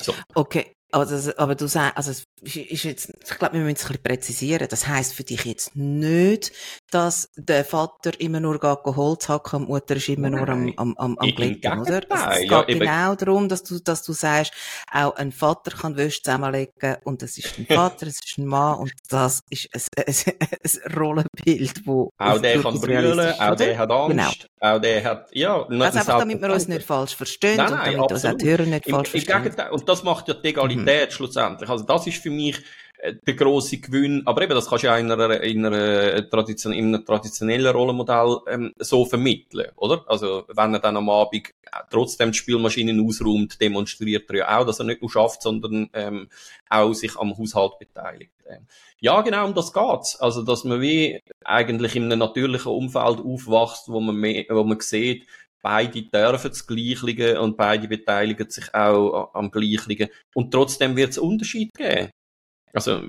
So. 0.00 0.14
Okay, 0.34 0.72
das, 0.90 1.36
aber 1.38 1.54
du 1.54 1.68
sagst, 1.68 1.96
also 1.96 2.22
es 2.44 2.56
ist 2.56 2.84
jetzt, 2.84 3.12
ich 3.24 3.38
glaube, 3.38 3.54
wir 3.54 3.60
müssen 3.60 3.76
es 3.76 3.84
ein 3.84 3.88
bisschen 3.88 4.02
präzisieren. 4.02 4.68
Das 4.68 4.86
heisst 4.86 5.14
für 5.14 5.24
dich 5.24 5.44
jetzt 5.44 5.76
nicht, 5.76 6.52
dass 6.90 7.30
der 7.36 7.64
Vater 7.64 8.18
immer 8.20 8.40
nur 8.40 8.58
Holz 8.60 9.28
hacken 9.28 9.60
und 9.60 9.66
die 9.66 9.72
Mutter 9.72 9.96
ist 9.96 10.08
immer 10.08 10.30
nur 10.30 10.48
am, 10.48 10.72
am, 10.76 10.94
am, 10.96 11.18
am 11.18 11.28
Glätten, 11.34 11.80
oder? 11.80 12.02
Es 12.08 12.40
geht 12.40 12.50
ja, 12.50 12.62
genau 12.62 13.14
darum, 13.14 13.48
dass 13.48 13.62
du, 13.62 13.78
dass 13.80 14.02
du 14.02 14.12
sagst, 14.12 14.52
auch 14.90 15.14
ein 15.16 15.32
Vater 15.32 15.70
kann 15.70 15.96
Wäsche 15.96 16.22
zusammenlegen 16.22 16.96
und 17.04 17.22
das 17.22 17.38
ist 17.38 17.58
ein 17.58 17.66
Vater, 17.66 18.06
es 18.06 18.20
ist 18.24 18.38
ein 18.38 18.46
Mann 18.46 18.78
und 18.78 18.92
das 19.08 19.42
ist 19.50 19.68
ein, 19.74 19.82
ein, 20.06 20.14
ein 20.64 20.96
Rollenbild, 20.96 21.86
wo... 21.86 22.10
Auch 22.18 22.38
der 22.38 22.62
kann 22.62 22.80
brüllen, 22.80 23.40
auch 23.40 23.56
der 23.56 23.78
hat 23.78 23.90
Angst, 23.90 24.48
genau. 24.58 24.74
auch 24.74 24.80
der 24.80 25.04
hat, 25.04 25.28
ja... 25.32 25.62
Also 25.62 25.98
einfach, 25.98 26.18
damit 26.18 26.40
wir 26.40 26.52
uns 26.52 26.68
nicht 26.68 26.82
falsch 26.82 27.14
verstehen 27.14 27.56
nein, 27.56 27.70
nein, 27.70 27.78
und 27.78 27.86
damit 27.86 28.12
absolut. 28.12 28.24
uns 28.24 28.24
auch 28.24 28.38
die 28.38 28.50
Hörer 28.50 28.62
nicht 28.66 28.86
Im, 28.86 28.94
falsch 28.94 29.14
im 29.14 29.20
verstehen. 29.20 29.70
Und 29.70 29.88
das 29.88 30.02
macht 30.02 30.28
ja 30.28 30.34
die 30.34 30.48
Egalität 30.48 31.10
mhm. 31.10 31.12
schlussendlich. 31.12 31.68
Also 31.68 31.84
das 31.84 32.06
ist 32.06 32.18
für 32.18 32.27
mich 32.30 32.60
äh, 32.98 33.14
der 33.26 33.34
große 33.34 33.78
Gewinn. 33.78 34.22
Aber 34.26 34.42
eben, 34.42 34.54
das 34.54 34.68
kannst 34.68 34.84
du 34.84 34.88
ja 34.88 34.96
in, 34.96 35.10
einer, 35.10 35.40
in, 35.42 35.64
einer 35.64 36.28
Tradition, 36.28 36.72
in 36.72 36.94
einem 36.94 37.04
traditionellen 37.04 37.74
Rollenmodell 37.74 38.38
ähm, 38.48 38.72
so 38.78 39.04
vermitteln, 39.04 39.70
oder? 39.76 40.04
Also 40.06 40.44
wenn 40.48 40.74
er 40.74 40.80
dann 40.80 40.96
am 40.96 41.08
Abend 41.08 41.54
trotzdem 41.90 42.32
die 42.32 42.38
Spielmaschinen 42.38 43.04
ausräumt, 43.06 43.60
demonstriert 43.60 44.28
er 44.30 44.36
ja 44.36 44.58
auch, 44.58 44.66
dass 44.66 44.80
er 44.80 44.86
nicht 44.86 45.00
nur 45.00 45.10
schafft, 45.10 45.42
sondern 45.42 45.90
ähm, 45.92 46.28
auch 46.68 46.92
sich 46.92 47.16
am 47.16 47.36
Haushalt 47.36 47.78
beteiligt. 47.78 48.32
Ähm, 48.48 48.66
ja, 49.00 49.20
genau 49.22 49.46
um 49.46 49.54
das 49.54 49.72
geht's. 49.72 50.16
Also, 50.16 50.42
dass 50.42 50.64
man 50.64 50.80
wie 50.80 51.20
eigentlich 51.44 51.94
in 51.94 52.04
einem 52.04 52.18
natürlichen 52.18 52.72
Umfeld 52.72 53.20
aufwachst, 53.20 53.88
wo 53.88 54.00
man, 54.00 54.16
mehr, 54.16 54.44
wo 54.48 54.64
man 54.64 54.80
sieht, 54.80 55.26
beide 55.62 56.02
dürfen 56.02 56.50
das 56.50 56.66
Gleichlige 56.66 57.40
und 57.40 57.56
beide 57.56 57.86
beteiligen 57.86 58.50
sich 58.50 58.74
auch 58.74 59.34
am 59.34 59.50
Gleichligen. 59.50 60.08
Und 60.34 60.50
trotzdem 60.50 60.96
wird 60.96 61.10
es 61.10 61.18
Unterschied 61.18 61.74
geben. 61.74 62.10
Also, 62.72 63.02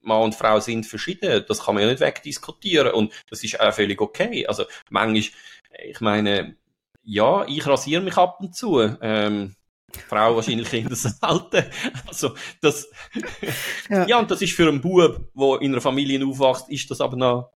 Mann 0.00 0.22
und 0.22 0.34
Frau 0.34 0.58
sind 0.60 0.86
verschieden. 0.86 1.44
Das 1.46 1.64
kann 1.64 1.74
man 1.74 1.84
ja 1.84 1.90
nicht 1.90 2.00
wegdiskutieren. 2.00 2.92
Und 2.92 3.12
das 3.30 3.44
ist 3.44 3.60
auch 3.60 3.72
völlig 3.72 4.00
okay. 4.00 4.46
Also, 4.46 4.64
manchmal, 4.90 5.30
ich 5.84 6.00
meine, 6.00 6.56
ja, 7.02 7.44
ich 7.46 7.66
rasiere 7.66 8.02
mich 8.02 8.16
ab 8.16 8.38
und 8.40 8.54
zu. 8.54 8.80
Ähm, 9.00 9.54
Frau 10.08 10.36
wahrscheinlich 10.36 10.72
in 10.72 10.88
das 10.88 11.22
Alte. 11.22 11.70
Also, 12.06 12.34
das, 12.60 12.88
ja. 13.88 14.06
ja, 14.08 14.18
und 14.18 14.30
das 14.30 14.42
ist 14.42 14.54
für 14.54 14.68
einen 14.68 14.80
Bub, 14.80 15.30
der 15.34 15.60
in 15.60 15.72
einer 15.72 15.80
Familie 15.80 16.24
aufwächst, 16.26 16.68
ist 16.70 16.90
das 16.90 17.00
aber 17.00 17.16
noch 17.16 17.52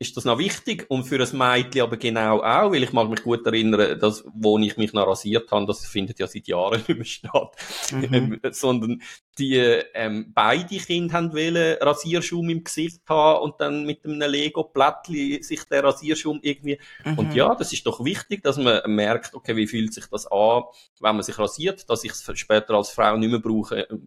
ist 0.00 0.16
das 0.16 0.24
noch 0.24 0.38
wichtig 0.38 0.86
und 0.88 1.04
für 1.04 1.20
ein 1.20 1.36
Mädchen 1.36 1.82
aber 1.82 1.98
genau 1.98 2.38
auch, 2.38 2.72
weil 2.72 2.82
ich 2.82 2.92
mag 2.94 3.10
mich 3.10 3.22
gut 3.22 3.44
erinnern, 3.44 3.98
dass, 4.00 4.24
wo 4.32 4.58
ich 4.58 4.78
mich 4.78 4.94
noch 4.94 5.06
rasiert 5.06 5.50
habe, 5.52 5.66
das 5.66 5.84
findet 5.84 6.18
ja 6.18 6.26
seit 6.26 6.48
Jahren 6.48 6.82
nicht 6.88 6.88
mehr 6.88 7.04
statt, 7.04 7.54
mhm. 7.92 8.14
ähm, 8.14 8.40
sondern 8.50 9.02
die 9.38 9.56
ähm, 9.56 10.32
beide 10.34 10.78
Kinder 10.78 11.12
haben 11.12 11.34
wollen 11.34 11.76
Rasierschaum 11.82 12.48
im 12.48 12.64
Gesicht 12.64 13.02
haben 13.10 13.42
und 13.42 13.60
dann 13.60 13.84
mit 13.84 14.02
einem 14.06 14.20
Lego-Plättchen 14.20 15.42
sich 15.42 15.64
der 15.64 15.84
Rasierschaum 15.84 16.40
irgendwie 16.42 16.78
mhm. 17.04 17.18
und 17.18 17.34
ja, 17.34 17.54
das 17.54 17.70
ist 17.74 17.84
doch 17.84 18.02
wichtig, 18.02 18.42
dass 18.42 18.56
man 18.56 18.80
merkt, 18.86 19.34
okay, 19.34 19.54
wie 19.54 19.66
fühlt 19.66 19.92
sich 19.92 20.06
das 20.06 20.26
an, 20.26 20.62
wenn 21.00 21.14
man 21.14 21.22
sich 21.22 21.38
rasiert, 21.38 21.90
dass 21.90 22.04
ich 22.04 22.12
es 22.12 22.38
später 22.38 22.72
als 22.72 22.88
Frau 22.88 23.18
nicht 23.18 23.30
mehr 23.30 23.38
brauche, 23.38 23.90
äh, 23.90 23.98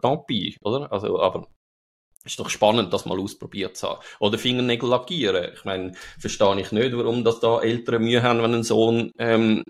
tant 0.00 0.28
pis, 0.28 0.58
oder? 0.62 0.92
Also, 0.92 1.20
aber 1.20 1.48
ist 2.24 2.38
doch 2.38 2.50
spannend, 2.50 2.92
das 2.92 3.06
mal 3.06 3.18
ausprobiert 3.18 3.76
zu 3.76 3.88
haben. 3.88 4.02
Oder 4.18 4.38
Fingernägel 4.38 4.88
lackieren. 4.88 5.52
Ich 5.54 5.64
meine, 5.64 5.92
verstehe 6.18 6.60
ich 6.60 6.72
nicht, 6.72 6.96
warum 6.96 7.24
das 7.24 7.40
da 7.40 7.60
Eltern 7.60 8.02
Mühe 8.02 8.22
haben, 8.22 8.42
wenn 8.42 8.54
ein 8.54 8.62
Sohn 8.62 9.10
ähm, 9.18 9.64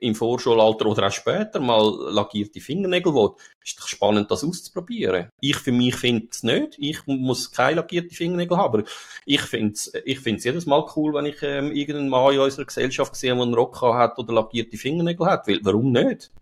im 0.00 0.14
Vorschulalter 0.14 0.86
oder 0.86 1.06
auch 1.06 1.12
später 1.12 1.60
mal 1.60 2.12
lackierte 2.12 2.60
Fingernägel 2.60 3.14
will. 3.14 3.30
Ist 3.64 3.78
doch 3.78 3.86
spannend, 3.86 4.30
das 4.30 4.42
auszuprobieren. 4.42 5.30
Ich 5.40 5.56
für 5.56 5.72
mich 5.72 5.94
finde 5.94 6.26
es 6.30 6.42
nicht. 6.42 6.74
Ich 6.78 7.06
muss 7.06 7.52
keine 7.52 7.76
lackierte 7.76 8.14
Fingernägel 8.14 8.56
haben. 8.56 8.80
Aber 8.80 8.88
ich 9.24 9.42
finde 9.42 9.74
es 9.74 9.92
ich 10.04 10.18
find's 10.18 10.44
jedes 10.44 10.66
Mal 10.66 10.84
cool, 10.96 11.14
wenn 11.14 11.26
ich 11.26 11.40
ähm, 11.42 11.70
irgendeinen 11.70 12.08
Mann 12.08 12.34
in 12.34 12.40
unserer 12.40 12.64
Gesellschaft 12.64 13.14
sehe, 13.14 13.32
der 13.32 13.42
einen 13.42 13.54
Rock 13.54 13.80
hat 13.80 14.18
oder 14.18 14.34
lackierte 14.34 14.76
Fingernägel 14.76 15.26
hat. 15.26 15.46
Weil, 15.46 15.60
warum 15.62 15.92
nicht? 15.92 16.32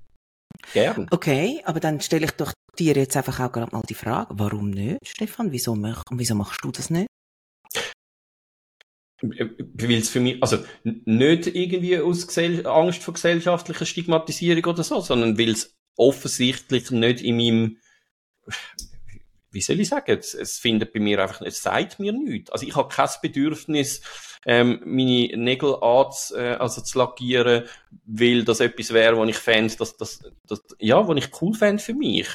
Gern. 0.72 1.06
Okay, 1.10 1.62
aber 1.64 1.80
dann 1.80 2.00
stelle 2.00 2.24
ich 2.26 2.32
doch 2.32 2.52
dir 2.78 2.94
jetzt 2.94 3.16
einfach 3.16 3.40
auch 3.40 3.52
gerade 3.52 3.74
mal 3.74 3.82
die 3.88 3.94
Frage, 3.94 4.34
warum 4.36 4.70
nicht, 4.70 5.06
Stefan? 5.06 5.52
Wieso, 5.52 5.74
mach, 5.74 6.02
wieso 6.10 6.34
machst 6.34 6.64
du 6.64 6.70
das 6.70 6.90
nicht? 6.90 7.06
Weil 9.22 9.92
es 9.92 10.10
für 10.10 10.20
mich, 10.20 10.42
also 10.42 10.58
nicht 10.82 11.46
irgendwie 11.46 11.98
aus 11.98 12.26
Gesell 12.26 12.66
Angst 12.66 13.02
vor 13.02 13.14
gesellschaftlicher 13.14 13.86
Stigmatisierung 13.86 14.64
oder 14.64 14.82
so, 14.82 15.00
sondern 15.00 15.38
weil 15.38 15.50
es 15.50 15.74
offensichtlich 15.96 16.90
nicht 16.90 17.22
in 17.22 17.36
meinem, 17.36 17.78
wie 19.54 19.60
soll 19.60 19.80
ich 19.80 19.88
sagen, 19.88 20.18
es, 20.18 20.34
es 20.34 20.58
findet 20.58 20.92
bei 20.92 21.00
mir 21.00 21.22
einfach, 21.22 21.40
es 21.40 21.62
sagt 21.62 22.00
mir 22.00 22.12
nichts. 22.12 22.50
Also 22.50 22.66
ich 22.66 22.74
habe 22.74 22.88
kein 22.88 23.08
Bedürfnis, 23.22 24.02
ähm, 24.44 24.80
meine 24.84 25.36
Nägel 25.36 25.76
anz, 25.80 26.34
äh, 26.36 26.56
also 26.58 26.82
zu 26.82 26.98
lackieren, 26.98 27.64
weil 28.04 28.44
das 28.44 28.60
etwas 28.60 28.92
wäre, 28.92 29.16
wo 29.16 29.24
ich 29.24 29.36
fände, 29.36 29.74
dass 29.76 29.96
das, 29.96 30.20
das, 30.46 30.60
ja, 30.78 31.06
wo 31.06 31.14
ich 31.14 31.30
cool 31.40 31.54
fände 31.54 31.82
für 31.82 31.94
mich. 31.94 32.28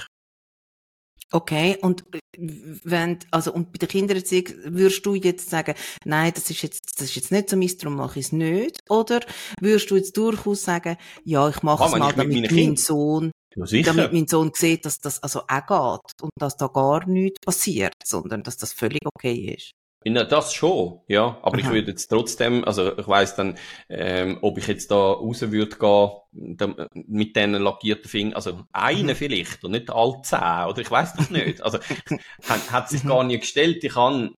Okay, 1.32 1.78
und 1.82 2.06
wenn, 2.38 3.20
also, 3.30 3.54
und 3.54 3.72
bei 3.72 3.78
der 3.78 3.88
Kindererziehung 3.88 4.48
würdest 4.64 5.06
du 5.06 5.14
jetzt 5.14 5.50
sagen, 5.50 5.76
nein, 6.04 6.32
das 6.34 6.50
ist 6.50 6.64
jetzt, 6.64 7.00
das 7.00 7.10
ist 7.10 7.16
jetzt 7.16 7.32
nicht 7.32 7.50
so 7.50 7.58
meins, 7.58 7.78
darum 7.78 7.98
mache 7.98 8.20
ich 8.20 8.28
es 8.28 8.32
nicht? 8.32 8.80
Oder 8.90 9.20
würdest 9.60 9.92
du 9.92 9.98
jetzt 9.98 10.18
durchaus 10.18 10.64
sagen, 10.64 10.98
ja, 11.24 11.48
ich 11.50 11.62
mache 11.62 11.86
es 11.86 11.92
mal, 11.92 12.14
damit 12.14 12.52
mein 12.52 12.78
Sohn, 12.78 13.32
ja, 13.56 13.82
damit 13.84 14.14
mein 14.14 14.28
Sohn 14.28 14.52
sieht, 14.54 14.86
dass 14.86 15.00
das 15.00 15.22
also 15.24 15.42
auch 15.42 16.02
geht 16.02 16.22
und 16.22 16.32
dass 16.38 16.58
da 16.58 16.68
gar 16.68 17.08
nichts 17.08 17.40
passiert, 17.40 17.94
sondern 18.04 18.44
dass 18.44 18.58
das 18.58 18.74
völlig 18.74 19.02
okay 19.06 19.56
ist? 19.58 19.72
Ja, 20.06 20.24
das 20.24 20.54
schon, 20.54 21.02
ja. 21.08 21.38
Aber 21.42 21.58
Aha. 21.58 21.60
ich 21.60 21.70
würde 21.70 21.92
jetzt 21.92 22.08
trotzdem, 22.08 22.64
also 22.64 22.98
ich 22.98 23.08
weiss 23.08 23.36
dann, 23.36 23.58
ähm, 23.90 24.38
ob 24.42 24.58
ich 24.58 24.68
jetzt 24.68 24.92
da 24.92 24.96
raus 24.96 25.42
würde 25.42 25.76
gehen 25.76 26.78
mit 26.94 27.36
diesen 27.36 27.54
lackierten 27.54 28.10
Fingern, 28.10 28.34
also 28.34 28.62
eine 28.72 29.14
mhm. 29.14 29.18
vielleicht 29.18 29.64
und 29.64 29.72
nicht 29.72 29.90
alle 29.90 30.22
zehn, 30.24 30.66
oder 30.70 30.80
ich 30.80 30.90
weiß 30.90 31.16
das 31.16 31.30
nicht. 31.30 31.62
Also 31.62 31.80
hat, 32.48 32.72
hat 32.72 32.90
sich 32.90 33.04
mhm. 33.04 33.10
gar 33.10 33.24
nicht 33.26 33.42
gestellt. 33.42 33.84
Ich 33.84 33.94
kann 33.94 34.36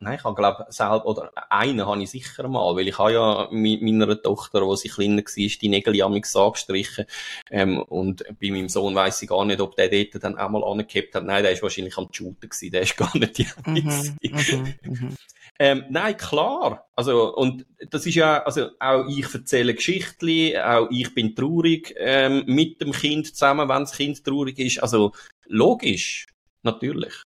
nein, 0.00 0.16
ich 0.18 0.24
habe 0.24 0.34
glaube 0.34 0.66
selber, 0.70 1.06
oder 1.06 1.30
einen 1.50 1.86
habe 1.86 2.02
ich 2.02 2.10
sicher 2.10 2.48
mal, 2.48 2.74
weil 2.74 2.88
ich 2.88 2.98
habe 2.98 3.12
ja 3.12 3.48
mit 3.50 3.82
meiner 3.82 4.20
Tochter, 4.20 4.62
wo 4.62 4.74
sie 4.76 4.88
kleiner 4.88 5.22
war, 5.22 5.58
die 5.60 5.68
Nägel 5.68 6.02
amix 6.02 6.34
angestrichen, 6.34 7.06
ähm, 7.50 7.80
und 7.82 8.24
bei 8.40 8.50
meinem 8.50 8.68
Sohn 8.68 8.94
weiss 8.94 9.22
ich 9.22 9.28
gar 9.28 9.44
nicht, 9.44 9.60
ob 9.60 9.76
der 9.76 9.88
dort 9.88 10.22
dann 10.24 10.38
auch 10.38 10.48
mal 10.48 10.64
angehabt 10.64 11.14
hat. 11.14 11.24
Nein, 11.24 11.42
der 11.42 11.52
ist 11.52 11.62
wahrscheinlich 11.62 11.96
am 11.98 12.08
Shooten 12.10 12.48
gewesen, 12.48 12.72
der 12.72 12.82
ist 12.82 12.96
gar 12.96 13.16
nicht 13.16 13.38
die 13.38 13.46
mhm, 13.66 14.16
mhm, 14.22 14.74
mhm, 14.82 15.16
ähm, 15.58 15.84
Nein, 15.90 16.16
klar. 16.16 16.88
Also, 16.96 17.36
und 17.36 17.66
das 17.90 18.06
ist 18.06 18.14
ja, 18.14 18.42
also, 18.42 18.70
auch 18.78 19.06
ich 19.08 19.32
erzähle 19.32 19.74
Geschichten, 19.74 20.56
auch 20.56 20.88
ich 20.90 21.12
bin 21.14 21.34
traurig, 21.34 21.94
ähm, 21.98 22.44
mit 22.46 22.80
dem 22.80 22.92
Kind 22.92 23.26
zusammen, 23.26 23.68
wenn 23.68 23.80
das 23.80 23.92
Kind 23.92 24.24
traurig 24.24 24.58
ist. 24.58 24.82
Also, 24.82 25.12
logisch. 25.46 26.26
Natürlich. 26.62 27.22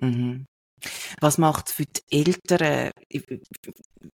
Mhm. 0.00 0.46
Was 1.20 1.38
macht 1.38 1.70
für 1.70 1.84
die 1.84 2.02
Eltern, 2.10 2.90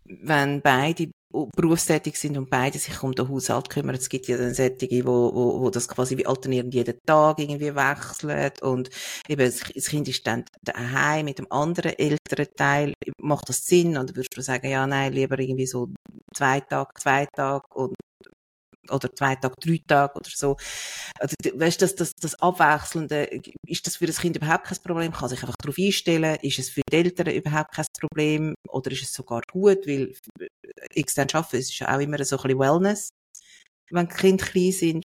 wenn 0.04 0.62
beide 0.62 1.10
berufstätig 1.30 2.16
sind 2.16 2.38
und 2.38 2.48
beide 2.50 2.78
sich 2.78 3.02
um 3.02 3.12
den 3.12 3.28
Haushalt 3.28 3.68
kümmern? 3.70 3.94
Es 3.94 4.08
gibt 4.08 4.26
ja 4.28 4.36
dann 4.36 4.54
solche, 4.54 5.06
wo, 5.06 5.32
wo, 5.34 5.60
wo 5.60 5.70
das 5.70 5.86
quasi 5.86 6.16
wie 6.16 6.26
alternierend 6.26 6.74
jeden 6.74 6.98
Tag 7.06 7.38
irgendwie 7.38 7.74
wechselt 7.74 8.62
und 8.62 8.90
eben 9.28 9.44
das 9.44 9.60
Kind 9.60 10.08
ist 10.08 10.26
dann 10.26 10.44
daheim 10.62 11.26
mit 11.26 11.38
dem 11.38 11.50
anderen 11.50 11.92
älteren 11.98 12.48
Teil. 12.56 12.94
Macht 13.20 13.48
das 13.48 13.64
Sinn? 13.64 13.96
Oder 13.96 14.14
würdest 14.16 14.36
du 14.36 14.42
sagen, 14.42 14.68
ja, 14.68 14.86
nein, 14.86 15.12
lieber 15.12 15.38
irgendwie 15.38 15.66
so 15.66 15.88
zwei 16.34 16.60
Tage, 16.60 16.90
zwei 16.98 17.26
Tage 17.26 17.64
und 17.74 17.94
oder 18.90 19.14
zwei 19.14 19.36
Tage, 19.36 19.54
drei 19.60 19.80
Tage 19.86 20.14
oder 20.14 20.30
so. 20.32 20.56
Also, 21.18 21.34
weißt 21.54 21.80
du, 21.80 21.84
das, 21.86 21.94
das, 21.94 22.14
das 22.14 22.34
Abwechselnde, 22.36 23.28
ist 23.66 23.86
das 23.86 23.96
für 23.96 24.06
das 24.06 24.20
Kind 24.20 24.36
überhaupt 24.36 24.64
kein 24.64 24.78
Problem? 24.82 25.12
Kann 25.12 25.28
sich 25.28 25.42
einfach 25.42 25.56
darauf 25.60 25.78
einstellen? 25.78 26.38
Ist 26.42 26.58
es 26.58 26.70
für 26.70 26.82
die 26.90 26.96
Eltern 26.96 27.28
überhaupt 27.28 27.74
kein 27.74 27.86
Problem? 27.98 28.54
Oder 28.68 28.90
ist 28.92 29.02
es 29.02 29.12
sogar 29.12 29.42
gut? 29.50 29.86
Weil 29.86 30.14
extern 30.94 31.28
arbeiten, 31.32 31.56
es 31.56 31.70
ist 31.70 31.78
ja 31.78 31.94
auch 31.94 32.00
immer 32.00 32.22
so 32.24 32.36
ein 32.36 32.42
bisschen 32.42 32.58
Wellness, 32.58 33.10
wenn 33.90 34.08
die 34.08 34.14
Kinder 34.14 34.46
klein 34.46 34.72
sind. 34.72 35.04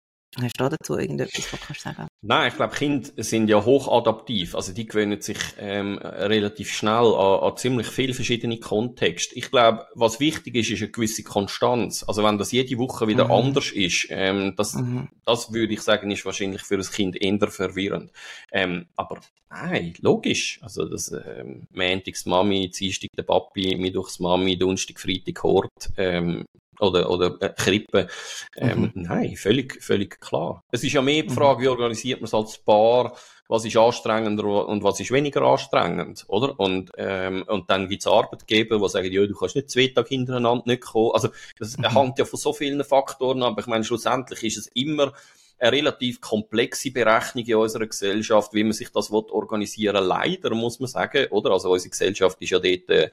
Hast 0.41 0.61
du 0.61 0.69
dazu 0.69 0.99
irgendetwas, 0.99 1.53
was 1.53 1.61
kannst 1.61 1.85
du 1.85 1.91
sagen? 1.91 2.09
Nein, 2.23 2.49
ich 2.49 2.57
glaube, 2.57 2.75
Kinder 2.75 3.11
sind 3.19 3.49
ja 3.49 3.65
hochadaptiv. 3.65 4.55
Also 4.55 4.73
die 4.73 4.87
gewöhnen 4.87 5.21
sich 5.21 5.39
ähm, 5.59 5.99
relativ 5.99 6.73
schnell 6.73 7.15
an, 7.15 7.41
an 7.41 7.57
ziemlich 7.57 7.87
viele 7.87 8.15
verschiedene 8.15 8.59
Kontexte. 8.59 9.37
Ich 9.37 9.51
glaube, 9.51 9.87
was 9.95 10.21
wichtig 10.21 10.57
ist, 10.57 10.71
ist 10.71 10.83
eine 10.83 10.91
gewisse 10.91 11.23
Konstanz. 11.23 12.05
Also 12.07 12.25
wenn 12.25 12.39
das 12.39 12.51
jede 12.53 12.79
Woche 12.79 13.07
wieder 13.07 13.27
mhm. 13.27 13.33
anders 13.33 13.71
ist, 13.71 14.09
ähm, 14.11 14.55
das, 14.57 14.75
mhm. 14.75 15.09
das 15.25 15.53
würde 15.53 15.73
ich 15.75 15.83
sagen, 15.83 16.11
ist 16.11 16.25
wahrscheinlich 16.25 16.63
für 16.63 16.77
ein 16.77 16.83
Kind 16.83 17.21
eher 17.21 17.49
verwirrend. 17.49 18.11
Ähm, 18.51 18.87
aber 18.97 19.21
nein, 19.51 19.95
logisch. 20.01 20.59
Also 20.63 20.85
das 20.85 21.13
ähm, 21.13 21.69
Montags 21.73 22.27
Mami, 22.27 22.71
Dienstag 22.71 23.11
der 23.17 23.23
Papi, 23.23 23.77
Mittwochs 23.77 24.19
Mami, 24.19 24.57
Donnerstag, 24.57 24.99
Freitag 24.99 25.43
Hort, 25.45 25.91
ähm, 25.97 26.45
oder, 26.81 27.11
oder 27.11 27.37
äh, 27.41 27.51
Krippe. 27.51 28.09
Ähm, 28.57 28.93
mhm. 28.95 29.03
Nein, 29.03 29.37
völlig, 29.37 29.83
völlig 29.83 30.21
klar. 30.21 30.63
Es 30.71 30.85
ist 30.85 30.93
ja 30.93 31.03
mehr 31.03 31.23
die 31.23 31.29
mhm. 31.29 31.35
Frage, 31.35 31.63
wie 31.63 31.69
organisiert 31.69 32.21
man 32.21 32.27
es 32.27 32.35
als 32.35 32.59
Paar, 32.59 33.17
was 33.49 33.65
ist 33.65 33.77
anstrengender 33.77 34.67
und 34.67 34.83
was 34.83 35.01
ist 35.01 35.11
weniger 35.11 35.43
anstrengend, 35.43 36.25
oder? 36.29 36.59
Und, 36.59 36.91
ähm, 36.97 37.45
und 37.47 37.69
dann 37.69 37.89
gibt's 37.89 38.07
Arbeitgeber, 38.07 38.79
die 38.79 38.89
sagen, 38.89 39.13
ja, 39.13 39.27
du 39.27 39.35
kannst 39.35 39.57
nicht 39.57 39.71
zwei 39.71 39.89
Tage 39.89 40.09
hintereinander 40.09 40.65
nicht 40.67 40.83
kommen. 40.83 41.11
Also, 41.13 41.29
das 41.59 41.77
mhm. 41.77 41.93
hängt 41.93 42.19
ja 42.19 42.25
von 42.25 42.39
so 42.39 42.53
vielen 42.53 42.83
Faktoren 42.85 43.43
ab. 43.43 43.57
Ich 43.59 43.67
meine, 43.67 43.85
schlussendlich 43.85 44.43
ist 44.45 44.57
es 44.57 44.67
immer 44.69 45.13
eine 45.59 45.73
relativ 45.73 46.21
komplexe 46.21 46.91
Berechnung 46.91 47.45
in 47.45 47.55
unserer 47.57 47.87
Gesellschaft, 47.87 48.55
wie 48.55 48.65
man 48.65 48.73
sich 48.73 48.91
das 48.91 49.11
organisieren 49.11 49.97
will. 49.97 50.05
Leider, 50.05 50.55
muss 50.55 50.81
man 50.81 50.89
sagen, 50.89 51.27
oder? 51.31 51.51
Also, 51.51 51.71
unsere 51.71 51.91
Gesellschaft 51.91 52.41
ist 52.41 52.51
ja 52.51 52.59
dort, 52.59 52.89
äh, 52.89 53.11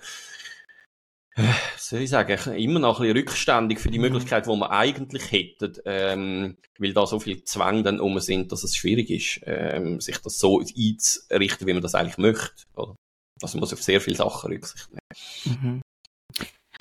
soll 1.78 2.02
ich 2.02 2.10
sagen, 2.10 2.54
immer 2.56 2.80
noch 2.80 3.00
ein 3.00 3.08
bisschen 3.08 3.18
rückständig 3.18 3.80
für 3.80 3.90
die 3.90 3.98
mhm. 3.98 4.06
Möglichkeit, 4.06 4.46
die 4.46 4.50
wir 4.50 4.72
eigentlich 4.72 5.32
hätten, 5.32 5.74
ähm, 5.86 6.58
weil 6.78 6.94
da 6.94 7.06
so 7.06 7.20
viele 7.20 7.44
Zwänge 7.44 7.84
dann 7.84 8.00
um 8.00 8.20
sind, 8.20 8.52
dass 8.52 8.64
es 8.64 8.76
schwierig 8.76 9.10
ist, 9.10 9.42
ähm, 9.46 10.02
sich 10.02 10.18
das 10.18 10.40
so 10.40 10.60
einzurichten, 10.60 11.68
wie 11.68 11.74
man 11.74 11.82
das 11.82 11.96
eigentlich 11.96 12.18
möchte. 12.18 12.66
Oder? 12.76 12.96
Also 13.42 13.58
man 13.58 13.62
muss 13.62 13.74
auf 13.74 13.82
sehr 13.82 14.02
viele 14.02 14.18
Sachen 14.18 14.52
Rücksicht 14.52 14.90
nehmen. 14.90 15.62
Mhm. 15.62 15.82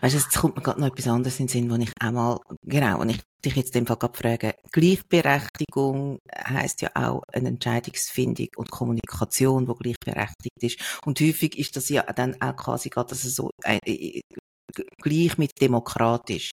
Weißt 0.00 0.14
du, 0.14 0.18
jetzt 0.18 0.34
kommt 0.38 0.56
mir 0.56 0.62
gerade 0.62 0.80
noch 0.80 0.88
etwas 0.88 1.08
anderes 1.08 1.38
in 1.40 1.46
den 1.46 1.52
Sinn, 1.52 1.70
wo 1.70 1.76
ich 1.76 1.92
einmal, 2.00 2.38
genau, 2.64 3.00
und 3.00 3.10
ich 3.10 3.20
dich 3.44 3.56
jetzt 3.56 3.74
in 3.74 3.84
dem 3.84 3.86
Fall 3.86 3.96
gerade 3.96 4.16
frage, 4.16 4.54
Gleichberechtigung 4.72 6.18
heisst 6.34 6.80
ja 6.82 6.90
auch 6.94 7.22
eine 7.32 7.48
Entscheidungsfindung 7.48 8.48
und 8.56 8.70
Kommunikation, 8.70 9.68
wo 9.68 9.74
gleichberechtigt 9.74 10.62
ist. 10.62 10.98
Und 11.04 11.20
häufig 11.20 11.58
ist 11.58 11.76
das 11.76 11.88
ja 11.88 12.02
dann 12.14 12.40
auch 12.40 12.56
quasi 12.56 12.88
gerade 12.88 13.14
so, 13.14 13.50
äh, 13.64 13.78
äh, 13.84 14.20
gleich 15.02 15.38
mit 15.38 15.60
demokratisch. 15.60 16.50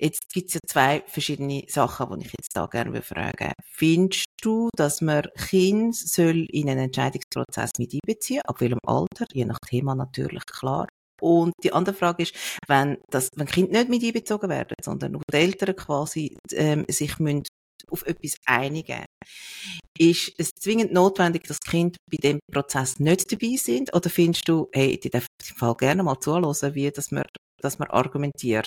Jetzt 0.00 0.32
gibt 0.32 0.48
es 0.48 0.54
ja 0.54 0.60
zwei 0.66 1.02
verschiedene 1.06 1.64
Sachen, 1.68 2.18
die 2.18 2.26
ich 2.26 2.32
jetzt 2.38 2.56
da 2.56 2.66
gerne 2.66 3.02
fragen 3.02 3.52
Findest 3.64 4.26
du, 4.42 4.68
dass 4.76 5.00
man 5.00 5.26
Kind 5.36 5.94
soll 5.96 6.46
in 6.50 6.68
einen 6.68 6.84
Entscheidungsprozess 6.84 7.72
mit 7.78 7.92
einbeziehen, 7.94 8.42
ab 8.44 8.60
welchem 8.60 8.78
Alter, 8.86 9.26
je 9.32 9.44
nach 9.44 9.58
Thema 9.60 9.94
natürlich, 9.94 10.44
klar. 10.46 10.86
Und 11.20 11.54
die 11.62 11.72
andere 11.72 11.94
Frage 11.94 12.24
ist, 12.24 12.34
wenn 12.66 12.98
das, 13.08 13.30
wenn 13.36 13.46
Kinder 13.46 13.78
nicht 13.78 13.88
mit 13.88 14.04
einbezogen 14.04 14.50
werden, 14.50 14.74
sondern 14.82 15.12
nur 15.12 15.22
die 15.30 15.36
Eltern 15.36 15.76
quasi 15.76 16.36
ähm, 16.52 16.84
sich 16.88 17.18
müssen 17.18 17.44
auf 17.90 18.06
etwas 18.06 18.36
einigen. 18.46 19.04
Ist 19.98 20.32
es 20.38 20.50
zwingend 20.50 20.92
notwendig, 20.92 21.44
dass 21.44 21.60
Kinder 21.60 21.96
bei 22.10 22.16
dem 22.16 22.40
Prozess 22.52 22.98
nicht 22.98 23.30
dabei 23.30 23.56
sind? 23.56 23.94
Oder 23.94 24.10
findest 24.10 24.48
du, 24.48 24.68
hey, 24.72 24.98
die 24.98 25.10
darf 25.10 25.26
im 25.48 25.56
Fall 25.56 25.74
gerne 25.76 26.02
mal 26.02 26.18
zuhören, 26.18 26.74
wie 26.74 26.90
dass 26.90 27.10
man, 27.10 27.24
dass 27.60 27.78
man 27.78 27.88
argumentiert? 27.90 28.66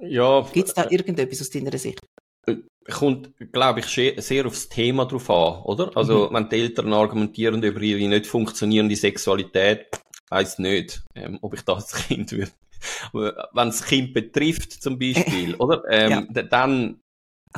Ja. 0.00 0.42
Gibt 0.52 0.68
es 0.68 0.74
da 0.74 0.88
irgendetwas 0.88 1.40
aus 1.40 1.50
deiner 1.50 1.76
Sicht? 1.76 2.00
Äh, 2.46 2.56
kommt, 2.90 3.32
glaube 3.52 3.80
ich, 3.80 3.86
sehr 3.86 4.46
aufs 4.46 4.68
Thema 4.68 5.04
drauf 5.06 5.28
an, 5.30 5.62
oder? 5.64 5.96
Also, 5.96 6.28
mhm. 6.28 6.34
wenn 6.34 6.48
die 6.48 6.56
Eltern 6.56 6.92
argumentieren 6.92 7.62
über 7.62 7.80
ihre 7.80 8.08
nicht 8.08 8.26
funktionierende 8.26 8.96
Sexualität, 8.96 9.88
weiß 10.30 10.58
nicht, 10.60 11.02
ähm, 11.14 11.38
ob 11.42 11.54
ich 11.54 11.62
das 11.62 11.92
Kind 12.06 12.32
würde. 12.32 12.52
Wenn 13.12 13.68
es 13.68 13.84
Kind 13.84 14.14
betrifft, 14.14 14.72
zum 14.72 14.98
Beispiel, 14.98 15.54
oder? 15.58 15.82
Ähm, 15.90 16.28
ja. 16.34 16.42
Dann, 16.42 17.00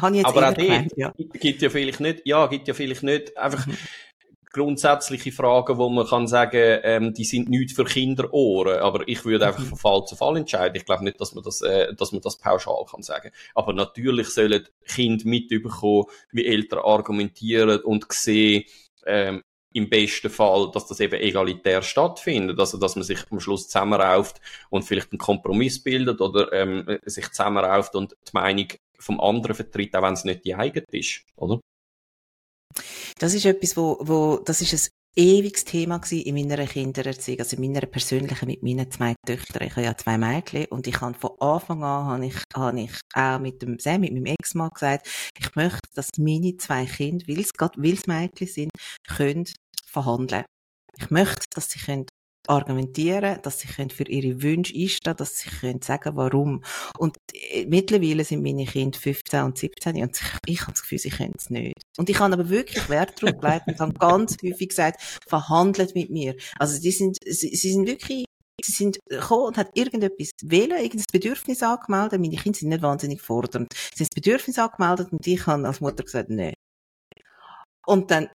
Habe 0.00 0.16
ich 0.16 0.22
jetzt 0.22 0.26
aber 0.26 0.48
auch 0.48 0.54
gemeint, 0.54 0.92
ja. 0.96 1.12
gibt 1.16 1.62
ja 1.62 1.70
vielleicht 1.70 2.00
nicht, 2.00 2.22
ja, 2.24 2.46
gibt 2.46 2.66
ja 2.68 2.74
vielleicht 2.74 3.02
nicht 3.02 3.36
einfach 3.36 3.66
mhm. 3.66 3.76
grundsätzliche 4.50 5.32
Fragen, 5.32 5.76
wo 5.76 5.88
man 5.90 6.06
kann 6.06 6.26
sagen, 6.26 6.80
ähm, 6.82 7.12
die 7.12 7.24
sind 7.24 7.50
nicht 7.50 7.72
für 7.72 7.84
Kinderohren, 7.84 8.78
aber 8.78 9.06
ich 9.06 9.24
würde 9.24 9.46
einfach 9.46 9.60
mhm. 9.60 9.68
von 9.68 9.78
Fall 9.78 10.04
zu 10.06 10.16
Fall 10.16 10.36
entscheiden. 10.38 10.76
Ich 10.76 10.86
glaube 10.86 11.04
nicht, 11.04 11.20
dass 11.20 11.34
man 11.34 11.44
das, 11.44 11.60
äh, 11.60 11.94
dass 11.94 12.12
man 12.12 12.22
das 12.22 12.38
pauschal 12.38 12.84
kann 12.90 13.02
sagen. 13.02 13.30
Aber 13.54 13.74
natürlich 13.74 14.28
sollen 14.28 14.66
Kinder 14.86 15.24
mitbekommen, 15.26 16.06
wie 16.30 16.46
Eltern 16.46 16.80
argumentieren 16.80 17.80
und 17.80 18.10
sehen, 18.12 18.64
ähm, 19.06 19.42
im 19.74 19.88
besten 19.88 20.30
Fall, 20.30 20.70
dass 20.72 20.86
das 20.86 21.00
eben 21.00 21.20
egalitär 21.20 21.82
stattfindet, 21.82 22.58
also 22.58 22.78
dass 22.78 22.96
man 22.96 23.04
sich 23.04 23.20
am 23.30 23.40
Schluss 23.40 23.68
zusammenrauft 23.68 24.40
und 24.70 24.82
vielleicht 24.82 25.12
einen 25.12 25.18
Kompromiss 25.18 25.82
bildet 25.82 26.20
oder 26.20 26.52
ähm, 26.52 26.98
sich 27.04 27.28
zusammenrauft 27.30 27.94
und 27.94 28.12
die 28.12 28.32
Meinung 28.34 28.66
vom 29.02 29.20
anderen 29.20 29.56
vertritt, 29.56 29.94
auch 29.96 30.02
wenn 30.02 30.14
es 30.14 30.24
nicht 30.24 30.44
die 30.44 30.54
eigene 30.54 30.86
ist, 30.90 31.24
oder? 31.36 31.60
Das 33.18 33.34
ist 33.34 33.44
etwas, 33.44 33.76
wo, 33.76 33.98
wo 34.00 34.36
das 34.38 34.60
ist 34.62 34.72
ein 34.72 34.90
ewiges 35.14 35.64
Thema 35.64 36.00
in 36.10 36.34
meiner 36.34 36.66
Kindererziehung, 36.66 37.40
also 37.40 37.56
in 37.56 37.62
meiner 37.62 37.86
persönlichen 37.86 38.46
mit 38.46 38.62
meinen 38.62 38.90
zwei 38.90 39.14
Töchtern. 39.26 39.66
Ich 39.66 39.72
habe 39.76 39.84
ja 39.84 39.96
zwei 39.96 40.16
Mädchen 40.16 40.66
und 40.66 40.86
ich 40.86 41.00
habe 41.00 41.14
von 41.14 41.32
Anfang 41.38 41.84
an 41.84 42.06
habe 42.06 42.26
ich, 42.26 42.36
habe 42.54 42.80
ich 42.80 42.92
auch 43.14 43.38
mit 43.38 43.60
dem 43.60 43.78
Sam, 43.78 44.00
mit 44.00 44.12
meinem 44.12 44.26
Ex-Mann 44.26 44.70
gesagt, 44.70 45.06
ich 45.38 45.54
möchte, 45.54 45.88
dass 45.94 46.08
meine 46.18 46.56
zwei 46.56 46.86
Kinder, 46.86 47.26
weil 47.28 47.40
es 47.40 47.52
gerade, 47.52 47.82
weil 47.82 47.94
es 47.94 48.06
Mädchen 48.06 48.46
sind, 48.46 48.70
können 49.06 49.46
verhandeln. 49.84 50.44
Ich 50.96 51.10
möchte, 51.10 51.46
dass 51.54 51.70
sie 51.70 51.78
können 51.78 52.06
argumentieren, 52.48 53.38
dass 53.42 53.60
sie 53.60 53.68
können 53.68 53.90
für 53.90 54.04
ihre 54.04 54.42
Wünsche 54.42 54.74
einstehen, 54.74 55.16
dass 55.16 55.38
sie 55.38 55.50
können 55.50 55.82
sagen, 55.82 56.16
warum. 56.16 56.62
Und 56.98 57.16
äh, 57.32 57.66
mittlerweile 57.66 58.24
sind 58.24 58.42
meine 58.42 58.64
Kinder 58.64 58.98
15 58.98 59.42
und 59.42 59.58
17 59.58 60.02
und 60.02 60.20
ich 60.46 60.62
habe 60.62 60.72
das 60.72 60.82
Gefühl, 60.82 60.98
sie 60.98 61.10
können 61.10 61.34
es 61.36 61.50
nicht. 61.50 61.82
Und 61.96 62.10
ich 62.10 62.18
habe 62.18 62.32
aber 62.32 62.48
wirklich 62.48 62.88
Wert 62.88 63.22
darauf 63.22 63.40
gelegt 63.40 63.68
und 63.68 63.80
habe 63.80 63.92
ganz 63.94 64.36
häufig 64.42 64.70
gesagt, 64.70 65.20
verhandelt 65.26 65.94
mit 65.94 66.10
mir. 66.10 66.34
Also 66.58 66.80
die 66.80 66.90
sind, 66.90 67.18
sie, 67.24 67.54
sie 67.54 67.72
sind 67.72 67.86
wirklich 67.86 68.24
Sie 68.64 68.70
sind 68.70 68.98
gekommen 69.08 69.46
und 69.46 69.56
hat 69.56 69.70
irgendetwas 69.74 70.30
wählen, 70.42 70.78
irgendein 70.78 71.06
Bedürfnis 71.10 71.64
angemeldet. 71.64 72.20
Meine 72.20 72.36
Kinder 72.36 72.56
sind 72.56 72.68
nicht 72.68 72.82
wahnsinnig 72.82 73.20
fordernd. 73.20 73.72
Sie 73.72 74.04
haben 74.04 74.08
das 74.10 74.14
Bedürfnis 74.14 74.58
angemeldet 74.58 75.10
und 75.10 75.26
ich 75.26 75.46
habe 75.46 75.66
als 75.66 75.80
Mutter 75.80 76.04
gesagt, 76.04 76.30
nein. 76.30 76.54
Und 77.84 78.12
dann 78.12 78.28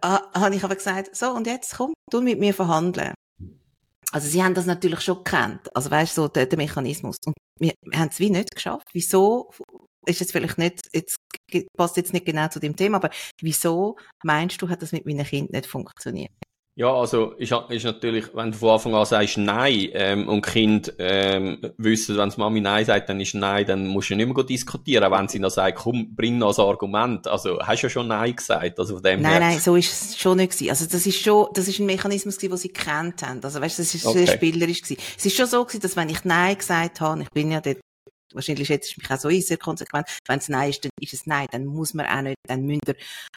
ah, 0.00 0.22
habe 0.32 0.54
ich 0.54 0.64
aber 0.64 0.76
gesagt, 0.76 1.14
so, 1.14 1.32
und 1.32 1.46
jetzt 1.46 1.76
komm, 1.76 1.92
du 2.10 2.22
mit 2.22 2.38
mir 2.38 2.54
verhandeln. 2.54 3.12
Also 4.12 4.28
sie 4.28 4.42
haben 4.42 4.54
das 4.54 4.66
natürlich 4.66 5.00
schon 5.00 5.18
gekannt, 5.18 5.74
also 5.76 5.90
weißt 5.90 6.16
du, 6.16 6.22
so 6.22 6.28
der, 6.28 6.46
der 6.46 6.56
Mechanismus. 6.56 7.16
Und 7.26 7.36
wir, 7.60 7.74
wir 7.82 7.98
haben 7.98 8.08
es 8.08 8.18
wie 8.18 8.30
nicht 8.30 8.54
geschafft. 8.54 8.88
Wieso 8.92 9.50
ist 10.06 10.22
es 10.22 10.32
vielleicht 10.32 10.56
nicht, 10.56 10.88
jetzt 10.94 11.16
passt 11.76 11.96
jetzt 11.98 12.14
nicht 12.14 12.24
genau 12.24 12.48
zu 12.48 12.58
dem 12.60 12.74
Thema, 12.74 12.96
aber 12.96 13.10
wieso 13.42 13.96
meinst 14.24 14.62
du, 14.62 14.68
hat 14.68 14.80
das 14.80 14.92
mit 14.92 15.04
meinen 15.04 15.26
Kindern 15.26 15.52
nicht 15.52 15.66
funktioniert? 15.66 16.32
Ja, 16.78 16.94
also 16.94 17.32
ist, 17.32 17.52
ist 17.70 17.84
natürlich, 17.84 18.26
wenn 18.34 18.52
du 18.52 18.56
von 18.56 18.68
Anfang 18.70 18.94
an 18.94 19.04
sagst 19.04 19.36
Nein 19.36 19.88
ähm, 19.94 20.28
und 20.28 20.42
Kind 20.46 20.94
ähm, 21.00 21.58
wissen, 21.76 22.16
wenn 22.16 22.32
Mami 22.36 22.60
Nein 22.60 22.84
sagt, 22.84 23.08
dann 23.08 23.18
ist 23.18 23.34
Nein, 23.34 23.66
dann 23.66 23.88
musst 23.88 24.10
du 24.10 24.14
nicht 24.14 24.32
mehr 24.32 24.44
diskutieren, 24.44 25.10
wenn 25.10 25.26
sie 25.26 25.40
noch 25.40 25.50
sagt, 25.50 25.78
komm, 25.78 26.14
bring 26.14 26.38
noch 26.38 26.56
ein 26.56 26.64
Argument. 26.64 27.26
Also 27.26 27.58
hast 27.58 27.82
du 27.82 27.86
ja 27.86 27.90
schon 27.90 28.06
Nein 28.06 28.36
gesagt. 28.36 28.78
Also 28.78 28.94
von 28.94 29.02
dem 29.02 29.22
nein, 29.22 29.32
her. 29.32 29.40
nein, 29.40 29.58
so 29.58 29.74
ist 29.74 29.90
es 29.90 30.18
schon 30.20 30.36
nicht 30.36 30.52
gewesen. 30.52 30.70
Also 30.70 30.86
das 30.86 31.04
ist 31.04 31.20
schon, 31.20 31.48
das 31.52 31.66
ist 31.66 31.80
ein 31.80 31.86
Mechanismus 31.86 32.36
gewesen, 32.36 32.50
den 32.50 32.58
sie 32.58 32.72
gekannt 32.72 33.24
haben. 33.24 33.40
Also 33.42 33.60
weißt, 33.60 33.76
du, 33.76 33.82
das 33.82 33.94
ist 33.96 34.06
okay. 34.06 34.26
sehr 34.26 34.36
spielerisch 34.36 34.82
gewesen. 34.82 35.02
Es 35.16 35.26
ist 35.26 35.36
schon 35.36 35.46
so 35.46 35.64
gewesen, 35.64 35.80
dass 35.80 35.96
wenn 35.96 36.08
ich 36.08 36.24
Nein 36.24 36.56
gesagt 36.56 37.00
habe, 37.00 37.22
ich 37.22 37.30
bin 37.30 37.50
ja 37.50 37.60
dort 37.60 37.78
wahrscheinlich 38.32 38.66
schätze 38.66 38.90
ich 38.90 38.98
mich 38.98 39.10
auch 39.10 39.18
so 39.18 39.28
ein, 39.28 39.40
sehr 39.40 39.58
konsequent. 39.58 40.06
Wenn 40.26 40.38
es 40.38 40.48
Nein 40.48 40.70
ist, 40.70 40.84
dann 40.84 40.90
ist 41.00 41.14
es 41.14 41.26
Nein. 41.26 41.46
Dann 41.50 41.66
muss 41.66 41.94
man 41.94 42.06
auch 42.06 42.22
nicht, 42.22 42.36
dann 42.46 42.68
ihr, 42.68 42.80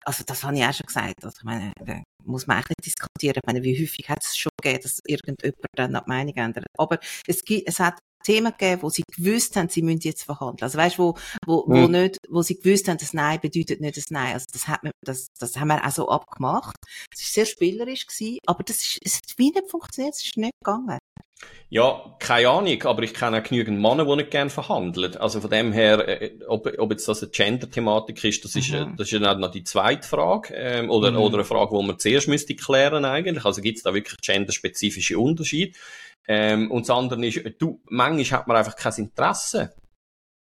also 0.03 0.23
das 0.25 0.43
habe 0.43 0.55
ich 0.57 0.63
auch 0.63 0.73
schon 0.73 0.85
gesagt. 0.85 1.23
Also 1.23 1.35
ich 1.37 1.43
meine, 1.43 1.73
da 1.83 2.01
muss 2.23 2.47
man 2.47 2.57
eigentlich 2.57 2.77
nicht 2.77 2.85
diskutieren. 2.85 3.37
Ich 3.37 3.47
meine, 3.47 3.63
wie 3.63 3.81
häufig 3.81 4.09
hat 4.09 4.23
es 4.23 4.37
schon 4.37 4.51
gegeben, 4.61 4.83
dass 4.83 4.99
irgendjemand 5.05 5.65
dann 5.75 5.93
die 5.93 5.99
Meinung 6.09 6.35
ändert. 6.35 6.65
Aber 6.77 6.99
es 7.27 7.43
gibt, 7.43 7.67
es 7.67 7.79
hat 7.79 7.99
Themen 8.23 8.51
gegeben, 8.51 8.83
wo 8.83 8.89
sie 8.89 9.03
gewusst 9.15 9.55
haben, 9.55 9.69
sie 9.69 9.81
müssen 9.81 10.01
jetzt 10.01 10.23
verhandeln. 10.23 10.63
Also 10.63 10.77
weißt, 10.77 10.99
wo, 10.99 11.17
wo, 11.45 11.63
wo 11.67 11.87
mhm. 11.87 11.91
nicht, 11.91 12.17
wo 12.29 12.41
sie 12.41 12.59
gewusst 12.59 12.87
haben, 12.87 12.97
das 12.97 13.13
Nein 13.13 13.39
bedeutet 13.39 13.81
nicht 13.81 13.97
das 13.97 14.11
Nein. 14.11 14.33
Also 14.33 14.45
das 14.51 14.67
hat 14.67 14.83
man, 14.83 14.91
das, 15.03 15.27
das 15.39 15.57
haben 15.57 15.69
wir 15.69 15.85
auch 15.85 15.91
so 15.91 16.07
abgemacht. 16.09 16.75
Es 17.13 17.21
war 17.21 17.33
sehr 17.33 17.45
spielerisch 17.45 18.05
gewesen, 18.05 18.37
aber 18.45 18.63
das 18.63 18.77
ist, 18.77 18.99
es 19.03 19.15
hat 19.15 19.37
wie 19.37 19.51
nicht 19.51 19.69
funktioniert, 19.69 20.15
es 20.15 20.25
ist 20.25 20.37
nicht 20.37 20.53
gegangen. 20.63 20.99
Ja, 21.69 22.17
keine 22.19 22.49
Ahnung, 22.49 22.83
aber 22.83 23.03
ich 23.03 23.13
kenne 23.13 23.39
auch 23.39 23.43
genügend 23.43 23.79
Männer, 23.79 24.03
die 24.03 24.15
nicht 24.17 24.31
gerne 24.31 24.49
verhandeln. 24.49 25.15
Also 25.15 25.39
von 25.39 25.49
dem 25.49 25.71
her, 25.71 26.21
äh, 26.21 26.37
ob, 26.45 26.67
ob 26.77 26.91
jetzt 26.91 27.07
das 27.07 27.23
eine 27.23 27.31
Gender-Thematik 27.31 28.21
ist, 28.25 28.43
das 28.43 28.57
ist, 28.57 28.71
mhm. 28.71 28.97
das 28.97 29.09
ist 29.09 29.21
dann 29.21 29.39
noch 29.39 29.51
die 29.51 29.63
zweite 29.63 30.05
Frage, 30.05 30.53
ähm, 30.53 30.89
oder, 30.89 31.11
mhm. 31.11 31.17
oder 31.17 31.35
eine 31.35 31.45
Frage, 31.45 31.77
die 31.77 31.87
man 31.87 31.97
zuerst 31.97 32.27
müsste 32.27 32.55
klären 32.55 33.05
eigentlich. 33.05 33.45
Also 33.45 33.61
gibt 33.61 33.77
es 33.77 33.83
da 33.83 33.93
wirklich 33.93 34.19
genderspezifische 34.19 35.17
Unterschiede? 35.17 35.77
Ähm, 36.27 36.69
und 36.71 36.89
das 36.89 36.95
andere 36.95 37.25
ist, 37.25 37.41
du, 37.59 37.81
manchmal 37.85 38.39
hat 38.39 38.47
man 38.47 38.57
einfach 38.57 38.75
kein 38.75 38.93
Interesse. 38.95 39.73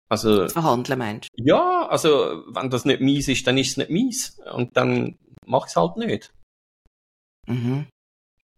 Also. 0.08 0.48
Verhandeln, 0.48 0.98
meinst 0.98 1.28
du? 1.36 1.44
Ja, 1.44 1.86
also, 1.88 2.42
wenn 2.48 2.70
das 2.70 2.84
nicht 2.84 3.00
mies 3.00 3.28
ist, 3.28 3.46
dann 3.46 3.56
ist 3.56 3.70
es 3.70 3.76
nicht 3.76 3.90
mies. 3.90 4.40
Und 4.52 4.76
dann 4.76 5.16
mach 5.46 5.66
ich 5.66 5.70
es 5.70 5.76
halt 5.76 5.96
nicht. 5.96 6.32
Mhm. 7.46 7.86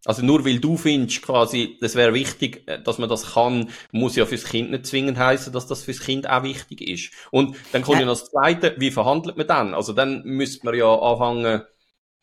Also 0.05 0.23
nur 0.25 0.45
weil 0.45 0.59
du 0.59 0.77
findest, 0.77 1.21
quasi, 1.21 1.77
das 1.79 1.95
wäre 1.95 2.13
wichtig, 2.13 2.63
äh, 2.67 2.81
dass 2.81 2.97
man 2.97 3.09
das 3.09 3.33
kann, 3.33 3.69
muss 3.91 4.15
ja 4.15 4.25
fürs 4.25 4.43
Kind 4.43 4.71
nicht 4.71 4.85
zwingend 4.85 5.17
heißen, 5.17 5.53
dass 5.53 5.67
das 5.67 5.83
fürs 5.83 6.01
Kind 6.01 6.29
auch 6.29 6.43
wichtig 6.43 6.81
ist. 6.81 7.13
Und 7.31 7.55
dann 7.71 7.83
kommt 7.83 7.95
ja, 7.95 8.01
ja 8.01 8.05
noch 8.07 8.19
das 8.19 8.29
Zweite, 8.29 8.75
wie 8.77 8.91
verhandelt 8.91 9.37
man 9.37 9.47
dann? 9.47 9.73
Also 9.73 9.93
dann 9.93 10.23
müsste 10.25 10.65
man 10.65 10.75
ja 10.75 10.93
anfangen, 10.93 11.61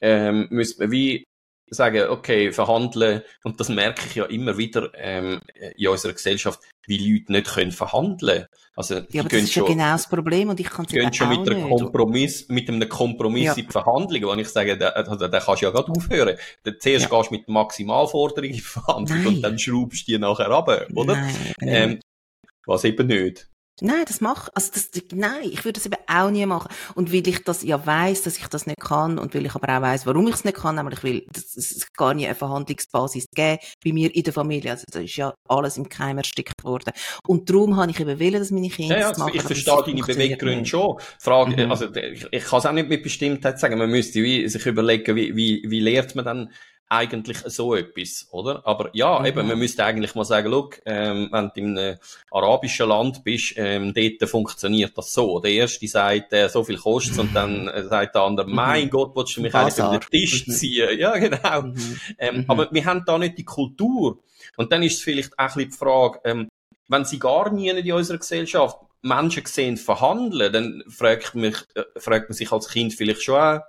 ähm, 0.00 0.46
müsste 0.50 0.82
man 0.82 0.92
wie 0.92 1.24
sagen, 1.70 2.08
okay, 2.10 2.52
verhandeln, 2.52 3.22
und 3.44 3.60
das 3.60 3.68
merke 3.68 4.02
ich 4.06 4.16
ja 4.16 4.24
immer 4.24 4.58
wieder 4.58 4.90
ähm, 4.94 5.40
in 5.76 5.88
unserer 5.88 6.12
Gesellschaft, 6.12 6.60
wie 6.86 6.98
Leute 6.98 7.32
nicht 7.32 7.46
können 7.46 7.70
verhandeln 7.70 8.46
Also, 8.74 8.96
ja, 9.10 9.20
aber 9.20 9.28
das 9.28 9.42
ist 9.42 9.52
schon, 9.52 9.64
ja 9.64 9.68
genau 9.70 9.92
das 9.92 10.08
Problem 10.08 10.48
und 10.48 10.58
ich 10.58 10.68
kann 10.68 10.84
es 10.84 10.92
gehen 10.92 11.12
schon 11.12 11.28
mit, 11.28 11.48
einem 11.48 11.68
Kompromiss, 11.68 12.48
mit 12.48 12.68
einem 12.68 12.88
Kompromiss 12.88 13.44
ja. 13.44 13.52
in 13.54 13.66
die 13.66 13.72
Verhandlungen, 13.72 14.24
wo 14.24 14.34
ich 14.34 14.48
sage, 14.48 14.76
da, 14.76 15.02
da, 15.02 15.28
da 15.28 15.40
kannst 15.40 15.62
du 15.62 15.66
ja 15.66 15.72
gerade 15.72 15.90
aufhören. 15.90 16.36
Da, 16.64 16.72
zuerst 16.78 17.10
ja. 17.10 17.16
gehst 17.16 17.30
du 17.30 17.34
mit 17.34 17.46
der 17.46 17.52
Maximalforderung 17.54 18.50
in 18.50 18.56
die 18.56 18.60
Verhandlung 18.60 19.18
Nein. 19.18 19.26
und 19.26 19.42
dann 19.42 19.58
schraubst 19.58 20.08
du 20.08 20.12
die 20.12 20.18
nachher 20.18 20.50
ab, 20.50 20.68
oder? 20.94 21.16
Nein, 21.16 21.54
ähm, 21.60 22.00
was 22.66 22.84
eben 22.84 23.06
nicht. 23.06 23.49
Nein, 23.82 24.04
das 24.06 24.20
mach, 24.20 24.48
also 24.54 24.70
das, 24.72 24.90
nein, 25.12 25.40
ich 25.44 25.64
würde 25.64 25.74
das 25.80 25.86
eben 25.86 25.96
auch 26.06 26.30
nie 26.30 26.46
machen. 26.46 26.68
Und 26.94 27.12
weil 27.12 27.26
ich 27.26 27.44
das 27.44 27.62
ja 27.62 27.84
weiß, 27.84 28.22
dass 28.22 28.38
ich 28.38 28.46
das 28.48 28.66
nicht 28.66 28.80
kann 28.80 29.18
und 29.18 29.34
weil 29.34 29.46
ich 29.46 29.54
aber 29.54 29.76
auch 29.76 29.82
weiß, 29.82 30.06
warum 30.06 30.28
ich 30.28 30.34
es 30.34 30.44
nicht 30.44 30.56
kann, 30.56 30.76
nämlich 30.76 31.02
weil 31.04 31.22
es 31.34 31.86
gar 31.96 32.14
nie 32.14 32.26
eine 32.26 32.34
Verhandlungsbasis 32.34 33.26
geben 33.34 33.58
bei 33.84 33.92
mir 33.92 34.14
in 34.14 34.22
der 34.22 34.32
Familie. 34.32 34.72
Also 34.72 34.84
da 34.90 35.00
ist 35.00 35.16
ja 35.16 35.34
alles 35.48 35.76
im 35.76 35.88
Keim 35.88 36.18
erstickt 36.18 36.64
worden. 36.64 36.92
Und 37.26 37.48
darum 37.48 37.76
habe 37.76 37.90
ich 37.90 38.00
eben 38.00 38.20
wollen, 38.20 38.32
dass 38.34 38.50
meine 38.50 38.68
Kinder 38.68 38.96
ja, 38.96 39.00
ja, 39.02 39.08
das 39.10 39.18
machen. 39.18 39.32
Ich 39.34 39.42
verstehe 39.42 39.82
deine 39.84 40.02
Beweggründe 40.02 40.66
schon. 40.66 40.96
Frage, 41.18 41.64
mhm. 41.64 41.70
also 41.70 41.94
ich, 41.94 42.26
ich 42.30 42.44
kann 42.44 42.58
es 42.58 42.66
auch 42.66 42.72
nicht 42.72 42.88
mit 42.88 43.02
Bestimmtheit 43.02 43.58
sagen. 43.58 43.78
Man 43.78 43.90
müsste 43.90 44.20
sich 44.48 44.66
überlegen, 44.66 45.16
wie, 45.16 45.34
wie, 45.36 45.64
wie 45.66 45.80
lehrt 45.80 46.14
man 46.14 46.24
dann 46.24 46.52
eigentlich 46.90 47.38
so 47.38 47.76
etwas, 47.76 48.26
oder? 48.32 48.66
Aber 48.66 48.90
ja, 48.92 49.20
mhm. 49.20 49.26
eben, 49.26 49.46
man 49.46 49.58
müsste 49.58 49.84
eigentlich 49.84 50.14
mal 50.16 50.24
sagen, 50.24 50.50
look, 50.50 50.82
ähm, 50.84 51.28
wenn 51.30 51.50
du 51.54 51.60
in 51.60 51.78
einem 51.78 51.98
arabischen 52.32 52.88
Land 52.88 53.22
bist, 53.22 53.54
ähm, 53.56 53.94
dort 53.94 54.28
funktioniert 54.28 54.98
das 54.98 55.12
so. 55.12 55.38
Der 55.38 55.52
Erste 55.52 55.86
sagt, 55.86 56.32
äh, 56.32 56.48
so 56.48 56.64
viel 56.64 56.78
kostet 56.78 57.18
und 57.18 57.32
dann 57.32 57.68
äh, 57.68 57.84
sagt 57.84 58.16
der 58.16 58.22
andere, 58.22 58.48
mhm. 58.48 58.54
mein 58.54 58.90
Gott, 58.90 59.14
willst 59.14 59.36
du 59.36 59.40
mich 59.40 59.52
Basar. 59.52 59.92
eigentlich 59.92 60.02
über 60.02 60.10
den 60.10 60.20
Tisch 60.20 60.46
mhm. 60.46 60.52
ziehen? 60.52 60.98
Ja, 60.98 61.16
genau. 61.16 61.62
Mhm. 61.62 62.00
Ähm, 62.18 62.36
mhm. 62.38 62.44
aber 62.48 62.68
wir 62.72 62.84
haben 62.84 63.04
da 63.06 63.18
nicht 63.18 63.38
die 63.38 63.44
Kultur. 63.44 64.18
Und 64.56 64.72
dann 64.72 64.82
ist 64.82 64.96
es 64.96 65.02
vielleicht 65.02 65.38
auch 65.38 65.42
ein 65.42 65.46
bisschen 65.46 65.70
die 65.70 65.76
Frage, 65.76 66.20
ähm, 66.24 66.48
wenn 66.88 67.04
sie 67.04 67.20
gar 67.20 67.52
nie 67.52 67.68
in 67.68 67.92
unserer 67.92 68.18
Gesellschaft 68.18 68.78
Menschen 69.02 69.46
sehen 69.46 69.76
verhandeln, 69.76 70.52
dann 70.52 70.82
fragt, 70.88 71.36
mich, 71.36 71.56
äh, 71.74 71.84
fragt 71.96 72.28
man 72.28 72.36
sich 72.36 72.50
als 72.50 72.68
Kind 72.68 72.94
vielleicht 72.94 73.22
schon 73.22 73.36
auch, 73.36 73.60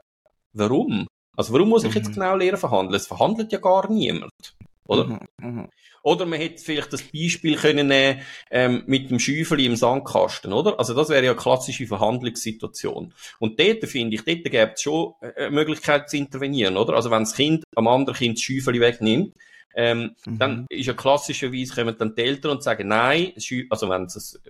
warum? 0.53 1.07
Also 1.35 1.53
warum 1.53 1.69
muss 1.69 1.83
ich 1.83 1.93
jetzt 1.93 2.09
mhm. 2.09 2.13
genau 2.13 2.35
lernen 2.35 2.57
verhandeln? 2.57 2.95
Es 2.95 3.07
verhandelt 3.07 3.51
ja 3.51 3.59
gar 3.59 3.89
niemand. 3.89 4.55
Oder? 4.87 5.05
Mhm, 5.05 5.19
mhm. 5.37 5.69
Oder 6.03 6.25
man 6.25 6.39
hätte 6.39 6.63
vielleicht 6.63 6.91
das 6.91 7.03
Beispiel 7.03 7.55
können 7.55 7.87
nehmen, 7.87 8.21
ähm, 8.49 8.83
mit 8.87 9.11
dem 9.11 9.19
Schäufeli 9.19 9.65
im 9.65 9.75
Sandkasten, 9.75 10.51
oder? 10.51 10.79
Also 10.79 10.95
das 10.95 11.09
wäre 11.09 11.23
ja 11.23 11.31
eine 11.31 11.39
klassische 11.39 11.85
Verhandlungssituation. 11.85 13.13
Und 13.39 13.59
dort 13.59 13.85
finde 13.85 14.15
ich, 14.15 14.23
dort 14.23 14.43
gäbe 14.43 14.71
es 14.73 14.81
schon 14.81 15.13
äh, 15.21 15.45
eine 15.45 15.51
Möglichkeit 15.51 16.09
zu 16.09 16.17
intervenieren, 16.17 16.75
oder? 16.75 16.95
Also 16.95 17.11
wenn 17.11 17.23
das 17.23 17.35
Kind 17.35 17.63
am 17.75 17.87
anderen 17.87 18.17
Kind 18.17 18.37
das 18.37 18.43
Schäufeli 18.43 18.79
wegnimmt, 18.79 19.35
ähm, 19.75 20.15
mhm. 20.25 20.37
Dann 20.37 20.65
ist 20.69 20.87
ja 20.87 20.93
klassischerweise 20.93 21.73
kommen 21.73 21.95
dann 21.97 22.15
die 22.15 22.21
Eltern 22.21 22.51
und 22.51 22.63
sagen 22.63 22.87
nein, 22.87 23.33
also 23.69 23.89
wenn 23.89 24.03
es, 24.03 24.41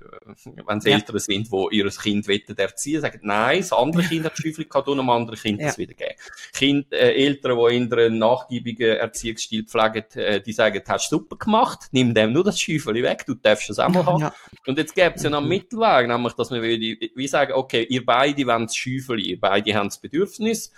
wenn 0.65 0.77
es 0.77 0.85
ja. 0.85 0.93
Eltern 0.93 1.19
sind, 1.19 1.51
die 1.51 1.77
ihr 1.77 1.89
Kind 1.89 2.27
wettet 2.27 2.59
erziehen, 2.59 3.01
sagen 3.01 3.19
nein, 3.23 3.59
das 3.59 3.73
andere 3.73 4.03
Kind 4.03 4.25
hat 4.25 4.37
Schäufchen 4.37 4.67
gehabt 4.67 4.87
und 4.87 4.99
einem 4.99 5.09
anderen 5.09 5.39
Kind 5.39 5.59
ja. 5.59 5.67
das 5.67 5.77
wieder 5.77 5.93
geben. 5.93 6.15
Kind, 6.53 6.91
äh, 6.91 7.13
Eltern, 7.13 7.57
die 7.57 7.75
in 7.75 7.93
einem 7.93 8.17
nachgiebigen 8.17 8.97
Erziehungsstil 8.97 9.65
pflegen, 9.65 10.03
äh, 10.15 10.41
die 10.41 10.53
sagen, 10.53 10.81
hast 10.87 11.11
du 11.11 11.17
super 11.17 11.35
gemacht, 11.37 11.87
nimm 11.91 12.13
dem 12.13 12.33
nur 12.33 12.43
das 12.43 12.59
Schäufchen 12.59 12.95
weg, 12.95 13.23
du 13.25 13.35
darfst 13.35 13.69
es 13.69 13.79
auch 13.79 13.89
mal 13.89 14.05
haben. 14.05 14.21
Ja. 14.21 14.33
Und 14.65 14.77
jetzt 14.77 14.95
gäbe 14.95 15.15
es 15.15 15.23
ja 15.23 15.29
noch 15.29 15.39
einen 15.39 15.47
mhm. 15.47 15.53
Mittelweg, 15.53 16.07
nämlich, 16.07 16.33
dass 16.33 16.49
man 16.49 16.61
würde, 16.61 16.97
wie 17.15 17.27
sagen, 17.27 17.53
okay, 17.53 17.85
ihr 17.89 18.05
beide 18.05 18.45
wollt 18.47 18.69
das 18.69 18.75
Schäufchen, 18.75 19.19
ihr 19.19 19.39
beide 19.39 19.75
habt 19.75 19.87
das 19.87 19.99
Bedürfnis, 19.99 20.71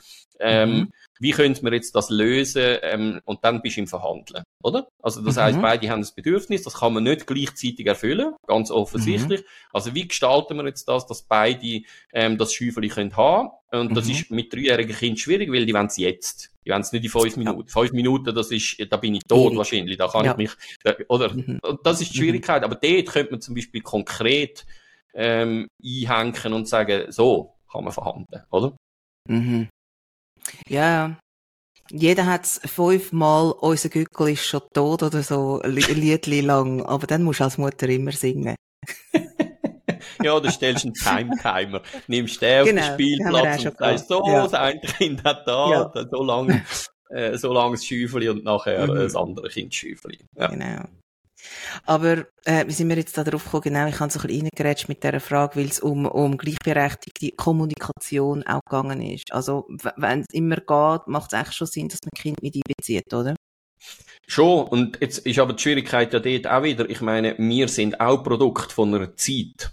ähm, 0.44 0.72
mhm 0.72 0.92
wie 1.24 1.32
könnte 1.32 1.64
man 1.64 1.72
jetzt 1.72 1.96
das 1.96 2.10
lösen 2.10 2.78
ähm, 2.82 3.22
und 3.24 3.46
dann 3.46 3.62
bist 3.62 3.78
du 3.78 3.82
im 3.82 3.88
Verhandeln, 3.88 4.44
oder? 4.62 4.90
Also 5.02 5.22
das 5.22 5.38
mhm. 5.38 5.42
heißt, 5.42 5.62
beide 5.62 5.90
haben 5.90 6.02
das 6.02 6.14
Bedürfnis, 6.14 6.64
das 6.64 6.74
kann 6.74 6.94
man 6.94 7.04
nicht 7.04 7.26
gleichzeitig 7.26 7.88
erfüllen, 7.88 8.34
ganz 8.46 8.72
offensichtlich. 8.72 9.40
Mhm. 9.40 9.46
Also 9.72 9.96
wie 9.96 10.06
gestalten 10.06 10.58
wir 10.58 10.66
jetzt 10.66 10.86
das, 10.90 11.08
dass 11.08 11.22
beide 11.22 11.84
ähm, 12.12 12.38
das 12.38 12.54
Schäufeli 12.54 12.90
können 12.90 13.16
haben? 13.16 13.52
Und 13.72 13.92
mhm. 13.92 13.96
das 13.96 14.10
ist 14.10 14.32
mit 14.32 14.52
dreijährigen 14.52 14.94
Kindern 14.94 15.18
schwierig, 15.18 15.50
weil 15.50 15.66
die 15.66 15.74
wollen 15.74 15.86
es 15.86 15.96
jetzt. 15.96 16.52
Die 16.66 16.72
wollen 16.72 16.82
es 16.82 16.92
nicht 16.92 17.06
in 17.06 17.10
fünf 17.10 17.38
Minuten. 17.38 17.68
Ja. 17.70 17.74
Fünf 17.82 17.94
Minuten, 17.94 18.36
das 18.36 18.52
ist, 18.52 18.86
da 18.90 18.98
bin 18.98 19.16
ich 19.16 19.24
tot 19.24 19.56
wahrscheinlich, 19.56 19.98
da 19.98 20.10
kann 20.10 20.26
ja. 20.26 20.32
ich 20.32 20.38
mich, 20.38 20.52
oder? 21.08 21.34
Mhm. 21.34 21.62
Das 21.84 22.02
ist 22.02 22.14
die 22.14 22.20
mhm. 22.20 22.24
Schwierigkeit. 22.24 22.64
Aber 22.64 22.76
dort 22.76 23.06
könnte 23.08 23.32
man 23.32 23.40
zum 23.40 23.56
Beispiel 23.56 23.82
konkret 23.82 24.66
ähm, 25.14 25.68
einhängen 25.82 26.52
und 26.52 26.68
sagen, 26.68 27.10
so 27.14 27.54
kann 27.72 27.86
man 27.86 27.94
verhandeln, 27.94 28.44
oder? 28.52 28.76
Mhm. 29.30 29.70
Ja, 30.68 31.18
jeder 31.92 32.26
hat 32.26 32.46
fünfmal, 32.48 33.52
unser 33.52 33.90
Gückel 33.90 34.30
ist 34.30 34.46
schon 34.46 34.62
tot 34.74 35.04
oder 35.04 35.22
so, 35.22 35.62
ein 35.62 35.74
Liedli 35.74 36.42
lang, 36.42 36.82
aber 36.82 37.08
dann 37.08 37.24
musst 37.24 37.40
du 37.40 37.44
als 37.44 37.58
Mutter 37.58 37.88
immer 37.90 38.12
singen. 38.12 38.56
ja, 40.24 40.40
du 40.40 40.50
stellst 40.50 40.86
einen 40.86 40.94
Timetimer, 40.94 41.82
nimmst 42.08 42.42
den 42.42 42.66
genau, 42.66 42.82
auf 42.82 42.88
den 42.88 42.94
Spielplatz 42.94 43.66
und 43.66 43.78
sagst, 43.78 44.08
so, 44.08 44.26
ja. 44.26 44.44
das 44.44 44.54
eine 44.54 44.80
Kind 44.80 45.24
hat 45.24 45.48
da, 45.48 45.70
ja. 45.70 46.06
so 46.10 46.24
lange, 46.24 46.66
äh, 47.10 47.38
so 47.38 47.54
lange 47.54 47.76
das 47.76 47.86
Schäufeli 47.86 48.30
und 48.30 48.44
nachher 48.44 48.88
mhm. 48.88 48.96
das 48.96 49.16
andere 49.16 49.50
Kind 49.50 49.72
das 49.74 49.76
Schäufeli. 49.76 50.20
Ja. 50.38 50.48
Genau. 50.48 50.86
Aber 51.86 52.26
äh, 52.46 52.66
wie 52.68 52.72
sind 52.72 52.90
wir 52.90 52.98
jetzt 52.98 53.18
da 53.18 53.24
drauf 53.24 53.46
gekommen? 53.46 53.64
Genau, 53.64 53.88
ich 53.88 54.00
habe 54.00 54.12
so 54.12 54.20
ein 54.20 54.28
bisschen 54.28 54.48
reingerätscht 54.48 54.90
mit 54.90 55.04
dieser 55.04 55.20
Frage, 55.20 55.58
weil 55.58 55.66
es 55.66 55.80
um, 55.80 56.06
um 56.06 56.38
gleichberechtigte 56.38 57.32
Kommunikation 57.32 58.44
auch 58.44 58.62
gegangen 58.66 59.02
ist. 59.02 59.32
Also 59.32 59.68
wenn 59.96 60.22
es 60.22 60.28
immer 60.32 60.58
geht, 60.58 61.08
macht 61.08 61.34
es 61.34 61.40
eigentlich 61.40 61.56
schon 61.56 61.68
Sinn, 61.68 61.90
dass 61.90 62.00
man 62.04 62.12
Kind 62.22 62.42
mit 62.42 62.56
einbezieht, 62.56 63.14
oder? 63.14 63.36
Schon, 64.28 64.68
und 64.68 65.00
jetzt 65.02 65.20
ist 65.20 65.40
aber 65.40 65.54
die 65.54 65.62
Schwierigkeit 65.62 66.14
ja 66.14 66.20
dort 66.20 66.48
auch 66.48 66.64
wieder, 66.64 66.90
ich 66.90 67.02
meine, 67.02 67.38
wir 67.38 67.68
sind 67.68 68.00
auch 68.00 68.24
Produkt 68.24 68.72
von 68.72 68.94
einer 68.94 69.16
Zeit. 69.16 69.72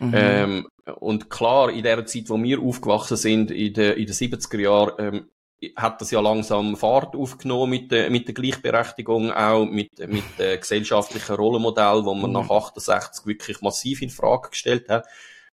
Mhm. 0.00 0.12
Ähm, 0.14 0.68
und 0.96 1.30
klar, 1.30 1.70
in 1.70 1.82
der 1.82 2.04
Zeit, 2.06 2.28
wo 2.28 2.40
wir 2.40 2.60
aufgewachsen 2.60 3.16
sind, 3.16 3.50
in 3.50 3.72
den, 3.72 3.96
in 3.96 4.06
den 4.06 4.14
70er 4.14 4.60
Jahren, 4.60 4.92
ähm, 4.98 5.30
hat 5.74 6.00
das 6.00 6.10
ja 6.10 6.20
langsam 6.20 6.76
Fahrt 6.76 7.16
aufgenommen 7.16 7.70
mit 7.70 7.90
der, 7.90 8.10
mit 8.10 8.26
der 8.26 8.34
Gleichberechtigung, 8.34 9.32
auch 9.32 9.64
mit, 9.66 9.90
mit 10.08 10.24
äh, 10.38 10.58
gesellschaftlichen 10.58 11.34
Rollenmodell, 11.34 12.04
wo 12.04 12.14
man 12.14 12.30
mhm. 12.30 12.36
nach 12.36 12.50
68 12.50 13.26
wirklich 13.26 13.60
massiv 13.60 14.02
in 14.02 14.10
Frage 14.10 14.50
gestellt 14.50 14.88
hat. 14.88 15.06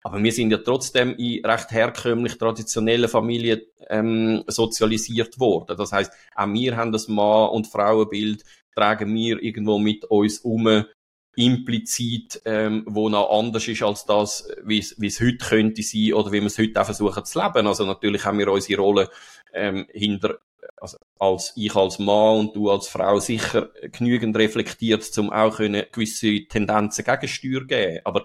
Aber 0.03 0.23
wir 0.23 0.33
sind 0.33 0.51
ja 0.51 0.59
trotzdem 0.59 1.15
in 1.17 1.45
recht 1.45 1.71
herkömmlich 1.71 2.37
traditionellen 2.37 3.09
Familien 3.09 3.61
ähm, 3.89 4.43
sozialisiert 4.49 5.39
worden. 5.39 5.77
Das 5.77 5.93
heißt, 5.93 6.13
auch 6.35 6.53
wir 6.53 6.77
haben 6.77 6.93
das 6.93 7.07
Mann- 7.09 7.51
und 7.51 7.69
Frauenbild, 7.69 8.43
tragen 8.75 9.15
wir 9.15 9.43
irgendwo 9.43 9.79
mit 9.79 10.05
uns 10.07 10.39
um, 10.41 10.85
implizit, 11.35 12.43
ähm, 12.45 12.85
wo 12.87 13.09
noch 13.09 13.31
anders 13.31 13.67
ist 13.67 13.83
als 13.83 14.05
das, 14.05 14.49
wie 14.65 14.79
es 14.79 15.21
heute 15.21 15.39
könnte 15.39 15.83
sein 15.83 16.13
oder 16.13 16.31
wie 16.33 16.41
wir 16.41 16.47
es 16.47 16.59
heute 16.59 16.81
auch 16.81 16.85
versuchen 16.85 17.25
zu 17.25 17.41
leben. 17.41 17.67
Also 17.67 17.87
natürlich 17.87 18.25
haben 18.25 18.39
wir 18.39 18.53
unsere 18.53 18.83
Rolle 18.83 19.11
ähm, 19.53 19.87
hinter 19.93 20.39
also 20.81 20.99
als 21.19 21.53
ich 21.57 21.75
als 21.75 21.99
Mann 21.99 22.41
und 22.41 22.57
du 22.57 22.71
als 22.71 22.89
Frau 22.89 23.21
sicher 23.21 23.71
genügend 23.93 24.37
reflektiert, 24.37 25.17
um 25.19 25.31
auch 25.31 25.57
können 25.57 25.85
gewisse 25.93 26.45
Tendenzen 26.49 27.05
gegensteuern 27.05 27.67
geben. 27.67 28.01
Aber 28.05 28.25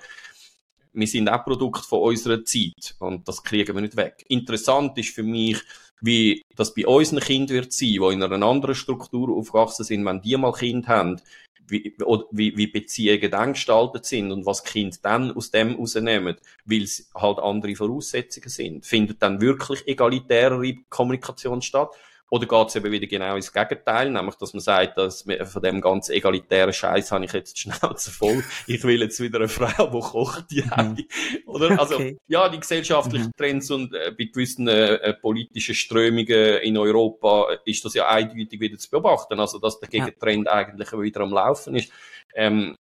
wir 0.93 1.07
sind 1.07 1.29
auch 1.29 1.43
Produkt 1.43 1.85
von 1.85 2.01
unserer 2.01 2.43
Zeit 2.43 2.95
und 2.99 3.27
das 3.27 3.43
kriegen 3.43 3.75
wir 3.75 3.81
nicht 3.81 3.95
weg. 3.95 4.25
Interessant 4.27 4.97
ist 4.97 5.13
für 5.13 5.23
mich, 5.23 5.61
wie 6.01 6.43
das 6.55 6.73
bei 6.73 6.87
unseren 6.87 7.19
Kindern 7.19 7.57
wird 7.57 7.73
sein, 7.73 7.89
die 7.89 8.13
in 8.13 8.23
einer 8.23 8.45
anderen 8.45 8.75
Struktur 8.75 9.35
aufgewachsen 9.35 9.85
sind, 9.85 10.05
wenn 10.05 10.21
die 10.21 10.37
mal 10.37 10.53
Kind 10.53 10.87
haben, 10.87 11.21
wie, 11.67 11.95
wie, 12.31 12.57
wie 12.57 12.67
Beziehungen 12.67 13.31
dann 13.31 13.53
gestaltet 13.53 14.05
sind 14.05 14.31
und 14.31 14.45
was 14.45 14.63
Kind 14.63 15.03
dann 15.03 15.35
aus 15.35 15.51
dem 15.51 15.75
rausnehmen, 15.75 16.37
weil 16.65 16.83
es 16.83 17.09
halt 17.15 17.39
andere 17.39 17.75
Voraussetzungen 17.75 18.49
sind. 18.49 18.85
Findet 18.85 19.21
dann 19.21 19.41
wirklich 19.41 19.87
egalitärere 19.87 20.75
Kommunikation 20.89 21.61
statt? 21.61 21.91
Oder 22.29 22.45
geht 22.45 22.67
es 22.67 22.75
eben 22.75 22.91
wieder 22.91 23.07
genau 23.07 23.35
ins 23.37 23.53
Gegenteil, 23.53 24.11
nämlich, 24.11 24.35
dass 24.35 24.53
man 24.53 24.59
sagt, 24.59 24.97
dass 24.97 25.25
von 25.45 25.61
dem 25.61 25.79
ganzen 25.79 26.11
egalitären 26.11 26.73
Scheiß 26.73 27.11
habe 27.11 27.23
ich 27.23 27.31
jetzt 27.31 27.55
die 27.55 27.61
Schnauze 27.61 28.11
voll. 28.11 28.43
Ich 28.67 28.83
will 28.83 29.01
jetzt 29.01 29.19
wieder 29.21 29.39
eine 29.39 29.47
Frau, 29.47 29.87
die 29.87 29.99
kocht, 29.99 30.51
die 30.51 30.61
mhm. 30.61 30.97
Oder? 31.45 31.79
Also, 31.79 31.95
okay. 31.95 32.17
ja, 32.27 32.49
die 32.49 32.59
gesellschaftlichen 32.59 33.27
mhm. 33.27 33.37
Trends 33.37 33.71
und 33.71 33.93
äh, 33.93 34.11
bei 34.11 34.25
gewissen 34.25 34.67
äh, 34.67 35.13
politischen 35.13 35.73
Strömungen 35.75 36.57
in 36.59 36.77
Europa 36.77 37.47
ist 37.65 37.85
das 37.85 37.93
ja 37.93 38.09
eindeutig 38.09 38.59
wieder 38.59 38.77
zu 38.77 38.89
beobachten. 38.89 39.39
Also, 39.39 39.59
dass 39.59 39.79
der 39.79 39.87
Gegentrend 39.87 40.47
ja. 40.47 40.51
eigentlich 40.51 40.91
wieder 40.91 41.21
am 41.21 41.31
Laufen 41.31 41.75
ist. 41.75 41.91
Ähm, 42.35 42.75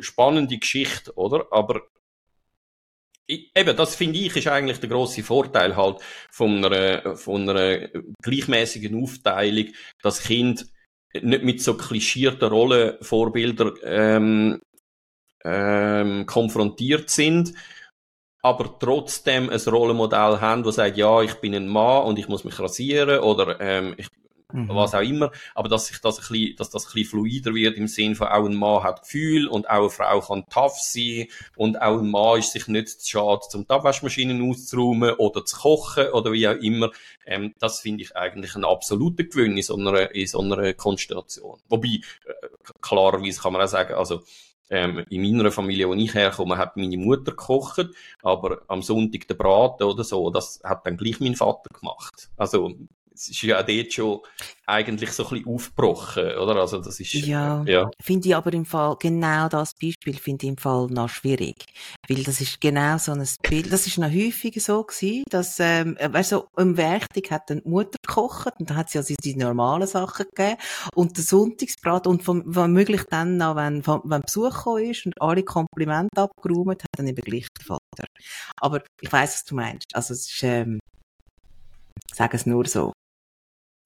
spannende 0.00 0.56
Geschichte, 0.56 1.12
oder? 1.14 1.46
Aber 1.50 1.82
eben, 3.28 3.76
das 3.76 3.94
finde 3.94 4.18
ich, 4.18 4.34
ist 4.36 4.46
eigentlich 4.48 4.80
der 4.80 4.88
grosse 4.88 5.22
Vorteil 5.22 5.76
halt 5.76 5.98
von 6.30 6.64
einer, 6.64 7.16
von 7.16 7.48
einer 7.48 7.88
gleichmäßigen 8.22 9.02
Aufteilung, 9.02 9.66
dass 10.02 10.22
Kind 10.22 10.66
nicht 11.14 11.44
mit 11.44 11.62
so 11.62 11.76
klischierten 11.76 12.48
Rollenvorbildern 12.48 13.72
ähm, 13.84 14.60
ähm, 15.44 16.26
konfrontiert 16.26 17.10
sind, 17.10 17.54
aber 18.42 18.78
trotzdem 18.78 19.50
ein 19.50 19.60
Rollenmodell 19.60 20.40
haben, 20.40 20.62
das 20.62 20.76
sagt, 20.76 20.96
ja, 20.96 21.22
ich 21.22 21.34
bin 21.34 21.54
ein 21.54 21.68
Mann 21.68 22.04
und 22.04 22.18
ich 22.18 22.28
muss 22.28 22.44
mich 22.44 22.58
rasieren 22.58 23.20
oder 23.20 23.60
ähm, 23.60 23.94
ich 23.96 24.08
mhm. 24.52 24.68
was 24.68 24.94
auch 24.94 25.00
immer, 25.00 25.30
aber 25.54 25.68
dass 25.68 25.86
sich 25.86 26.00
das 26.00 26.18
ein 26.18 26.28
bisschen, 26.28 26.56
dass 26.56 26.70
das 26.70 26.86
ein 26.86 26.92
bisschen 26.94 27.10
fluider 27.10 27.54
wird 27.54 27.76
im 27.76 27.88
Sinn 27.88 28.14
von 28.14 28.28
auch 28.28 28.46
ein 28.46 28.54
Mann 28.54 28.82
hat 28.82 29.02
Gefühl 29.02 29.46
und 29.48 29.68
auch 29.68 29.80
eine 29.80 29.90
Frau 29.90 30.20
kann 30.20 30.44
tough 30.48 30.78
sein 30.80 31.26
und 31.56 31.80
auch 31.80 31.98
ein 31.98 32.10
Mann 32.10 32.38
ist 32.38 32.52
sich 32.52 32.66
nicht 32.68 32.88
zu 32.88 33.08
schade, 33.08 33.42
zum 33.48 33.66
die 33.66 33.70
Abwaschmaschinen 33.70 34.48
auszuräumen 34.48 35.14
oder 35.14 35.44
zu 35.44 35.56
kochen 35.56 36.08
oder 36.10 36.32
wie 36.32 36.48
auch 36.48 36.56
immer. 36.56 36.90
Ähm, 37.26 37.54
das 37.58 37.80
finde 37.80 38.02
ich 38.02 38.16
eigentlich 38.16 38.54
ein 38.54 38.64
absoluter 38.64 39.24
Gewinn 39.24 39.56
in 39.56 39.62
so 39.62 39.76
einer, 39.76 40.14
in 40.14 40.26
so 40.26 40.40
einer 40.40 40.72
Konstellation. 40.74 41.60
Wobei, 41.68 42.00
äh, 42.26 42.48
klarerweise 42.80 43.40
kann 43.40 43.52
man 43.52 43.62
auch 43.62 43.68
sagen, 43.68 43.94
also, 43.94 44.22
ähm, 44.70 45.04
in 45.08 45.22
meiner 45.22 45.50
Familie, 45.50 45.88
wo 45.88 45.94
ich 45.94 46.14
herkomme, 46.14 46.58
hat 46.58 46.76
meine 46.76 46.96
Mutter 46.98 47.32
gekocht, 47.32 47.88
aber 48.22 48.62
am 48.68 48.82
Sonntag 48.82 49.26
der 49.26 49.34
Braten 49.34 49.84
oder 49.84 50.04
so, 50.04 50.30
das 50.30 50.60
hat 50.62 50.86
dann 50.86 50.96
gleich 50.96 51.20
mein 51.20 51.36
Vater 51.36 51.70
gemacht. 51.70 52.30
Also 52.36 52.74
es 53.18 53.28
ist 53.28 53.42
ja 53.42 53.62
dort 53.62 53.92
schon 53.92 54.20
eigentlich 54.66 55.10
so 55.12 55.24
ein 55.24 55.30
bisschen 55.30 55.54
aufgebrochen, 55.54 56.24
oder? 56.36 56.56
Also 56.56 56.78
das 56.78 57.00
ist, 57.00 57.14
ja, 57.14 57.64
ja. 57.64 57.90
finde 58.00 58.28
ich 58.28 58.36
aber 58.36 58.52
im 58.52 58.64
Fall, 58.64 58.96
genau 59.00 59.48
das 59.48 59.74
Beispiel 59.74 60.14
finde 60.14 60.46
ich 60.46 60.50
im 60.50 60.56
Fall 60.56 60.86
noch 60.90 61.08
schwierig. 61.08 61.64
Weil 62.08 62.22
das 62.22 62.40
ist 62.40 62.60
genau 62.60 62.98
so 62.98 63.12
ein 63.12 63.26
Bild, 63.42 63.72
das 63.72 63.86
ist 63.86 63.98
noch 63.98 64.10
häufiger 64.10 64.60
so 64.60 64.84
gewesen, 64.84 65.24
dass, 65.30 65.58
ähm, 65.58 65.96
weißt 66.00 66.32
du, 66.32 66.44
im 66.56 66.76
Werktag 66.76 67.30
hat 67.30 67.50
dann 67.50 67.62
die 67.64 67.68
Mutter 67.68 67.96
gekocht 68.06 68.54
und 68.58 68.70
da 68.70 68.76
hat 68.76 68.90
sie 68.90 68.98
also 68.98 69.14
die 69.22 69.36
normalen 69.36 69.88
Sachen 69.88 70.26
gegeben 70.34 70.60
und 70.94 71.16
der 71.16 71.24
Sonntagsbrat 71.24 72.06
und 72.06 72.26
womöglich 72.26 73.02
dann 73.10 73.36
noch, 73.36 73.56
wenn, 73.56 73.84
wenn 73.86 74.20
Besuch 74.20 74.54
gekommen 74.54 74.84
ist 74.84 75.06
und 75.06 75.20
alle 75.20 75.42
Komplimente 75.42 76.20
abgeräumt, 76.20 76.82
hat 76.82 76.90
dann 76.96 77.08
eben 77.08 77.22
gleich 77.22 77.46
der 77.58 77.66
Vater. 77.66 78.06
Aber 78.60 78.82
ich 79.00 79.12
weiß, 79.12 79.34
was 79.34 79.44
du 79.44 79.54
meinst. 79.56 79.86
Also 79.94 80.14
es 80.14 80.30
ist, 80.30 80.42
ähm, 80.42 80.78
sag 82.12 82.34
es 82.34 82.46
nur 82.46 82.66
so 82.66 82.92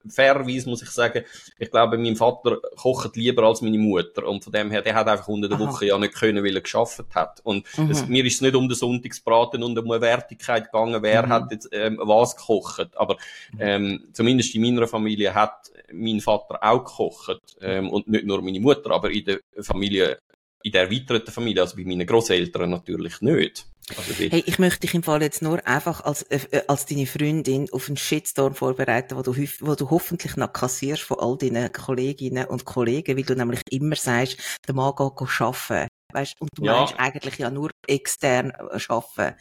fairerweise 0.08 0.68
muss 0.68 0.82
ich 0.82 0.90
sagen, 0.90 1.24
ich 1.58 1.70
glaube, 1.70 1.98
mein 1.98 2.16
Vater 2.16 2.58
kocht 2.76 3.16
lieber 3.16 3.44
als 3.44 3.62
meine 3.62 3.78
Mutter. 3.78 4.26
Und 4.26 4.44
von 4.44 4.52
dem 4.52 4.70
her, 4.70 4.82
der 4.82 4.94
hat 4.94 5.08
einfach 5.08 5.28
unter 5.28 5.48
der 5.48 5.58
Woche 5.58 5.86
ja 5.86 5.98
nicht 5.98 6.14
können, 6.14 6.44
weil 6.44 6.54
er 6.54 6.62
geschafft 6.62 7.14
hat. 7.14 7.40
Und 7.44 7.66
mhm. 7.76 7.90
es, 7.90 8.06
mir 8.06 8.24
ist 8.24 8.36
es 8.36 8.40
nicht 8.40 8.54
um 8.54 8.68
den 8.68 8.76
Sonntagsbraten 8.76 9.62
und 9.62 9.78
um 9.78 9.90
eine 9.90 10.00
Wertigkeit 10.00 10.66
gegangen, 10.66 11.02
wer 11.02 11.26
mhm. 11.26 11.30
hat 11.30 11.52
jetzt 11.52 11.68
ähm, 11.72 11.98
was 12.02 12.36
gekocht. 12.36 12.96
Aber 12.96 13.16
mhm. 13.52 13.58
ähm, 13.60 14.04
zumindest 14.12 14.54
in 14.54 14.62
meiner 14.62 14.86
Familie 14.86 15.34
hat 15.34 15.70
mein 15.92 16.20
Vater 16.20 16.58
auch 16.62 16.84
gekocht. 16.84 17.40
Ähm, 17.60 17.90
und 17.90 18.08
nicht 18.08 18.24
nur 18.24 18.42
meine 18.42 18.60
Mutter, 18.60 18.90
aber 18.90 19.10
in 19.10 19.24
der 19.24 19.40
Familie 19.60 20.18
in 20.62 20.72
der 20.72 20.82
erweiterten 20.82 21.32
Familie, 21.32 21.62
also 21.62 21.76
bei 21.76 21.84
meinen 21.84 22.06
Großeltern 22.06 22.70
natürlich 22.70 23.20
nicht. 23.20 23.66
Also 23.88 24.14
hey, 24.14 24.42
ich 24.46 24.58
möchte 24.58 24.80
dich 24.80 24.94
im 24.94 25.02
Fall 25.02 25.22
jetzt 25.22 25.42
nur 25.42 25.66
einfach 25.66 26.02
als, 26.02 26.22
äh, 26.24 26.62
als 26.68 26.86
deine 26.86 27.06
Freundin 27.06 27.68
auf 27.72 27.88
einen 27.88 27.96
Shitstorm 27.96 28.54
vorbereiten, 28.54 29.16
wo 29.16 29.22
du, 29.22 29.34
wo 29.34 29.74
du 29.74 29.90
hoffentlich 29.90 30.36
noch 30.36 30.52
kassierst 30.52 31.02
von 31.02 31.18
all 31.18 31.36
deinen 31.36 31.72
Kolleginnen 31.72 32.46
und 32.46 32.64
Kollegen, 32.64 33.16
weil 33.16 33.24
du 33.24 33.34
nämlich 33.34 33.60
immer 33.70 33.96
sagst, 33.96 34.38
der 34.66 34.74
Mann 34.74 34.94
geht 34.96 35.40
arbeiten. 35.40 35.88
Weißt, 36.12 36.40
und 36.40 36.50
du 36.54 36.64
ja. 36.64 36.78
meinst 36.78 36.94
eigentlich 36.98 37.38
ja 37.38 37.50
nur 37.50 37.70
extern 37.86 38.50
äh, 38.50 38.78
arbeiten. 38.88 39.36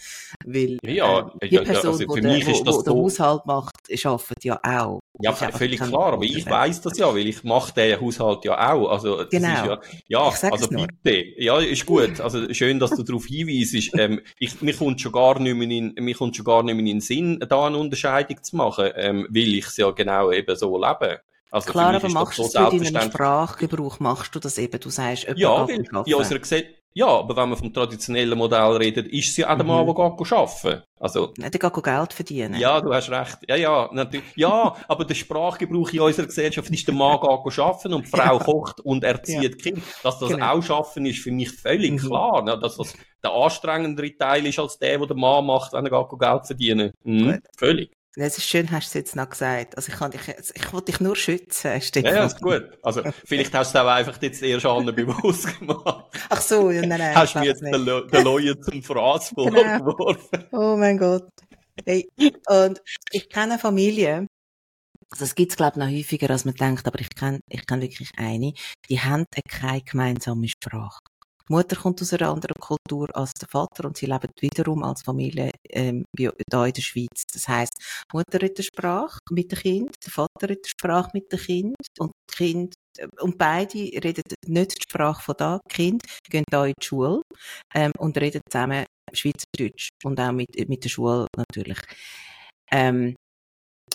Weil 0.46 0.78
ja, 0.84 1.32
äh, 1.40 1.50
die 1.50 1.58
Person, 1.58 1.92
also 1.92 1.98
die 2.16 2.22
der, 2.22 2.48
wo, 2.48 2.76
wo 2.76 2.82
den 2.82 2.94
Haushalt 2.94 3.46
macht, 3.46 3.74
arbeitet 4.06 4.44
ja 4.44 4.60
auch. 4.64 5.00
Ja, 5.20 5.34
völlig 5.34 5.80
klar, 5.80 6.14
aber 6.14 6.24
ich 6.24 6.46
weiß 6.46 6.82
das 6.82 6.98
ja, 6.98 7.14
weil 7.14 7.28
ich 7.28 7.44
mache 7.44 7.74
den 7.74 8.00
Haushalt 8.00 8.46
ja 8.46 8.74
auch. 8.74 8.90
Also, 8.90 9.26
genau. 9.30 9.48
ja, 9.48 9.80
ja 10.08 10.32
also 10.50 10.68
bitte. 10.68 11.26
Ja, 11.38 11.60
ist 11.60 11.86
gut. 11.86 12.20
Also, 12.20 12.52
schön, 12.54 12.80
dass 12.80 12.92
du 12.92 13.04
darauf 13.04 13.26
hinweisst. 13.26 13.92
ähm, 13.98 14.22
ich, 14.40 14.62
mir 14.62 14.74
kommt 14.74 15.02
schon 15.02 15.12
gar 15.12 15.40
nicht 15.40 15.56
mehr 15.56 15.70
in, 15.70 15.94
mir 16.00 16.16
kommt 16.16 16.36
schon 16.36 16.46
gar 16.46 16.64
nicht 16.64 16.74
mehr 16.74 16.82
in 16.82 16.86
den 16.86 17.02
Sinn, 17.02 17.40
da 17.48 17.68
eine 17.68 17.78
Unterscheidung 17.78 18.42
zu 18.42 18.56
machen, 18.56 18.90
ähm, 18.96 19.28
weil 19.30 19.56
ich 19.56 19.68
es 19.68 19.78
ja 19.78 19.92
genau 19.92 20.32
eben 20.32 20.56
so 20.56 20.78
lebe. 20.78 21.22
Also 21.52 21.70
Klar, 21.70 21.94
aber 21.94 22.10
machst 22.10 22.40
du 22.40 22.44
es 22.44 22.54
so 22.54 22.70
in 22.70 22.94
deinem 22.94 23.12
Sprachgebrauch, 23.12 24.00
machst 24.00 24.34
du 24.34 24.40
das 24.40 24.58
eben, 24.58 24.80
du 24.80 24.90
sagst, 24.90 25.28
ja, 25.36 25.68
weil 25.68 25.82
in 25.82 25.88
unserer 26.14 26.40
Gesellschaft, 26.40 26.82
ja, 26.94 27.08
aber 27.08 27.38
wenn 27.38 27.50
man 27.50 27.58
vom 27.58 27.74
traditionellen 27.74 28.38
Modell 28.38 28.76
redet, 28.76 29.08
ist 29.08 29.30
es 29.30 29.38
ja 29.38 29.50
auch 29.50 29.56
der 29.56 29.66
Mann, 29.66 29.86
mhm. 29.86 29.96
der 29.96 30.10
geht 30.10 30.34
arbeiten. 30.34 30.84
Also. 31.00 31.34
Nein, 31.38 31.52
der 31.52 31.60
geht 31.60 31.84
Geld 31.84 32.14
verdienen. 32.14 32.60
Ja, 32.60 32.82
du 32.82 32.94
hast 32.94 33.10
recht. 33.10 33.38
Ja, 33.48 33.56
ja, 33.56 33.90
natürlich. 33.94 34.26
Ja, 34.36 34.76
aber 34.90 35.06
der 35.06 35.16
Sprachgebrauch 35.16 35.90
in 35.92 36.02
unserer 36.02 36.26
Gesellschaft 36.26 36.70
ist, 36.70 36.86
der 36.86 36.94
Mann 36.94 37.20
geht 37.22 37.60
arbeiten 37.60 37.94
und 37.94 38.06
die 38.06 38.10
Frau 38.10 38.38
ja. 38.38 38.44
kocht 38.44 38.82
und 38.82 39.06
erzieht 39.06 39.42
ja. 39.42 39.50
Kind. 39.50 39.84
Dass 40.04 40.20
das 40.20 40.32
genau. 40.32 40.54
auch 40.54 40.62
schaffen 40.62 41.06
ist 41.06 41.20
für 41.20 41.32
mich 41.32 41.52
völlig 41.52 41.92
mhm. 41.92 41.98
klar. 41.98 42.44
Ne? 42.44 42.60
Dass 42.60 42.76
das 42.76 42.94
der 43.24 43.32
anstrengendere 43.32 44.18
Teil 44.18 44.46
ist 44.46 44.60
als 44.60 44.78
der, 44.78 44.98
den 44.98 45.08
der 45.08 45.18
Mann 45.18 45.46
macht, 45.46 45.72
wenn 45.72 45.86
er 45.86 46.04
geht 46.04 46.20
Geld 46.20 46.46
verdienen. 46.46 46.92
Mhm. 47.04 47.40
Völlig. 47.58 47.92
Das 48.16 48.38
ist 48.38 48.46
schön, 48.46 48.70
hast 48.72 48.88
du 48.88 48.90
es 48.90 48.94
jetzt 49.06 49.16
noch 49.16 49.30
gesagt. 49.30 49.78
Also 49.78 49.90
ich, 49.90 49.98
kann 49.98 50.12
dich, 50.12 50.22
ich 50.28 50.74
wollte 50.74 50.92
dich 50.92 51.00
nur 51.00 51.16
schützen. 51.16 51.72
Ja, 51.96 52.02
ja, 52.02 52.26
ist 52.26 52.42
gut. 52.42 52.64
Also 52.84 53.04
vielleicht 53.24 53.54
hast 53.54 53.74
du 53.74 53.80
es 53.80 53.86
auch 53.86 53.90
einfach 53.90 54.22
jetzt 54.22 54.42
erst 54.42 54.66
allen 54.66 54.94
bewusst 54.94 55.58
gemacht. 55.60 56.14
Ach 56.30 56.42
so, 56.42 56.72
ja, 56.72 56.82
nein, 56.82 57.00
nein. 57.00 57.16
Hast 57.16 57.36
du 57.36 57.40
mir 57.40 57.46
jetzt 57.46 57.62
den, 57.62 57.72
den 57.72 58.24
Leuten 58.24 58.62
zum 58.64 58.84
Fraß 58.84 59.30
vorgeworfen. 59.36 60.28
Genau. 60.32 60.74
Oh 60.74 60.76
mein 60.76 60.98
Gott. 60.98 61.30
Hey, 61.86 62.10
und 62.48 62.82
ich 63.12 63.30
kenne 63.30 63.58
Familien, 63.58 64.28
also 65.12 65.26
es 65.26 65.36
gibt 65.36 65.52
es 65.52 65.58
glaube 65.58 65.74
ich 65.76 65.78
noch 65.78 65.92
häufiger, 65.92 66.30
als 66.30 66.46
man 66.46 66.56
denkt, 66.56 66.88
aber 66.88 67.00
ich 67.00 67.10
kenne 67.10 67.40
ich 67.50 67.66
kenn 67.66 67.82
wirklich 67.82 68.12
eine, 68.18 68.54
die 68.90 69.00
haben 69.00 69.26
keine 69.48 69.82
gemeinsame 69.82 70.48
Sprache. 70.48 71.01
Die 71.52 71.58
Mutter 71.58 71.76
kommt 71.76 72.02
aus 72.02 72.14
einer 72.14 72.30
anderen 72.30 72.56
Kultur 72.62 73.10
als 73.14 73.34
der 73.34 73.50
Vater 73.50 73.84
und 73.84 73.98
sie 73.98 74.06
leben 74.06 74.32
wiederum 74.40 74.84
als 74.84 75.02
Familie 75.02 75.52
ähm, 75.70 76.06
hier 76.18 76.32
in 76.38 76.46
der 76.50 76.82
Schweiz. 76.82 77.26
Das 77.34 77.46
heißt, 77.46 77.74
die 77.78 78.16
Mutter 78.16 78.42
redet 78.42 78.64
Sprache 78.64 79.20
mit 79.32 79.52
dem 79.52 79.60
Kind, 79.60 79.96
der 80.06 80.14
Vater 80.14 80.48
redet 80.48 80.70
Sprache 80.70 81.10
mit 81.14 81.30
dem 81.30 81.40
Kind 81.40 81.76
und 82.00 82.14
Kind 82.32 82.76
äh, 82.98 83.08
und 83.20 83.38
beide 83.38 83.80
reden 83.80 84.24
nicht 84.48 84.78
die 84.78 84.84
Sprache 84.84 85.22
von 85.22 85.36
da. 85.38 85.60
Die 85.70 85.76
Kinder 85.76 86.06
gehen 86.30 86.46
da 86.50 86.66
in 86.66 86.74
die 86.82 86.86
Schule 86.86 87.22
ähm, 87.76 87.92
und 87.98 88.18
reden 88.18 88.40
zusammen 88.50 88.86
Schweizerdeutsch 89.12 89.90
und 90.06 90.22
auch 90.22 90.32
mit, 90.32 90.70
mit 90.70 90.86
der 90.86 90.90
Schule 90.90 91.28
natürlich. 91.36 91.80
Ähm, 92.72 93.14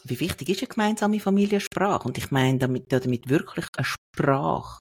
wie 0.04 0.20
wichtig 0.20 0.50
ist 0.50 0.60
eine 0.60 0.68
gemeinsame 0.68 1.20
Familiensprache? 1.20 2.06
Und 2.06 2.18
ich 2.18 2.30
meine 2.30 2.58
damit, 2.58 2.92
damit 2.92 3.30
wirklich 3.30 3.66
eine 3.78 3.86
Sprache 3.86 4.80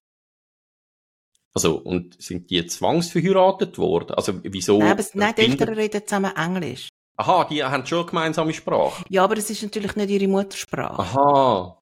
Also, 1.55 1.77
und 1.77 2.21
sind 2.21 2.49
die 2.49 2.65
zwangsverheiratet 2.65 3.77
worden? 3.77 4.13
Also, 4.15 4.33
wieso? 4.43 4.77
Nein, 4.79 4.91
aber, 4.91 5.03
nein 5.13 5.33
die 5.37 5.41
Eltern 5.41 5.73
reden 5.73 6.01
zusammen 6.05 6.35
Englisch. 6.35 6.89
Aha, 7.17 7.45
die 7.45 7.63
haben 7.63 7.85
schon 7.85 7.99
eine 7.99 8.07
gemeinsame 8.07 8.53
Sprache. 8.53 9.05
Ja, 9.09 9.23
aber 9.23 9.37
es 9.37 9.49
ist 9.49 9.63
natürlich 9.63 9.95
nicht 9.95 10.09
ihre 10.09 10.27
Muttersprache. 10.27 11.01
Aha. 11.01 11.79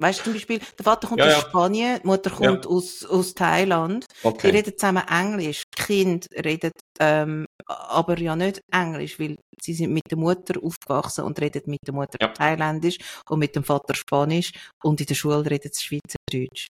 Weißt 0.00 0.20
du, 0.20 0.24
zum 0.24 0.32
Beispiel, 0.32 0.58
der 0.58 0.84
Vater 0.84 1.06
kommt 1.06 1.20
Ja, 1.20 1.26
aus 1.26 1.32
ja. 1.34 1.40
Spanien, 1.40 2.00
die 2.02 2.06
Mutter 2.06 2.30
kommt 2.30 2.66
aus, 2.66 3.04
aus 3.04 3.34
Thailand. 3.34 4.06
Die 4.22 4.26
Okay. 4.26 4.50
reden 4.50 4.72
zusammen 4.76 5.04
Englisch. 5.06 5.62
Die 5.78 5.82
Kinder 5.82 6.26
reden 6.44 6.72
ähm, 6.98 7.46
aber 7.66 8.18
ja 8.18 8.34
nicht 8.34 8.60
Englisch, 8.72 9.20
weil 9.20 9.36
sie 9.60 9.74
sind 9.74 9.92
mit 9.92 10.10
der 10.10 10.18
Mutter 10.18 10.54
aufgewachsen 10.62 11.24
und 11.24 11.40
reden 11.40 11.62
mit 11.66 11.78
der 11.86 11.94
Mutter 11.94 12.18
Ja. 12.20 12.28
Thailändisch 12.28 12.98
und 13.28 13.38
mit 13.38 13.54
dem 13.54 13.62
Vater 13.64 13.94
Spanisch 13.94 14.50
und 14.82 15.00
in 15.00 15.06
der 15.06 15.14
Schule 15.14 15.48
reden 15.48 15.70
sie 15.72 15.84
Schweizerdeutsch. 15.84 16.66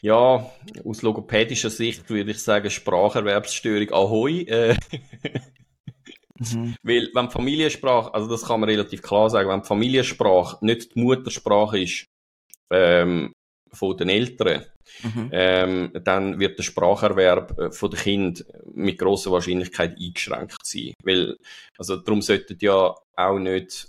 Ja, 0.00 0.50
aus 0.84 1.02
logopädischer 1.02 1.70
Sicht 1.70 2.08
würde 2.08 2.30
ich 2.30 2.42
sagen, 2.42 2.70
Spracherwerbsstörung 2.70 3.90
ahoi. 3.92 4.42
Äh, 4.42 4.76
Mhm. 6.40 6.76
weil, 6.82 7.10
wenn 7.14 7.30
Familiensprache, 7.30 8.14
also 8.14 8.28
das 8.28 8.44
kann 8.44 8.60
man 8.60 8.68
relativ 8.68 9.02
klar 9.02 9.28
sagen, 9.28 9.48
wenn 9.48 9.64
Familiensprache 9.64 10.64
nicht 10.64 10.94
die 10.94 11.00
Muttersprache 11.00 11.80
ist, 11.80 12.06
ähm, 12.72 13.32
von 13.72 13.96
den 13.96 14.08
Eltern, 14.08 14.64
Mhm. 15.02 15.30
ähm, 15.32 15.90
dann 16.04 16.38
wird 16.38 16.58
der 16.58 16.62
Spracherwerb 16.62 17.58
äh, 17.58 17.70
von 17.70 17.90
den 17.90 17.98
Kind 18.00 18.44
mit 18.72 18.98
großer 18.98 19.30
Wahrscheinlichkeit 19.30 19.98
eingeschränkt 19.98 20.64
sein. 20.64 20.94
Weil, 21.02 21.36
also 21.76 21.96
darum 21.96 22.22
sollten 22.22 22.56
ja 22.60 22.94
auch 23.16 23.38
nicht, 23.38 23.88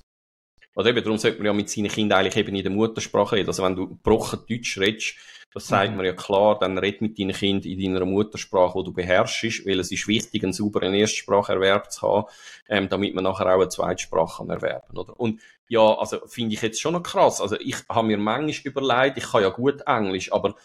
oder 0.76 0.90
eben 0.90 1.04
darum 1.04 1.18
sollte 1.18 1.38
man 1.38 1.46
ja 1.46 1.54
mit 1.54 1.70
seinen 1.70 1.90
Kindern 1.90 2.20
eigentlich 2.20 2.36
eben 2.36 2.56
in 2.56 2.64
der 2.64 2.72
Muttersprache 2.72 3.38
reden. 3.38 3.50
Also 3.50 3.64
wenn 3.64 3.76
du 3.76 3.88
gebrochen 3.88 4.40
Deutsch 4.50 4.78
redest, 4.78 5.16
das 5.54 5.68
sagt 5.68 5.96
man 5.96 6.06
ja 6.06 6.14
klar, 6.14 6.60
dann 6.60 6.78
red 6.78 7.02
mit 7.02 7.18
deinen 7.18 7.34
Kindern 7.34 7.72
in 7.72 7.94
deiner 7.94 8.06
Muttersprache, 8.06 8.76
wo 8.76 8.84
du 8.84 8.94
beherrschst, 8.94 9.66
weil 9.66 9.80
es 9.80 9.92
ist 9.92 10.08
wichtig, 10.08 10.44
einen 10.44 10.54
sauberen 10.54 10.94
Erstspracherwerb 10.94 11.92
zu 11.92 12.02
haben, 12.02 12.28
ähm, 12.68 12.90
damit 12.90 13.16
man 13.16 13.24
nachher 13.24 13.48
auch 13.48 13.62
eine 13.62 13.70
Zweitsprache 13.70 14.46
erwerben, 14.48 14.98
oder? 14.98 15.20
Und 15.20 15.42
ja, 15.68 15.82
also 15.98 16.20
finde 16.28 16.54
ich 16.54 16.62
jetzt 16.62 16.80
schon 16.80 16.94
noch 16.94 17.04
krass. 17.04 17.42
Also 17.42 17.56
ich 17.60 17.78
habe 17.90 18.08
mir 18.08 18.18
manchmal 18.18 18.72
überlegt, 18.72 19.18
ich 19.18 19.32
kann 19.32 19.42
ja 19.42 19.50
gut 19.50 19.82
Englisch, 19.88 20.32
aber 20.32 20.56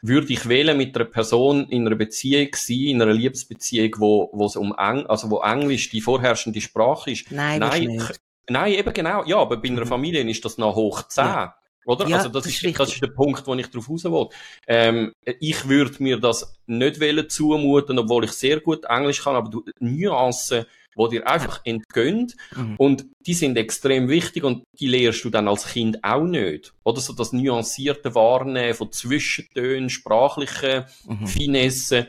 würde 0.00 0.32
ich 0.32 0.48
wählen 0.48 0.76
mit 0.76 0.96
einer 0.96 1.06
Person 1.06 1.66
in 1.68 1.86
einer 1.86 1.96
Beziehung 1.96 2.48
sein, 2.54 2.76
in 2.76 3.02
einer 3.02 3.12
Liebesbeziehung, 3.12 3.94
wo, 3.98 4.30
wo 4.32 4.46
es 4.46 4.56
um 4.56 4.74
Eng, 4.76 5.06
also 5.06 5.30
wo 5.30 5.40
Englisch 5.40 5.90
die 5.90 6.02
vorherrschende 6.02 6.60
Sprache 6.60 7.10
ist? 7.10 7.30
Nein, 7.30 7.60
Nein. 7.60 8.08
Nein, 8.48 8.72
eben 8.74 8.92
genau. 8.92 9.24
Ja, 9.24 9.38
aber 9.38 9.56
bei 9.56 9.68
einer. 9.68 9.86
Familie 9.86 10.28
ist 10.28 10.44
das 10.44 10.58
noch 10.58 10.74
hoch 10.76 11.02
10. 11.08 11.24
Ja. 11.24 11.56
Oder? 11.86 12.06
Ja, 12.08 12.16
also 12.18 12.28
das, 12.28 12.44
das 12.44 12.52
ist, 12.52 12.64
ist 12.64 12.78
das 12.78 12.92
ist 12.92 13.02
der 13.02 13.08
Punkt, 13.08 13.46
wo 13.46 13.54
ich 13.54 13.66
drauf 13.68 13.88
raus 13.88 14.04
will. 14.04 14.28
Ähm, 14.66 15.12
ich 15.40 15.68
würde 15.68 16.02
mir 16.02 16.18
das 16.18 16.54
nicht 16.66 17.00
wollen 17.00 17.28
zumuten, 17.28 17.98
obwohl 17.98 18.24
ich 18.24 18.32
sehr 18.32 18.60
gut 18.60 18.84
Englisch 18.86 19.22
kann, 19.22 19.36
aber 19.36 19.50
du, 19.50 19.64
Nuancen, 19.80 20.64
die 20.96 21.08
dir 21.10 21.26
einfach 21.26 21.60
entgehen, 21.64 22.32
Mhm. 22.54 22.76
und 22.78 23.06
die 23.26 23.34
sind 23.34 23.56
extrem 23.56 24.08
wichtig 24.08 24.44
und 24.44 24.64
die 24.78 24.86
lehrst 24.86 25.24
du 25.24 25.30
dann 25.30 25.48
als 25.48 25.66
Kind 25.66 26.02
auch 26.04 26.22
nicht. 26.24 26.72
Oder 26.84 27.00
so 27.00 27.12
das 27.12 27.32
nuancierte 27.32 28.14
Wahrnehmen 28.14 28.74
von 28.74 28.92
Zwischentönen, 28.92 29.90
sprachlichen 29.90 30.84
Mhm. 31.06 31.26
Finesse. 31.26 32.06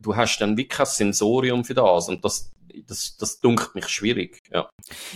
Du 0.00 0.16
hast 0.16 0.38
dann 0.38 0.56
wirklich 0.56 0.78
kein 0.78 0.86
Sensorium 0.86 1.64
für 1.64 1.74
das 1.74 2.08
und 2.08 2.24
das, 2.24 2.50
das, 2.86 3.16
das 3.16 3.40
dunkelt 3.40 3.74
mich 3.74 3.88
schwierig. 3.88 4.38
Ja. 4.50 4.68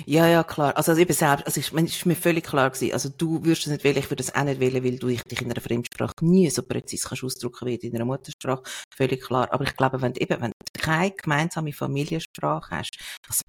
Ja, 0.04 0.26
ja, 0.26 0.44
klar. 0.44 0.76
Also 0.76 0.94
eben 0.96 1.12
selbst, 1.12 1.46
also 1.46 1.60
ich, 1.60 1.72
meine, 1.72 1.88
es 1.88 1.96
ist 1.96 2.06
mir 2.06 2.16
völlig 2.16 2.44
klar 2.44 2.70
gewesen. 2.70 2.92
Also 2.92 3.08
du 3.08 3.44
würdest 3.44 3.66
es 3.66 3.72
nicht 3.72 3.84
wählen, 3.84 3.98
ich 3.98 4.10
würde 4.10 4.22
es 4.22 4.34
auch 4.34 4.44
nicht 4.44 4.60
wählen, 4.60 4.84
weil 4.84 4.98
du 4.98 5.08
dich 5.08 5.40
in 5.40 5.50
einer 5.50 5.60
Fremdsprache 5.60 6.14
nie 6.22 6.50
so 6.50 6.62
präzise 6.62 7.08
kannst 7.08 7.24
ausdrücken 7.24 7.66
wie 7.66 7.74
in 7.74 7.92
deiner 7.92 8.04
Muttersprache. 8.04 8.62
Völlig 8.94 9.22
klar. 9.22 9.52
Aber 9.52 9.64
ich 9.64 9.76
glaube, 9.76 10.00
wenn 10.02 10.12
du 10.12 10.20
eben, 10.20 10.40
wenn 10.40 10.52
du 10.52 10.80
keine 10.80 11.12
gemeinsame 11.12 11.72
Familiensprache 11.72 12.76
hast, 12.76 12.98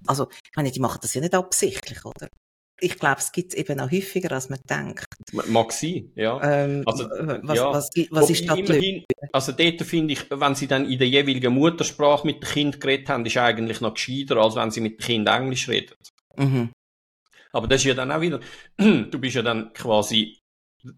also, 0.06 0.28
ich 0.32 0.56
meine, 0.56 0.72
die 0.72 0.80
machen 0.80 1.00
das 1.02 1.14
ja 1.14 1.22
nicht 1.22 1.36
absichtlich, 1.36 2.04
oder? 2.06 2.30
Ich 2.80 3.00
glaube, 3.00 3.18
es 3.20 3.32
gibt 3.32 3.54
es 3.54 3.58
eben 3.60 3.80
auch 3.80 3.92
häufiger, 3.92 4.32
als 4.34 4.50
man 4.50 4.60
denkt. 4.70 5.06
Mag 5.48 5.72
sein, 5.72 6.12
ja. 6.16 6.40
Ähm, 6.44 6.84
Also, 6.86 7.06
was, 7.06 7.58
ja. 7.58 7.72
was, 7.74 7.90
was 8.12 8.30
ist 8.30 8.48
da 8.48 8.54
immerhin, 8.56 9.04
also 9.34 9.52
dort 9.52 9.82
finde 9.82 10.14
ich, 10.14 10.30
wenn 10.30 10.54
sie 10.56 10.68
dann 10.68 10.88
in 10.90 11.00
der 11.00 11.08
jeweiligen 11.10 11.54
Muttersprache 11.54 12.28
mit 12.28 12.44
dem 12.44 12.48
Kind 12.50 12.80
geredet 12.82 13.10
haben, 13.10 13.26
ist 13.26 13.36
eigentlich 13.38 13.82
noch 13.82 13.96
gescheiter, 13.96 14.38
als 14.38 14.56
wenn 14.56 14.70
sie 14.70 14.82
mit 14.82 15.00
dem 15.00 15.04
Kind 15.06 15.28
Englisch 15.28 15.68
reden. 15.68 15.96
Mhm. 16.38 16.70
Aber 17.52 17.68
das 17.68 17.82
ist 17.82 17.86
ja 17.88 17.94
dann 17.96 18.12
auch 18.12 18.22
wieder, 18.22 18.40
du 18.78 19.20
bist 19.20 19.36
ja 19.36 19.42
dann 19.42 19.74
quasi, 19.74 20.38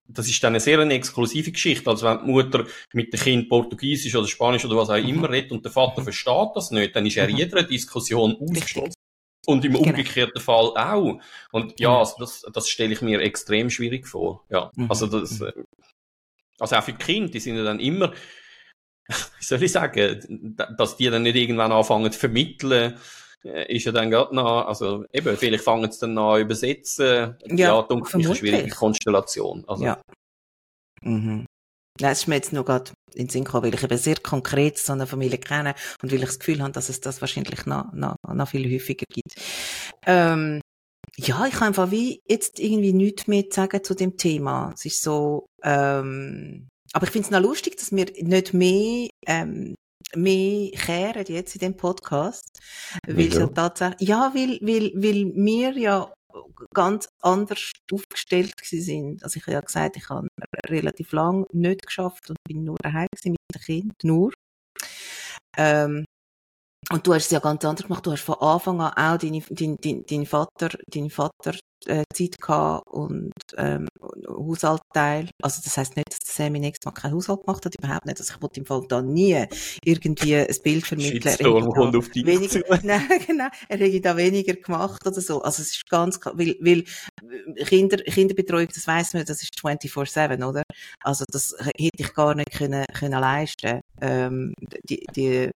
das 0.06 0.28
ist 0.28 0.44
dann 0.44 0.52
eine 0.52 0.60
sehr 0.60 0.80
eine 0.80 0.94
exklusive 0.96 1.52
Geschichte, 1.54 1.90
als 1.90 2.04
wenn 2.04 2.20
die 2.26 2.32
Mutter 2.32 2.66
mit 2.94 3.14
dem 3.14 3.20
Kind 3.22 3.48
Portugiesisch 3.48 4.14
oder 4.16 4.28
Spanisch 4.28 4.66
oder 4.66 4.76
was 4.76 4.90
auch 4.90 4.98
Mhm. 4.98 5.08
immer 5.08 5.30
redet 5.30 5.54
und 5.54 5.64
der 5.64 5.72
Vater 5.72 6.04
versteht 6.04 6.50
das 6.56 6.72
nicht, 6.72 6.94
dann 6.94 7.06
ist 7.06 7.16
er 7.16 7.30
Mhm. 7.30 7.38
jeder 7.38 7.64
Diskussion 7.64 8.36
ausgeschlossen. 8.36 8.94
Und 9.46 9.64
im 9.66 9.74
Genau. 9.74 9.86
umgekehrten 9.86 10.42
Fall 10.42 10.74
auch. 10.78 11.20
Und 11.52 11.80
ja, 11.80 11.88
Genau. 11.90 12.00
also 12.00 12.16
das, 12.20 12.42
das 12.54 12.70
stelle 12.70 12.94
ich 12.94 13.02
mir 13.02 13.20
extrem 13.22 13.70
schwierig 13.70 14.08
vor. 14.08 14.44
Ja, 14.50 14.70
Mhm. 14.76 14.90
also 14.90 15.08
das, 15.08 15.42
äh, 15.42 15.54
also 16.60 16.76
auch 16.76 16.84
für 16.84 16.92
die 16.94 16.98
Kinder, 16.98 17.32
die 17.32 17.40
sind 17.40 17.56
ja 17.56 17.64
dann 17.64 17.80
immer, 17.80 18.14
wie 19.40 19.44
soll 19.44 19.64
ich 19.64 19.72
sagen, 19.72 20.56
dass 20.78 20.98
die 20.98 21.10
dann 21.10 21.24
nicht 21.24 21.36
irgendwann 21.36 21.72
anfangen 21.72 22.12
zu 22.12 22.20
vermitteln, 22.20 22.98
äh, 23.44 23.74
ist 23.76 23.86
ja 23.86 23.92
dann 23.94 24.12
gerade 24.12 24.36
noch, 24.36 24.68
also 24.68 25.06
eben, 25.14 25.36
vielleicht 25.38 25.64
fangen 25.64 25.90
sie 25.92 26.02
dann 26.02 26.18
an 26.18 26.42
übersetzen. 26.42 27.38
Ja, 27.48 27.56
Ja, 27.56 27.82
dunkel 27.84 28.18
mich 28.18 28.28
eine 28.28 28.36
schwierige 28.36 28.70
Konstellation. 28.70 29.64
Also, 29.68 29.86
Ja. 29.86 30.02
Mhm. 31.02 31.46
Nein, 32.00 32.12
es 32.12 32.20
ist 32.20 32.28
mir 32.28 32.36
jetzt 32.36 32.54
nur 32.54 32.66
gerade 32.66 32.92
in 33.14 33.26
den 33.26 33.30
Sinn 33.30 33.44
gekommen, 33.44 33.66
weil 33.66 33.76
ich 33.76 33.84
eben 33.84 33.98
sehr 33.98 34.18
konkret 34.18 34.78
so 34.78 34.94
eine 34.94 35.08
Familie 35.08 35.38
kenne 35.38 35.76
und 36.02 36.12
weil 36.12 36.20
ich 36.20 36.26
das 36.26 36.40
Gefühl 36.40 36.62
habe, 36.62 36.72
dass 36.72 36.90
es 36.90 37.02
das 37.02 37.22
wahrscheinlich 37.22 37.66
noch, 37.66 37.92
noch, 37.94 38.16
noch 38.32 38.48
viel 38.48 38.72
häufiger 38.72 39.06
gibt. 39.10 39.34
Ähm, 40.06 40.62
ja, 41.18 41.46
ich 41.46 41.56
habe 41.56 41.66
einfach 41.66 41.92
wie 41.92 42.22
jetzt 42.28 42.60
irgendwie 42.60 42.94
nichts 42.94 43.28
mehr 43.28 43.50
zu 43.50 43.56
sagen 43.56 43.84
zu 43.84 43.94
dem 43.94 44.16
Thema. 44.16 44.72
Es 44.74 44.86
ist 44.86 45.02
so, 45.02 45.48
ähm, 45.64 46.68
aber 46.94 47.06
ich 47.06 47.12
finde 47.12 47.26
es 47.26 47.32
noch 47.32 47.42
lustig, 47.42 47.78
dass 47.78 47.92
wir 47.92 48.06
nicht 48.22 48.54
mehr, 48.54 49.10
ähm, 49.26 49.76
mehr 50.16 50.72
kehren 50.72 51.26
jetzt 51.28 51.56
in 51.56 51.60
dem 51.60 51.76
Podcast. 51.76 52.60
Weil 53.06 53.20
ja 53.20 53.32
Wieso? 53.32 53.48
tatsächlich, 53.48 54.08
ja, 54.08 54.32
weil, 54.34 54.60
weil, 54.62 54.92
weil 54.96 55.32
wir 55.36 55.78
ja 55.78 56.14
ganz 56.74 57.10
anders 57.22 57.72
aufgestellt 57.92 58.54
sind. 58.64 59.24
Also 59.24 59.38
ich 59.38 59.44
habe 59.44 59.54
ja 59.54 59.62
gesagt, 59.62 59.98
ich 59.98 60.10
habe 60.10 60.28
relativ 60.68 61.12
lang 61.12 61.46
nicht 61.52 61.86
geschafft 61.86 62.30
und 62.30 62.38
bin 62.48 62.64
nur 62.64 62.78
daheim 62.82 63.08
mit 63.14 63.26
dem 63.26 63.62
Kind, 63.62 63.94
nur. 64.04 64.32
Ähm, 65.58 66.06
und 66.92 67.06
du 67.06 67.14
hast 67.14 67.26
es 67.26 67.32
ja 67.32 67.40
ganz 67.40 67.64
anders 67.66 67.88
gemacht. 67.88 68.06
Du 68.06 68.12
hast 68.12 68.22
von 68.22 68.36
Anfang 68.36 68.82
an 68.82 68.94
auch 68.94 69.18
deine, 69.18 69.42
dein, 69.50 69.78
dein, 69.78 70.06
dein 70.06 70.26
Vater, 70.26 70.70
dein 70.88 71.10
Vater 71.10 71.58
äh, 71.88 72.04
Zeit 72.14 72.40
gehabt 72.40 72.88
und 72.90 73.32
ähm, 73.58 73.88
Haushaltteil. 74.28 75.30
Also 75.42 75.62
das 75.64 75.78
heißt 75.78 75.96
nicht, 75.96 76.10
dass 76.10 76.20
der 76.20 76.46
Sammy 76.46 76.60
nächstes 76.60 76.86
Mal 76.86 76.92
keinen 76.92 77.14
Haushalt 77.14 77.46
gemacht 77.46 77.66
hat, 77.66 77.76
überhaupt 77.76 78.06
nicht. 78.06 78.20
Also 78.20 78.34
ich 78.34 78.42
wollte 78.42 78.60
im 78.60 78.66
Fall 78.66 78.84
da 78.88 79.02
nie 79.02 79.46
irgendwie 79.84 80.36
ein 80.36 80.48
Bild 80.64 80.86
vermitteln. 80.86 81.22
Er 81.24 81.38
weniger. 82.26 82.62
Nein, 82.84 83.08
genau. 83.26 83.48
Er 83.68 83.78
hätte 83.78 84.02
da 84.02 84.18
weniger 84.18 84.54
gemacht 84.54 85.06
oder 85.06 85.22
so. 85.22 85.42
Also 85.42 85.62
es 85.62 85.72
ist 85.72 85.90
ganz 85.90 86.20
klar, 86.20 86.38
weil, 86.38 86.58
weil 86.62 86.84
Kinder, 87.66 87.98
Kinderbetreuung, 87.98 88.68
das 88.74 88.88
weiss 88.88 89.14
man, 89.14 89.26
das 89.26 89.42
ist 89.42 89.54
24-7, 89.60 90.44
oder? 90.46 90.64
Also 91.04 91.26
das 91.32 91.56
hätte 91.60 91.90
ich 91.98 92.14
gar 92.14 92.36
nicht 92.36 92.52
können, 92.52 92.86
können 92.98 93.20
leisten, 93.20 93.82
ähm, 94.02 94.54
die, 94.84 95.06
die 95.16 95.50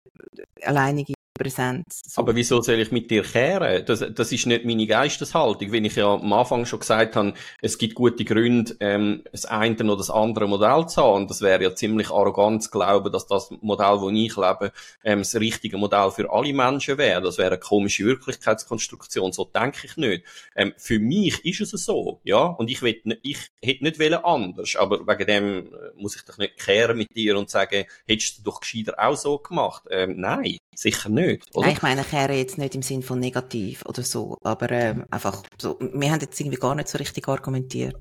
alleinige 0.63 1.13
Präsenz. 1.41 2.01
So. 2.05 2.21
Aber 2.21 2.35
wieso 2.35 2.61
soll 2.61 2.75
ich 2.75 2.91
mit 2.91 3.09
dir 3.09 3.23
kehren? 3.23 3.83
Das, 3.85 4.05
das 4.13 4.31
ist 4.31 4.45
nicht 4.45 4.65
meine 4.65 4.85
Geisteshaltung. 4.85 5.71
Wenn 5.71 5.85
ich 5.85 5.95
ja 5.95 6.13
am 6.13 6.31
Anfang 6.33 6.65
schon 6.65 6.79
gesagt 6.79 7.15
habe, 7.15 7.33
es 7.61 7.77
gibt 7.77 7.95
gute 7.95 8.23
Gründe, 8.23 8.75
ähm, 8.79 9.23
das 9.31 9.45
eine 9.45 9.75
oder 9.75 9.97
das 9.97 10.09
andere 10.09 10.47
Modell 10.47 10.87
zu 10.87 11.01
haben. 11.01 11.27
Das 11.27 11.41
wäre 11.41 11.63
ja 11.63 11.75
ziemlich 11.75 12.11
arrogant 12.11 12.63
zu 12.63 12.69
glauben, 12.69 13.11
dass 13.11 13.25
das 13.25 13.51
Modell, 13.61 13.99
wo 14.01 14.09
ich 14.09 14.35
lebe, 14.35 14.71
ähm, 15.03 15.19
das 15.19 15.35
richtige 15.35 15.77
Modell 15.77 16.11
für 16.11 16.31
alle 16.31 16.53
Menschen 16.53 16.97
wäre. 16.97 17.21
Das 17.21 17.37
wäre 17.37 17.51
eine 17.51 17.59
komische 17.59 18.05
Wirklichkeitskonstruktion. 18.05 19.31
So 19.31 19.45
denke 19.45 19.87
ich 19.87 19.97
nicht. 19.97 20.25
Ähm, 20.55 20.73
für 20.77 20.99
mich 20.99 21.43
ist 21.45 21.73
es 21.73 21.85
so, 21.85 22.19
ja. 22.23 22.43
Und 22.43 22.69
ich, 22.69 22.81
will, 22.81 23.01
ich 23.23 23.39
hätte 23.63 23.83
nicht 23.83 23.99
wollen 23.99 24.13
anders. 24.13 24.75
Aber 24.75 25.07
wegen 25.07 25.27
dem 25.27 25.67
äh, 25.67 25.69
muss 25.95 26.15
ich 26.15 26.23
doch 26.23 26.37
nicht 26.37 26.57
kehren 26.57 26.97
mit 26.97 27.15
dir 27.15 27.37
und 27.37 27.49
sagen, 27.49 27.85
hättest 28.07 28.39
du 28.39 28.43
doch 28.43 28.59
gescheiter 28.59 28.95
auch 28.97 29.15
so 29.15 29.37
gemacht? 29.39 29.83
Ähm, 29.89 30.15
nein, 30.17 30.57
sicher 30.75 31.09
nicht. 31.09 31.43
Oder? 31.53 31.67
Nein, 31.67 31.75
ich 31.75 31.81
meine, 31.81 32.03
Kehren 32.03 32.37
jetzt 32.37 32.57
nicht 32.57 32.75
im 32.75 32.81
Sinn 32.81 33.03
von 33.03 33.19
negativ 33.19 33.83
oder 33.85 34.03
so, 34.03 34.37
aber 34.43 34.71
ähm, 34.71 35.05
einfach 35.11 35.43
so, 35.59 35.77
wir 35.79 36.11
haben 36.11 36.21
jetzt 36.21 36.39
irgendwie 36.39 36.57
gar 36.57 36.75
nicht 36.75 36.87
so 36.87 36.97
richtig 36.97 37.27
argumentiert. 37.27 37.95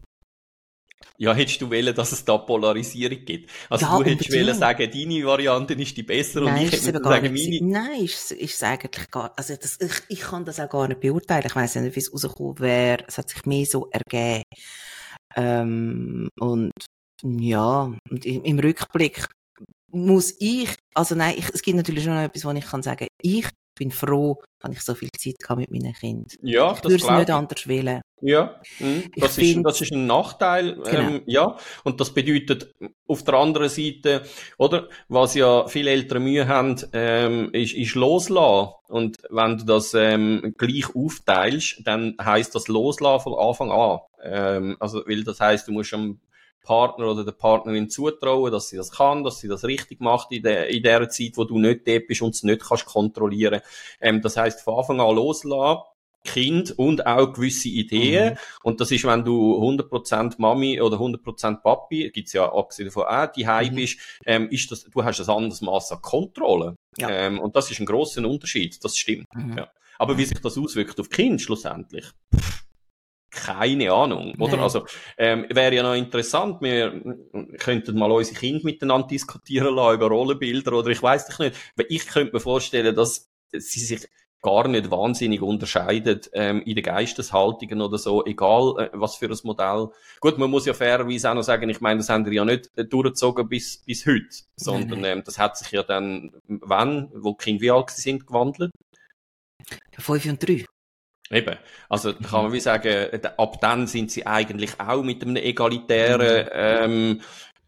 Ja, 1.16 1.34
hättest 1.34 1.60
du 1.60 1.70
wollen, 1.70 1.94
dass 1.94 2.12
es 2.12 2.24
da 2.24 2.38
Polarisierung 2.38 3.24
gibt? 3.24 3.50
Also 3.68 3.86
Ja, 3.86 3.98
du 3.98 4.04
hättest 4.04 4.32
wollen 4.32 4.54
sagen, 4.54 4.90
deine 4.90 5.24
Variante 5.24 5.74
ist 5.74 5.96
die 5.96 6.02
bessere 6.02 6.44
und 6.44 6.52
Nein, 6.52 6.66
ich 6.66 6.72
ist 6.72 6.80
es 6.80 6.86
hätte 6.88 7.02
sagen, 7.02 7.34
meine. 7.34 7.58
Nein, 7.62 8.04
ist, 8.04 8.32
ist 8.32 8.54
es 8.54 8.62
eigentlich 8.62 9.10
gar, 9.10 9.32
also 9.36 9.54
das, 9.54 9.78
ich, 9.80 9.92
ich 10.08 10.20
kann 10.20 10.44
das 10.44 10.60
auch 10.60 10.68
gar 10.68 10.88
nicht 10.88 11.00
beurteilen. 11.00 11.44
Ich 11.46 11.54
weiss 11.56 11.74
ja 11.74 11.82
nicht, 11.82 11.96
wie 11.96 12.00
es 12.00 12.12
rausgekommen 12.12 12.58
wäre. 12.58 13.04
Es 13.06 13.18
hat 13.18 13.28
sich 13.28 13.44
mehr 13.44 13.66
so 13.66 13.88
ergeben. 13.90 14.44
Ähm, 15.36 16.28
und, 16.38 16.72
ja, 17.22 17.92
und 18.10 18.24
im 18.24 18.58
Rückblick 18.58 19.26
muss 19.92 20.34
ich, 20.38 20.74
also 20.94 21.14
nein, 21.14 21.34
ich, 21.36 21.48
es 21.52 21.62
gibt 21.62 21.76
natürlich 21.76 22.04
schon 22.04 22.14
noch 22.14 22.22
etwas, 22.22 22.44
was 22.44 22.56
ich 22.56 22.66
kann 22.66 22.82
sagen. 22.82 23.06
Ich 23.20 23.48
bin 23.80 23.90
froh, 23.90 24.42
habe 24.62 24.74
ich 24.74 24.82
so 24.82 24.94
viel 24.94 25.08
Zeit 25.16 25.38
gehabt 25.38 25.60
mit 25.60 25.70
meinen 25.70 25.94
Kindern. 25.94 26.26
Ja, 26.42 26.72
ich 26.72 26.84
würde 26.84 26.96
es 26.96 27.10
nicht 27.10 27.30
anders 27.30 27.66
wählen. 27.66 28.02
Ja, 28.20 28.60
mh. 28.78 29.02
das, 29.16 29.38
ist, 29.38 29.46
find, 29.46 29.66
das 29.66 29.80
ist 29.80 29.92
ein 29.92 30.06
Nachteil. 30.06 30.74
Genau. 30.74 31.00
Ähm, 31.00 31.22
ja, 31.24 31.56
und 31.84 31.98
das 31.98 32.12
bedeutet 32.12 32.74
auf 33.06 33.24
der 33.24 33.34
anderen 33.34 33.70
Seite, 33.70 34.22
oder, 34.58 34.88
was 35.08 35.34
ja 35.34 35.66
viele 35.66 35.90
Eltern 35.92 36.24
Mühe 36.24 36.46
haben, 36.46 36.76
ähm, 36.92 37.48
ist, 37.54 37.72
ist 37.72 37.94
loslassen. 37.94 38.74
Und 38.88 39.16
wenn 39.30 39.56
du 39.56 39.64
das 39.64 39.94
ähm, 39.94 40.54
gleich 40.58 40.94
aufteilst, 40.94 41.80
dann 41.84 42.16
heißt 42.22 42.54
das 42.54 42.68
loslassen 42.68 43.22
von 43.22 43.38
Anfang 43.38 43.70
an. 43.70 44.00
Ähm, 44.22 44.76
also, 44.78 45.02
weil 45.06 45.24
das 45.24 45.40
heißt, 45.40 45.68
du 45.68 45.72
musst 45.72 45.94
am 45.94 46.20
Partner 46.62 47.10
oder 47.10 47.24
der 47.24 47.32
Partnerin 47.32 47.88
zutrauen, 47.88 48.52
dass 48.52 48.68
sie 48.68 48.76
das 48.76 48.92
kann, 48.92 49.24
dass 49.24 49.40
sie 49.40 49.48
das 49.48 49.64
richtig 49.64 50.00
macht 50.00 50.32
in 50.32 50.42
der, 50.42 50.68
in 50.68 50.82
der 50.82 51.08
Zeit, 51.08 51.32
wo 51.36 51.44
du 51.44 51.58
nicht 51.58 51.86
dort 51.86 52.06
bist 52.06 52.22
und 52.22 52.34
es 52.34 52.42
nicht 52.42 52.62
kannst 52.62 52.86
kontrollieren. 52.86 53.60
Ähm, 54.00 54.20
das 54.20 54.36
heißt, 54.36 54.60
von 54.60 54.78
Anfang 54.78 55.00
an 55.00 55.14
loslassen, 55.14 55.82
Kind 56.24 56.78
und 56.78 57.06
auch 57.06 57.32
gewisse 57.32 57.68
Ideen. 57.68 58.34
Mhm. 58.34 58.38
Und 58.62 58.80
das 58.80 58.90
ist, 58.90 59.04
wenn 59.04 59.24
du 59.24 59.56
100% 59.56 60.34
Mami 60.38 60.80
oder 60.80 60.98
100% 60.98 61.62
Papi, 61.62 62.10
gibt's 62.10 62.34
ja 62.34 62.52
abgesehen 62.52 62.88
davon 62.88 63.04
auch, 63.04 63.32
die 63.32 63.44
mhm. 63.44 63.74
bist, 63.74 63.98
ähm, 64.26 64.48
ist 64.50 64.70
das, 64.70 64.84
du 64.84 65.02
hast 65.02 65.20
ein 65.20 65.34
anderes 65.34 65.62
Maß 65.62 65.92
an 65.92 66.02
Kontrolle. 66.02 66.76
Ja. 66.98 67.08
Ähm, 67.08 67.40
und 67.40 67.56
das 67.56 67.70
ist 67.70 67.80
ein 67.80 67.86
grosser 67.86 68.26
Unterschied, 68.28 68.82
das 68.84 68.96
stimmt. 68.98 69.34
Mhm. 69.34 69.58
Ja. 69.58 69.68
Aber 69.98 70.18
wie 70.18 70.24
sich 70.24 70.40
das 70.40 70.56
auswirkt 70.58 70.98
auf 71.00 71.08
Kind 71.08 71.40
schlussendlich, 71.40 72.06
pff, 72.34 72.64
keine 73.30 73.92
Ahnung, 73.92 74.34
oder? 74.38 74.52
Nein. 74.52 74.60
Also, 74.60 74.86
ähm, 75.16 75.46
wäre 75.50 75.74
ja 75.74 75.82
noch 75.82 75.94
interessant, 75.94 76.60
wir 76.60 77.00
könnten 77.58 77.98
mal 77.98 78.10
unsere 78.10 78.38
Kinder 78.38 78.64
miteinander 78.64 79.06
diskutieren 79.08 79.74
lassen 79.74 79.96
über 79.96 80.08
Rollenbilder 80.08 80.72
oder 80.72 80.88
ich 80.90 81.02
weiß 81.02 81.38
nicht. 81.38 81.56
Ich 81.88 82.06
könnte 82.06 82.32
mir 82.32 82.40
vorstellen, 82.40 82.94
dass 82.94 83.30
sie 83.52 83.80
sich 83.80 84.06
gar 84.42 84.68
nicht 84.68 84.90
wahnsinnig 84.90 85.42
unterscheidet 85.42 86.30
ähm, 86.32 86.62
in 86.62 86.74
den 86.74 86.84
Geisteshaltungen 86.84 87.82
oder 87.82 87.98
so, 87.98 88.24
egal 88.24 88.74
äh, 88.78 88.90
was 88.94 89.16
für 89.16 89.26
ein 89.26 89.38
Modell. 89.44 89.88
Gut, 90.20 90.38
man 90.38 90.50
muss 90.50 90.66
ja 90.66 90.72
fairerweise 90.72 91.30
auch 91.30 91.34
noch 91.34 91.42
sagen, 91.42 91.68
ich 91.68 91.80
meine, 91.80 91.98
das 91.98 92.08
haben 92.08 92.24
wir 92.24 92.32
ja 92.32 92.44
nicht 92.44 92.70
äh, 92.76 92.84
durchgezogen 92.84 93.48
bis, 93.48 93.82
bis 93.84 94.06
heute, 94.06 94.28
sondern 94.56 95.04
ähm, 95.04 95.22
das 95.24 95.38
hat 95.38 95.58
sich 95.58 95.70
ja 95.72 95.82
dann, 95.82 96.32
wann, 96.46 97.10
wo 97.14 97.32
die 97.32 97.44
Kinder 97.44 97.60
wie 97.60 97.70
alt 97.70 97.90
sind, 97.90 98.26
gewandelt? 98.26 98.70
Fünf 99.98 100.24
und 100.24 100.42
drei. 100.42 100.64
Eben. 101.30 101.56
Also 101.88 102.12
kann 102.14 102.44
man 102.44 102.52
wie 102.52 102.60
sagen, 102.60 103.08
ab 103.36 103.60
dann 103.60 103.86
sind 103.86 104.10
sie 104.10 104.26
eigentlich 104.26 104.80
auch 104.80 105.02
mit 105.02 105.22
einem 105.22 105.36
egalitären 105.36 106.48
ähm, 106.52 107.20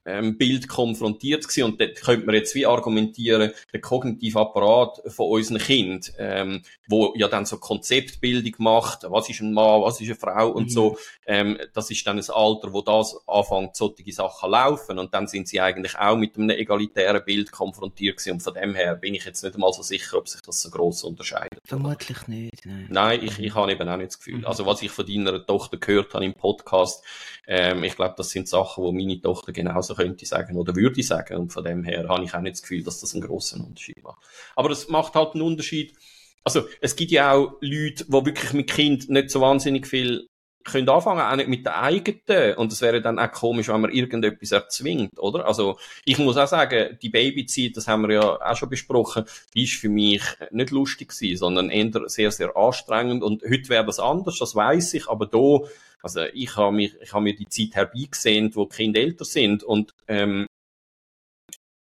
ähm, 0.04 0.36
Bild 0.36 0.68
konfrontiert 0.68 1.46
gewesen. 1.46 1.64
Und 1.64 1.80
dort 1.80 2.00
könnte 2.00 2.26
man 2.26 2.34
jetzt 2.34 2.54
wie 2.54 2.66
argumentieren, 2.66 3.52
der 3.72 3.80
kognitive 3.80 4.40
Apparat 4.40 5.00
von 5.08 5.30
unseren 5.30 5.58
Kind, 5.58 6.12
ähm, 6.18 6.62
wo 6.88 7.14
ja 7.16 7.28
dann 7.28 7.46
so 7.46 7.58
Konzeptbildung 7.58 8.54
macht, 8.58 9.04
was 9.08 9.28
ist 9.28 9.40
ein 9.40 9.52
Mann, 9.52 9.82
was 9.82 10.00
ist 10.00 10.08
eine 10.08 10.16
Frau 10.16 10.50
und 10.50 10.64
mhm. 10.64 10.70
so, 10.70 10.98
ähm, 11.26 11.58
das 11.72 11.90
ist 11.90 12.06
dann 12.06 12.18
ein 12.18 12.30
Alter, 12.30 12.72
wo 12.72 12.82
das 12.82 13.16
anfängt, 13.26 13.76
solche 13.76 14.12
Sachen 14.12 14.50
laufen 14.50 14.98
und 14.98 15.14
dann 15.14 15.26
sind 15.26 15.48
sie 15.48 15.60
eigentlich 15.60 15.96
auch 15.98 16.16
mit 16.16 16.36
einem 16.36 16.50
egalitären 16.50 17.24
Bild 17.24 17.52
konfrontiert 17.52 18.18
gewesen. 18.18 18.32
und 18.32 18.40
von 18.40 18.54
dem 18.54 18.74
her 18.74 18.96
bin 18.96 19.14
ich 19.14 19.24
jetzt 19.24 19.42
nicht 19.42 19.54
einmal 19.54 19.72
so 19.72 19.82
sicher, 19.82 20.18
ob 20.18 20.28
sich 20.28 20.40
das 20.42 20.60
so 20.62 20.70
gross 20.70 21.04
unterscheidet. 21.04 21.60
Vermutlich 21.64 22.26
nicht, 22.26 22.66
nein. 22.66 22.88
Nein, 22.90 23.20
ich, 23.22 23.38
ich 23.38 23.54
habe 23.54 23.72
eben 23.72 23.88
auch 23.88 23.96
nicht 23.96 24.08
das 24.08 24.18
Gefühl. 24.18 24.38
Mhm. 24.38 24.46
Also 24.46 24.66
was 24.66 24.82
ich 24.82 24.90
von 24.90 25.06
deiner 25.06 25.44
Tochter 25.44 25.76
gehört 25.78 26.14
habe 26.14 26.24
im 26.24 26.34
Podcast, 26.34 27.04
ähm, 27.46 27.84
ich 27.84 27.96
glaube, 27.96 28.14
das 28.16 28.30
sind 28.30 28.48
Sachen, 28.48 28.84
wo 28.84 28.92
meine 28.92 29.20
Tochter 29.20 29.52
genauso 29.52 29.91
könnte 29.94 30.26
sagen 30.26 30.56
oder 30.56 30.74
würde 30.74 31.02
sagen. 31.02 31.36
Und 31.36 31.52
von 31.52 31.64
dem 31.64 31.84
her 31.84 32.08
habe 32.08 32.24
ich 32.24 32.34
auch 32.34 32.40
nicht 32.40 32.54
das 32.54 32.62
Gefühl, 32.62 32.82
dass 32.82 33.00
das 33.00 33.14
einen 33.14 33.22
großen 33.22 33.60
Unterschied 33.60 34.02
macht. 34.02 34.22
Aber 34.56 34.70
es 34.70 34.88
macht 34.88 35.14
halt 35.14 35.34
einen 35.34 35.42
Unterschied. 35.42 35.94
Also, 36.44 36.66
es 36.80 36.96
gibt 36.96 37.12
ja 37.12 37.32
auch 37.32 37.58
Leute, 37.60 38.04
die 38.04 38.12
wirklich 38.12 38.52
mit 38.52 38.68
Kind 38.68 39.08
nicht 39.08 39.30
so 39.30 39.40
wahnsinnig 39.40 39.86
viel 39.86 40.28
können 40.64 40.88
anfangen, 40.88 41.20
auch 41.20 41.36
nicht 41.36 41.48
mit 41.48 41.66
der 41.66 41.82
eigenen. 41.82 42.54
Und 42.56 42.72
es 42.72 42.80
wäre 42.80 43.00
dann 43.00 43.18
auch 43.18 43.30
komisch, 43.32 43.68
wenn 43.68 43.80
man 43.80 43.92
irgendetwas 43.92 44.52
erzwingt, 44.52 45.18
oder? 45.18 45.46
Also, 45.46 45.78
ich 46.04 46.18
muss 46.18 46.36
auch 46.36 46.46
sagen, 46.46 46.98
die 47.00 47.08
Babyzeit, 47.08 47.76
das 47.76 47.88
haben 47.88 48.08
wir 48.08 48.14
ja 48.14 48.50
auch 48.50 48.56
schon 48.56 48.68
besprochen, 48.68 49.24
die 49.54 49.64
ist 49.64 49.74
für 49.74 49.88
mich 49.88 50.22
nicht 50.50 50.70
lustig 50.70 51.08
gewesen, 51.08 51.38
sondern 51.38 51.70
eher 51.70 51.90
sehr, 52.08 52.30
sehr 52.30 52.56
anstrengend. 52.56 53.22
Und 53.22 53.42
heute 53.42 53.68
wäre 53.68 53.84
das 53.84 53.98
anders, 53.98 54.38
das 54.38 54.54
weiß 54.54 54.94
ich, 54.94 55.08
aber 55.08 55.26
da, 55.26 55.66
also 56.02 56.22
ich 56.32 56.56
habe 56.56 56.74
mir, 56.74 56.90
ich 57.00 57.12
habe 57.12 57.24
mir 57.24 57.34
die 57.34 57.48
Zeit 57.48 57.74
herbeigesehen, 57.74 58.54
wo 58.54 58.64
die 58.64 58.76
Kinder 58.76 59.00
älter 59.00 59.24
sind 59.24 59.62
und 59.62 59.92
ähm, 60.08 60.46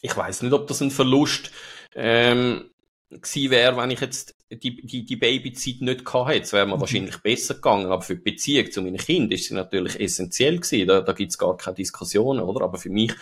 ich 0.01 0.15
weiß 0.15 0.43
nicht, 0.43 0.53
ob 0.53 0.67
das 0.67 0.82
ein 0.82 0.91
Verlust 0.91 1.51
ähm, 1.95 2.70
gewesen 3.09 3.51
wäre, 3.51 3.78
wenn 3.78 3.91
ich 3.91 3.99
jetzt 3.99 4.36
die, 4.51 4.85
die, 4.85 5.05
die 5.05 5.15
Babyzeit 5.15 5.81
nicht 5.81 6.05
gehabt 6.05 6.29
hätte. 6.29 6.51
Wäre 6.53 6.65
mir 6.65 6.75
mhm. 6.75 6.81
wahrscheinlich 6.81 7.17
besser 7.17 7.55
gegangen. 7.55 7.87
Aber 7.87 8.01
für 8.01 8.15
die 8.15 8.31
Beziehung 8.31 8.71
zu 8.71 8.81
meinen 8.81 8.97
Kindern 8.97 9.31
ist 9.31 9.45
sie 9.45 9.53
natürlich 9.53 9.99
essentiell 9.99 10.59
gewesen. 10.59 10.87
Da, 10.87 11.01
da 11.01 11.13
gibt 11.13 11.31
es 11.31 11.37
gar 11.37 11.55
keine 11.57 11.75
Diskussion, 11.75 12.39
oder? 12.39 12.65
Aber 12.65 12.77
für 12.77 12.89
mich 12.89 13.13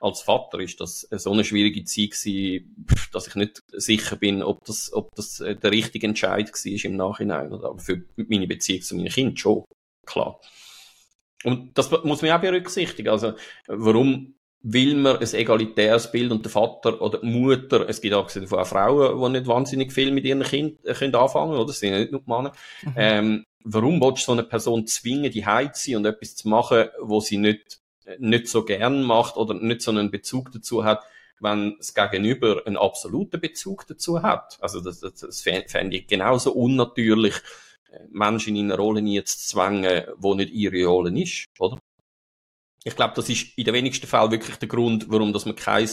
als 0.00 0.22
Vater 0.22 0.58
ist 0.58 0.80
das 0.80 1.06
so 1.10 1.32
eine 1.32 1.44
schwierige 1.44 1.84
Zeit 1.84 2.10
gewesen, 2.10 2.86
dass 3.12 3.28
ich 3.28 3.36
nicht 3.36 3.62
sicher 3.68 4.16
bin, 4.16 4.42
ob 4.42 4.64
das, 4.64 4.92
ob 4.92 5.14
das 5.14 5.36
der 5.36 5.70
richtige 5.70 6.08
Entscheid 6.08 6.50
war 6.50 6.84
im 6.84 6.96
Nachhinein. 6.96 7.52
Aber 7.52 7.78
für 7.78 8.02
meine 8.16 8.48
Beziehung 8.48 8.82
zu 8.82 8.96
meinen 8.96 9.10
Kindern 9.10 9.36
schon 9.36 9.64
klar. 10.04 10.40
Und 11.44 11.76
das 11.78 11.90
muss 11.90 12.22
man 12.22 12.32
auch 12.32 12.40
berücksichtigen. 12.40 13.08
Also, 13.08 13.34
warum 13.66 14.34
will 14.62 14.94
man 14.94 15.16
ein 15.16 15.34
egalitäres 15.34 16.10
Bild 16.10 16.30
und 16.30 16.44
der 16.44 16.52
Vater 16.52 17.00
oder 17.00 17.18
die 17.18 17.26
Mutter, 17.26 17.88
es 17.88 18.00
gibt 18.00 18.14
auch 18.14 18.30
von 18.30 18.64
Frauen, 18.64 19.20
die 19.20 19.38
nicht 19.38 19.46
wahnsinnig 19.46 19.92
viel 19.92 20.12
mit 20.12 20.24
ihren 20.24 20.42
Kindern 20.42 20.78
äh, 20.84 20.94
können 20.94 21.14
anfangen 21.14 21.54
oder? 21.54 21.66
Das 21.66 21.80
sind 21.80 21.92
ja 21.92 21.98
nicht 21.98 22.12
nur 22.12 22.22
Männer. 22.26 22.52
Mhm. 22.82 22.92
Ähm, 22.96 23.44
warum 23.64 24.00
willst 24.00 24.22
du 24.22 24.26
so 24.26 24.32
eine 24.32 24.44
Person 24.44 24.86
zwingen, 24.86 25.32
die 25.32 25.44
Heiz 25.44 25.88
und 25.88 26.04
etwas 26.04 26.36
zu 26.36 26.48
machen, 26.48 26.88
wo 27.00 27.20
sie 27.20 27.38
nicht, 27.38 27.80
nicht 28.18 28.48
so 28.48 28.64
gern 28.64 29.02
macht 29.02 29.36
oder 29.36 29.54
nicht 29.54 29.82
so 29.82 29.90
einen 29.90 30.10
Bezug 30.10 30.52
dazu 30.52 30.84
hat? 30.84 31.04
wenn 31.42 31.74
das 31.78 31.92
Gegenüber 31.92 32.62
einen 32.66 32.76
absoluten 32.76 33.40
Bezug 33.40 33.84
dazu 33.88 34.22
hat. 34.22 34.58
Also 34.60 34.80
das, 34.80 35.00
das, 35.00 35.14
das 35.14 35.40
fände 35.40 35.96
ich 35.96 36.06
genauso 36.06 36.52
unnatürlich, 36.52 37.34
Menschen 38.10 38.56
in 38.56 38.66
eine 38.66 38.80
Rolle 38.80 39.02
nie 39.02 39.22
zu 39.24 39.38
zwängen, 39.38 40.04
wo 40.16 40.34
nicht 40.34 40.52
ihre 40.52 40.86
Rolle 40.86 41.20
ist, 41.20 41.48
oder? 41.58 41.78
Ich 42.84 42.96
glaube, 42.96 43.14
das 43.14 43.28
ist 43.28 43.56
in 43.56 43.64
den 43.64 43.74
wenigsten 43.74 44.06
Fällen 44.06 44.30
wirklich 44.30 44.56
der 44.56 44.68
Grund, 44.68 45.06
warum 45.08 45.32
dass 45.32 45.46
man 45.46 45.56
kein 45.56 45.88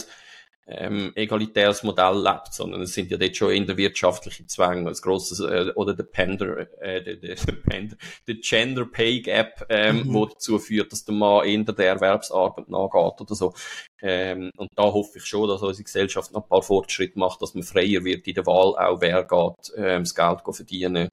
ähm, 0.66 1.12
egalitäres 1.16 1.82
Modell 1.82 2.22
lebt, 2.22 2.52
sondern 2.52 2.82
es 2.82 2.94
sind 2.94 3.10
ja 3.10 3.16
dort 3.16 3.36
schon 3.36 3.52
in 3.52 3.66
der 3.66 3.76
wirtschaftlichen 3.76 4.48
Zwänge, 4.48 4.88
als 4.88 5.02
grosses, 5.02 5.40
äh, 5.40 5.72
oder 5.74 5.94
der 5.94 6.04
Pender, 6.04 6.58
äh, 6.80 7.02
der, 7.02 7.16
der, 7.16 7.34
der, 7.34 7.52
Pender, 7.52 7.96
der 8.28 8.34
Gender 8.36 8.84
Pay 8.84 9.20
Gap, 9.20 9.66
ähm, 9.68 10.04
mhm. 10.04 10.14
wo 10.14 10.26
dazu 10.26 10.58
führt, 10.58 10.92
dass 10.92 11.04
der 11.04 11.14
Mann 11.14 11.44
in 11.46 11.64
der 11.64 11.76
Erwerbsarbeit 11.78 12.68
nachgeht 12.68 13.20
oder 13.20 13.34
so. 13.34 13.52
Ähm, 14.00 14.50
und 14.56 14.70
da 14.76 14.84
hoffe 14.84 15.18
ich 15.18 15.24
schon, 15.24 15.48
dass 15.48 15.62
unsere 15.62 15.84
Gesellschaft 15.84 16.32
noch 16.32 16.44
ein 16.44 16.48
paar 16.48 16.62
Fortschritte 16.62 17.18
macht, 17.18 17.42
dass 17.42 17.54
man 17.54 17.64
freier 17.64 18.04
wird 18.04 18.26
in 18.26 18.34
der 18.34 18.46
Wahl, 18.46 18.76
auch 18.76 19.00
wer 19.00 19.24
geht, 19.24 19.72
ähm, 19.76 20.04
das 20.04 20.14
Geld 20.14 20.40
verdienen 20.50 21.08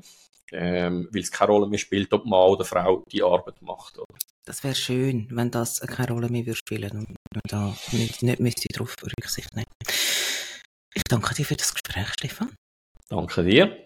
ähm, 0.52 1.10
weil 1.12 1.22
es 1.22 1.32
keine 1.32 1.52
Rolle 1.52 1.68
mehr 1.68 1.80
spielt, 1.80 2.14
ob 2.14 2.26
Mann 2.26 2.50
oder 2.50 2.66
Frau 2.66 3.04
die 3.12 3.24
Arbeit 3.24 3.62
macht. 3.62 3.98
Oder? 3.98 4.08
Das 4.48 4.64
wäre 4.64 4.76
schön, 4.76 5.28
wenn 5.30 5.52
das 5.52 5.82
keine 5.82 6.14
Rolle 6.14 6.30
mehr 6.30 6.46
würde 6.46 6.56
spielen 6.56 6.92
und 6.92 7.10
man 7.10 7.42
da 7.50 7.76
nicht, 7.92 8.24
nicht 8.24 8.40
müsste 8.40 8.70
darauf 8.70 8.96
Rücksicht 9.04 9.54
nehmen. 9.54 9.68
Ich 10.94 11.04
danke 11.04 11.36
dir 11.36 11.44
für 11.44 11.58
das 11.58 11.74
Gespräch, 11.74 12.08
Stefan. 12.14 12.56
Danke 13.10 13.44
dir. 13.44 13.78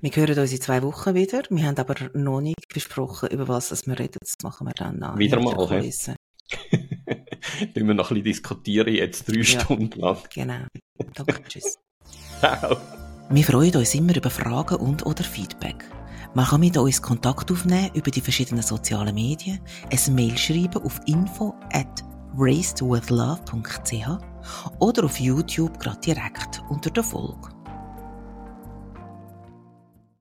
Wir 0.00 0.10
hören 0.12 0.38
uns 0.38 0.52
in 0.52 0.60
zwei 0.60 0.84
Wochen 0.84 1.16
wieder. 1.16 1.42
Wir 1.50 1.64
haben 1.64 1.76
aber 1.78 1.96
noch 2.14 2.42
nicht 2.42 2.68
besprochen, 2.72 3.30
über 3.30 3.48
was 3.48 3.72
wir 3.84 3.98
reden. 3.98 4.18
Das 4.20 4.34
machen 4.44 4.68
wir 4.68 4.74
dann 4.74 5.00
nach. 5.00 5.18
Wieder 5.18 5.40
mal, 5.40 5.58
okay. 5.58 5.92
Wenn 7.74 7.88
wir 7.88 7.94
noch 7.94 8.12
ein 8.12 8.22
bisschen 8.22 8.24
diskutieren, 8.24 8.94
jetzt 8.94 9.28
drei 9.28 9.38
ja, 9.38 9.44
Stunden 9.44 9.98
lang. 9.98 10.18
Genau. 10.32 10.60
Danke, 11.14 11.42
tschüss. 11.48 11.76
Ciao. 12.38 12.76
Wir 13.30 13.42
freuen 13.42 13.74
uns 13.74 13.94
immer 13.96 14.14
über 14.14 14.30
Fragen 14.30 14.76
und 14.76 15.04
oder 15.04 15.24
Feedback. 15.24 15.84
Man 16.34 16.46
kann 16.46 16.60
mit 16.60 16.76
uns 16.76 17.00
Kontakt 17.00 17.52
aufnehmen 17.52 17.90
über 17.94 18.10
die 18.10 18.20
verschiedenen 18.20 18.62
sozialen 18.64 19.14
Medien, 19.14 19.60
ein 19.88 20.14
Mail 20.16 20.36
schreiben 20.36 20.82
auf 20.82 21.00
info 21.06 21.54
at 21.72 22.04
racedwithlove.ch 22.36 24.08
oder 24.80 25.04
auf 25.04 25.20
YouTube 25.20 25.78
gerade 25.78 26.00
direkt 26.00 26.60
unter 26.68 26.90
der 26.90 27.04
Folge. 27.04 27.50